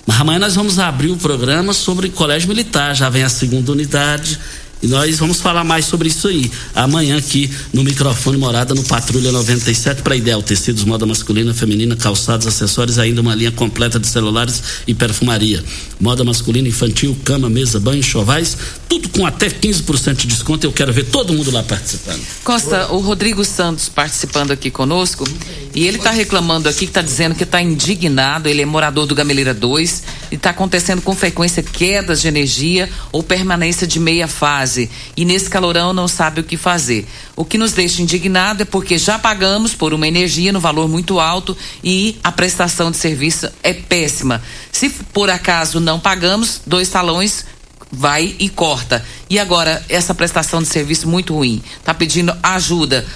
Mas 0.07 0.21
amanhã 0.21 0.39
nós 0.39 0.55
vamos 0.55 0.79
abrir 0.79 1.11
o 1.11 1.17
programa 1.17 1.75
sobre 1.75 2.09
colégio 2.09 2.49
militar, 2.49 2.97
já 2.97 3.11
vem 3.11 3.23
a 3.23 3.29
segunda 3.29 3.73
unidade, 3.73 4.39
e 4.81 4.87
nós 4.87 5.19
vamos 5.19 5.41
falar 5.41 5.65
mais 5.65 5.85
sobre 5.87 6.09
isso 6.09 6.29
aí. 6.29 6.51
Amanhã 6.75 7.19
aqui 7.19 7.51
no 7.73 7.83
microfone 7.83 8.39
Morada 8.39 8.75
no 8.75 8.85
Patrulha 8.85 9.33
97 9.33 10.03
para 10.03 10.15
Ideal 10.15 10.43
Tecidos, 10.43 10.85
moda 10.85 11.05
masculina, 11.05 11.53
feminina, 11.53 11.97
calçados, 11.97 12.47
acessórios, 12.47 12.99
ainda 12.99 13.21
uma 13.21 13.35
linha 13.35 13.51
completa 13.51 13.99
de 13.99 14.07
celulares 14.07 14.63
e 14.87 14.95
perfumaria. 14.95 15.63
Moda 16.01 16.23
masculina, 16.23 16.69
infantil, 16.69 17.17
cama, 17.25 17.51
mesa, 17.51 17.81
banho, 17.81 18.03
chovais, 18.03 18.57
tudo 18.89 19.09
com 19.09 19.27
até 19.27 19.49
15% 19.49 20.15
de 20.15 20.27
desconto. 20.29 20.67
Eu 20.67 20.73
quero 20.73 20.93
ver 20.93 21.05
todo 21.07 21.33
mundo 21.33 21.51
lá 21.51 21.63
participando. 21.63 22.21
Costa, 22.45 22.93
o 22.93 23.01
Rodrigo 23.01 23.45
Santos 23.45 23.89
participando 23.89 24.53
aqui 24.53 24.71
conosco 24.71 25.27
e 25.75 25.87
ele 25.87 25.99
está 25.99 26.11
reclamando 26.11 26.69
aqui, 26.69 26.85
está 26.85 27.03
dizendo 27.03 27.35
que 27.35 27.43
está 27.43 27.61
indignado. 27.61 28.49
Ele 28.49 28.63
é 28.63 28.67
morador 28.67 29.07
do 29.07 29.15
Gameleira 29.15 29.53
2 29.53 30.03
e 30.31 30.35
está 30.37 30.51
acontecendo 30.51 31.03
com 31.03 31.15
frequência 31.15 31.63
quedas 31.63 32.21
de 32.21 32.29
energia 32.29 32.89
ou 33.11 33.23
permanência 33.23 33.87
de 33.87 33.99
meia 33.99 34.29
fase 34.29 34.89
e 35.17 35.25
nesse 35.25 35.51
calorão 35.51 35.93
não 35.93 36.07
sabe 36.07 36.41
o 36.41 36.45
que 36.45 36.57
fazer. 36.57 37.07
O 37.37 37.45
que 37.45 37.59
nos 37.59 37.73
deixa 37.73 38.03
indignado 38.03 38.63
é 38.63 38.65
porque 38.65 38.99
já 38.99 39.19
pagamos 39.19 39.75
por 39.75 39.93
uma 39.93 40.07
energia 40.07 40.53
no 40.53 40.61
valor 40.61 40.89
muito 40.89 41.21
alto 41.21 41.57
e 41.83 42.17
a 42.23 42.33
prestação 42.33 42.91
de 42.91 42.97
serviço 42.97 43.49
é 43.63 43.73
péssima. 43.73 44.43
Se 44.73 44.91
por 44.91 45.31
acaso 45.31 45.81
não 45.89 45.99
pagamos, 45.99 46.61
dois 46.67 46.91
talões 46.91 47.47
vai 47.91 48.37
e 48.39 48.51
corta. 48.51 49.03
E 49.31 49.39
agora 49.39 49.83
essa 49.89 50.15
prestação 50.15 50.61
de 50.61 50.69
serviço 50.69 51.09
muito 51.09 51.35
ruim. 51.35 51.63
Tá 51.83 51.95
pedindo 51.95 52.37
ajuda. 52.43 53.07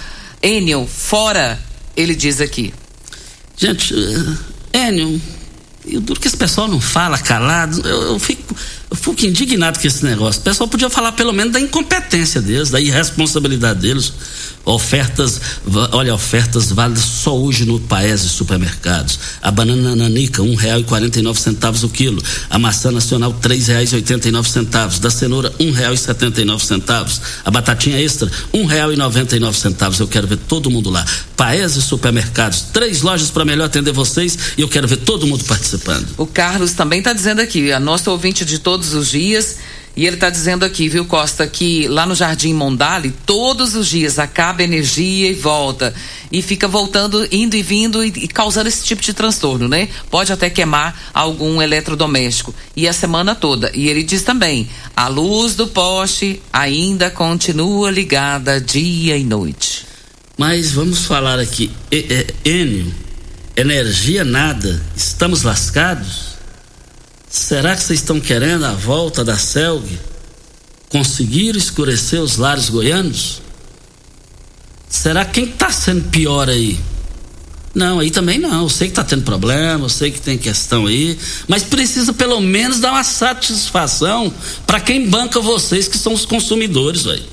Enio, 0.42 0.86
fora, 0.86 1.60
ele 1.94 2.14
diz 2.14 2.40
aqui. 2.40 2.72
Gente, 3.58 3.92
uh, 3.92 4.38
Enio, 4.72 5.20
e 5.84 5.98
o 5.98 6.00
duro 6.00 6.18
que 6.18 6.26
esse 6.26 6.36
pessoal 6.36 6.66
não 6.66 6.80
fala 6.80 7.18
calado, 7.18 7.86
eu, 7.86 8.12
eu, 8.12 8.18
fico, 8.18 8.56
eu 8.93 8.97
fico 8.97 9.24
indignado 9.24 9.80
com 9.80 9.86
esse 9.86 10.05
negócio. 10.05 10.43
O 10.43 10.45
pessoal 10.45 10.68
podia 10.68 10.90
falar 10.90 11.12
pelo 11.12 11.32
menos 11.32 11.55
da 11.55 11.59
incompetência 11.59 12.43
deles, 12.43 12.68
da 12.68 12.78
irresponsabilidade 12.78 13.80
deles. 13.80 14.12
Ofertas, 14.64 15.40
olha, 15.93 16.14
ofertas 16.14 16.70
válidas 16.70 17.03
só 17.03 17.36
hoje 17.36 17.64
no 17.64 17.80
Paese 17.80 18.28
supermercados. 18.28 19.18
A 19.40 19.51
banana 19.51 19.97
nanica, 19.97 20.43
um 20.43 20.55
real 20.55 20.78
e 20.78 20.84
quarenta 20.84 21.18
e 21.18 21.22
nove 21.22 21.40
centavos 21.40 21.82
o 21.82 21.88
quilo. 21.88 22.22
A 22.51 22.59
maçã 22.59 22.93
nacional, 22.93 23.32
três 23.32 23.66
reais 23.66 23.93
e 23.93 23.97
oitenta 23.97 24.28
e 24.28 24.30
nove 24.30 24.51
centavos. 24.51 24.99
Da 24.99 25.11
cenoura, 25.11 25.53
um 25.59 25.72
real 25.72 25.95
e 25.95 25.99
setenta 25.99 26.43
e 26.43 26.45
nove 26.45 26.64
centavos. 26.64 27.20
A 27.45 27.51
batatinha 27.51 27.99
extra, 27.99 28.30
um 28.53 28.66
real 28.66 28.93
e 28.93 28.97
noventa 28.97 29.34
e 29.34 29.40
nove 29.40 29.59
centavos. 29.59 29.99
Eu 29.99 30.07
quero 30.07 30.28
ver 30.28 30.36
todo 30.36 30.70
mundo 30.70 30.90
lá. 30.90 31.05
Paese 31.34 31.82
supermercados, 31.82 32.66
três 32.72 33.03
lojas 33.03 33.30
para 33.30 33.45
melhor 33.45 33.64
atender 33.64 33.90
vocês 33.90 34.38
e 34.57 34.61
eu 34.61 34.68
quero 34.68 34.86
ver 34.86 34.99
todo 34.99 35.26
mundo 35.26 35.43
participando. 35.43 36.07
O 36.16 36.26
Carlos 36.26 36.72
também 36.72 37.01
está 37.01 37.12
dizendo 37.12 37.40
aqui, 37.40 37.72
a 37.72 37.80
nossa 37.80 38.12
ouvinte 38.12 38.45
de 38.45 38.61
todos 38.83 38.95
os 38.95 39.11
dias 39.11 39.59
e 39.95 40.07
ele 40.07 40.16
está 40.16 40.30
dizendo 40.30 40.64
aqui, 40.64 40.89
viu, 40.89 41.05
Costa, 41.05 41.47
que 41.47 41.87
lá 41.87 42.07
no 42.07 42.14
Jardim 42.14 42.55
Mondale, 42.55 43.14
todos 43.26 43.74
os 43.74 43.89
dias 43.89 44.18
acaba 44.18 44.62
energia 44.62 45.30
e 45.30 45.35
volta. 45.35 45.95
E 46.33 46.41
fica 46.41 46.66
voltando, 46.66 47.28
indo 47.30 47.55
e 47.55 47.62
vindo 47.62 48.03
e, 48.03 48.09
e, 48.09 48.26
causando 48.26 48.68
esse 48.68 48.83
tipo 48.83 49.03
de 49.03 49.12
transtorno, 49.12 49.68
né? 49.68 49.91
Pode 50.11 50.33
até 50.33 50.49
queimar 50.49 50.99
algum 51.12 51.61
eletrodoméstico. 51.61 52.55
E 52.74 52.89
a 52.89 52.93
semana 52.93 53.35
toda. 53.35 53.70
E 53.74 53.87
ele 53.87 54.03
diz 54.03 54.22
também: 54.22 54.66
a 54.97 55.09
luz 55.09 55.55
do 55.55 55.66
poste 55.66 56.41
ainda 56.51 57.11
continua 57.11 57.91
ligada 57.91 58.59
dia 58.59 59.18
e 59.18 59.24
noite. 59.24 59.85
Mas 60.39 60.72
vamos 60.72 61.05
falar 61.05 61.39
aqui, 61.39 61.70
Enio, 62.43 62.91
energia 63.55 64.24
nada, 64.24 64.83
estamos 64.97 65.43
lascados? 65.43 66.32
Será 67.33 67.74
que 67.74 67.83
vocês 67.83 68.01
estão 68.01 68.20
querendo 68.20 68.66
a 68.66 68.72
volta 68.72 69.24
da 69.24 69.39
CELG? 69.39 69.99
Conseguir 70.91 71.57
escurecer 71.57 72.20
os 72.20 72.37
lares 72.37 72.68
goianos? 72.68 73.41
Será 74.87 75.24
quem 75.24 75.45
está 75.45 75.72
sendo 75.72 76.11
pior 76.11 76.51
aí? 76.51 76.78
Não, 77.74 78.01
aí 78.01 78.11
também 78.11 78.39
não. 78.39 78.64
Eu 78.64 78.68
sei 78.68 78.89
que 78.89 78.93
está 78.93 79.03
tendo 79.03 79.22
problema, 79.22 79.87
eu 79.87 79.89
sei 79.89 80.11
que 80.11 80.20
tem 80.20 80.37
questão 80.37 80.85
aí, 80.85 81.18
mas 81.49 81.62
precisa 81.62 82.12
pelo 82.12 82.39
menos 82.39 82.80
dar 82.80 82.93
uma 82.93 83.03
satisfação 83.03 84.30
para 84.66 84.78
quem 84.78 85.09
banca 85.09 85.41
vocês, 85.41 85.89
que 85.89 85.97
são 85.97 86.12
os 86.12 86.26
consumidores, 86.26 87.05
velho. 87.05 87.24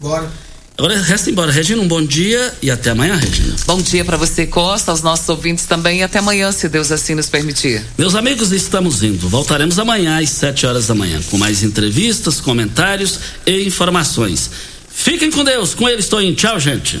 Bora. 0.00 0.32
Agora 0.78 1.00
resta 1.00 1.30
embora. 1.30 1.50
Regina, 1.50 1.80
um 1.80 1.88
bom 1.88 2.04
dia 2.04 2.52
e 2.60 2.70
até 2.70 2.90
amanhã, 2.90 3.16
Regina. 3.16 3.56
Bom 3.66 3.80
dia 3.80 4.04
para 4.04 4.18
você, 4.18 4.46
Costa, 4.46 4.90
aos 4.90 5.00
nossos 5.00 5.26
ouvintes 5.28 5.64
também 5.64 6.00
e 6.00 6.02
até 6.02 6.18
amanhã, 6.18 6.52
se 6.52 6.68
Deus 6.68 6.92
assim 6.92 7.14
nos 7.14 7.30
permitir. 7.30 7.82
Meus 7.96 8.14
amigos, 8.14 8.52
estamos 8.52 9.02
indo. 9.02 9.26
Voltaremos 9.26 9.78
amanhã 9.78 10.20
às 10.20 10.28
7 10.28 10.66
horas 10.66 10.86
da 10.86 10.94
manhã 10.94 11.20
com 11.30 11.38
mais 11.38 11.62
entrevistas, 11.62 12.40
comentários 12.40 13.18
e 13.46 13.66
informações. 13.66 14.50
Fiquem 14.88 15.30
com 15.30 15.42
Deus. 15.42 15.74
Com 15.74 15.88
ele 15.88 16.00
estou 16.00 16.20
indo. 16.20 16.36
Tchau, 16.36 16.60
gente. 16.60 17.00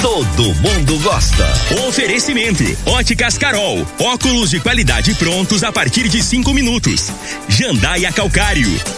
todo 0.00 0.54
mundo 0.54 0.98
gosta. 1.00 1.46
Oferecimento: 1.88 2.64
Óticas 2.86 3.36
Carol. 3.38 3.86
Óculos 3.98 4.50
de 4.50 4.60
qualidade 4.60 5.14
prontos 5.14 5.62
a 5.62 5.72
partir 5.72 6.08
de 6.08 6.22
cinco 6.22 6.52
minutos. 6.54 7.10
Jandaia 7.48 8.12
Calcário. 8.12 8.97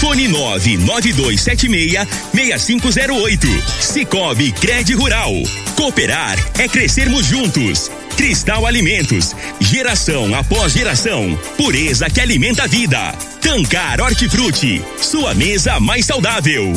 Fone 0.00 0.28
99276 0.28 2.06
6508. 2.32 3.46
Cicobi 3.80 4.52
Cred 4.52 4.94
Rural. 4.94 5.32
Cooperar 5.74 6.38
é 6.58 6.68
crescermos 6.68 7.26
juntos. 7.26 7.90
Cristal 8.16 8.66
Alimentos, 8.66 9.34
geração 9.60 10.34
após 10.34 10.72
geração, 10.72 11.38
pureza 11.56 12.10
que 12.10 12.20
alimenta 12.20 12.64
a 12.64 12.66
vida. 12.66 13.12
Tancar 13.40 14.00
Hortifruti, 14.00 14.82
sua 15.00 15.34
mesa 15.34 15.78
mais 15.78 16.04
saudável. 16.04 16.72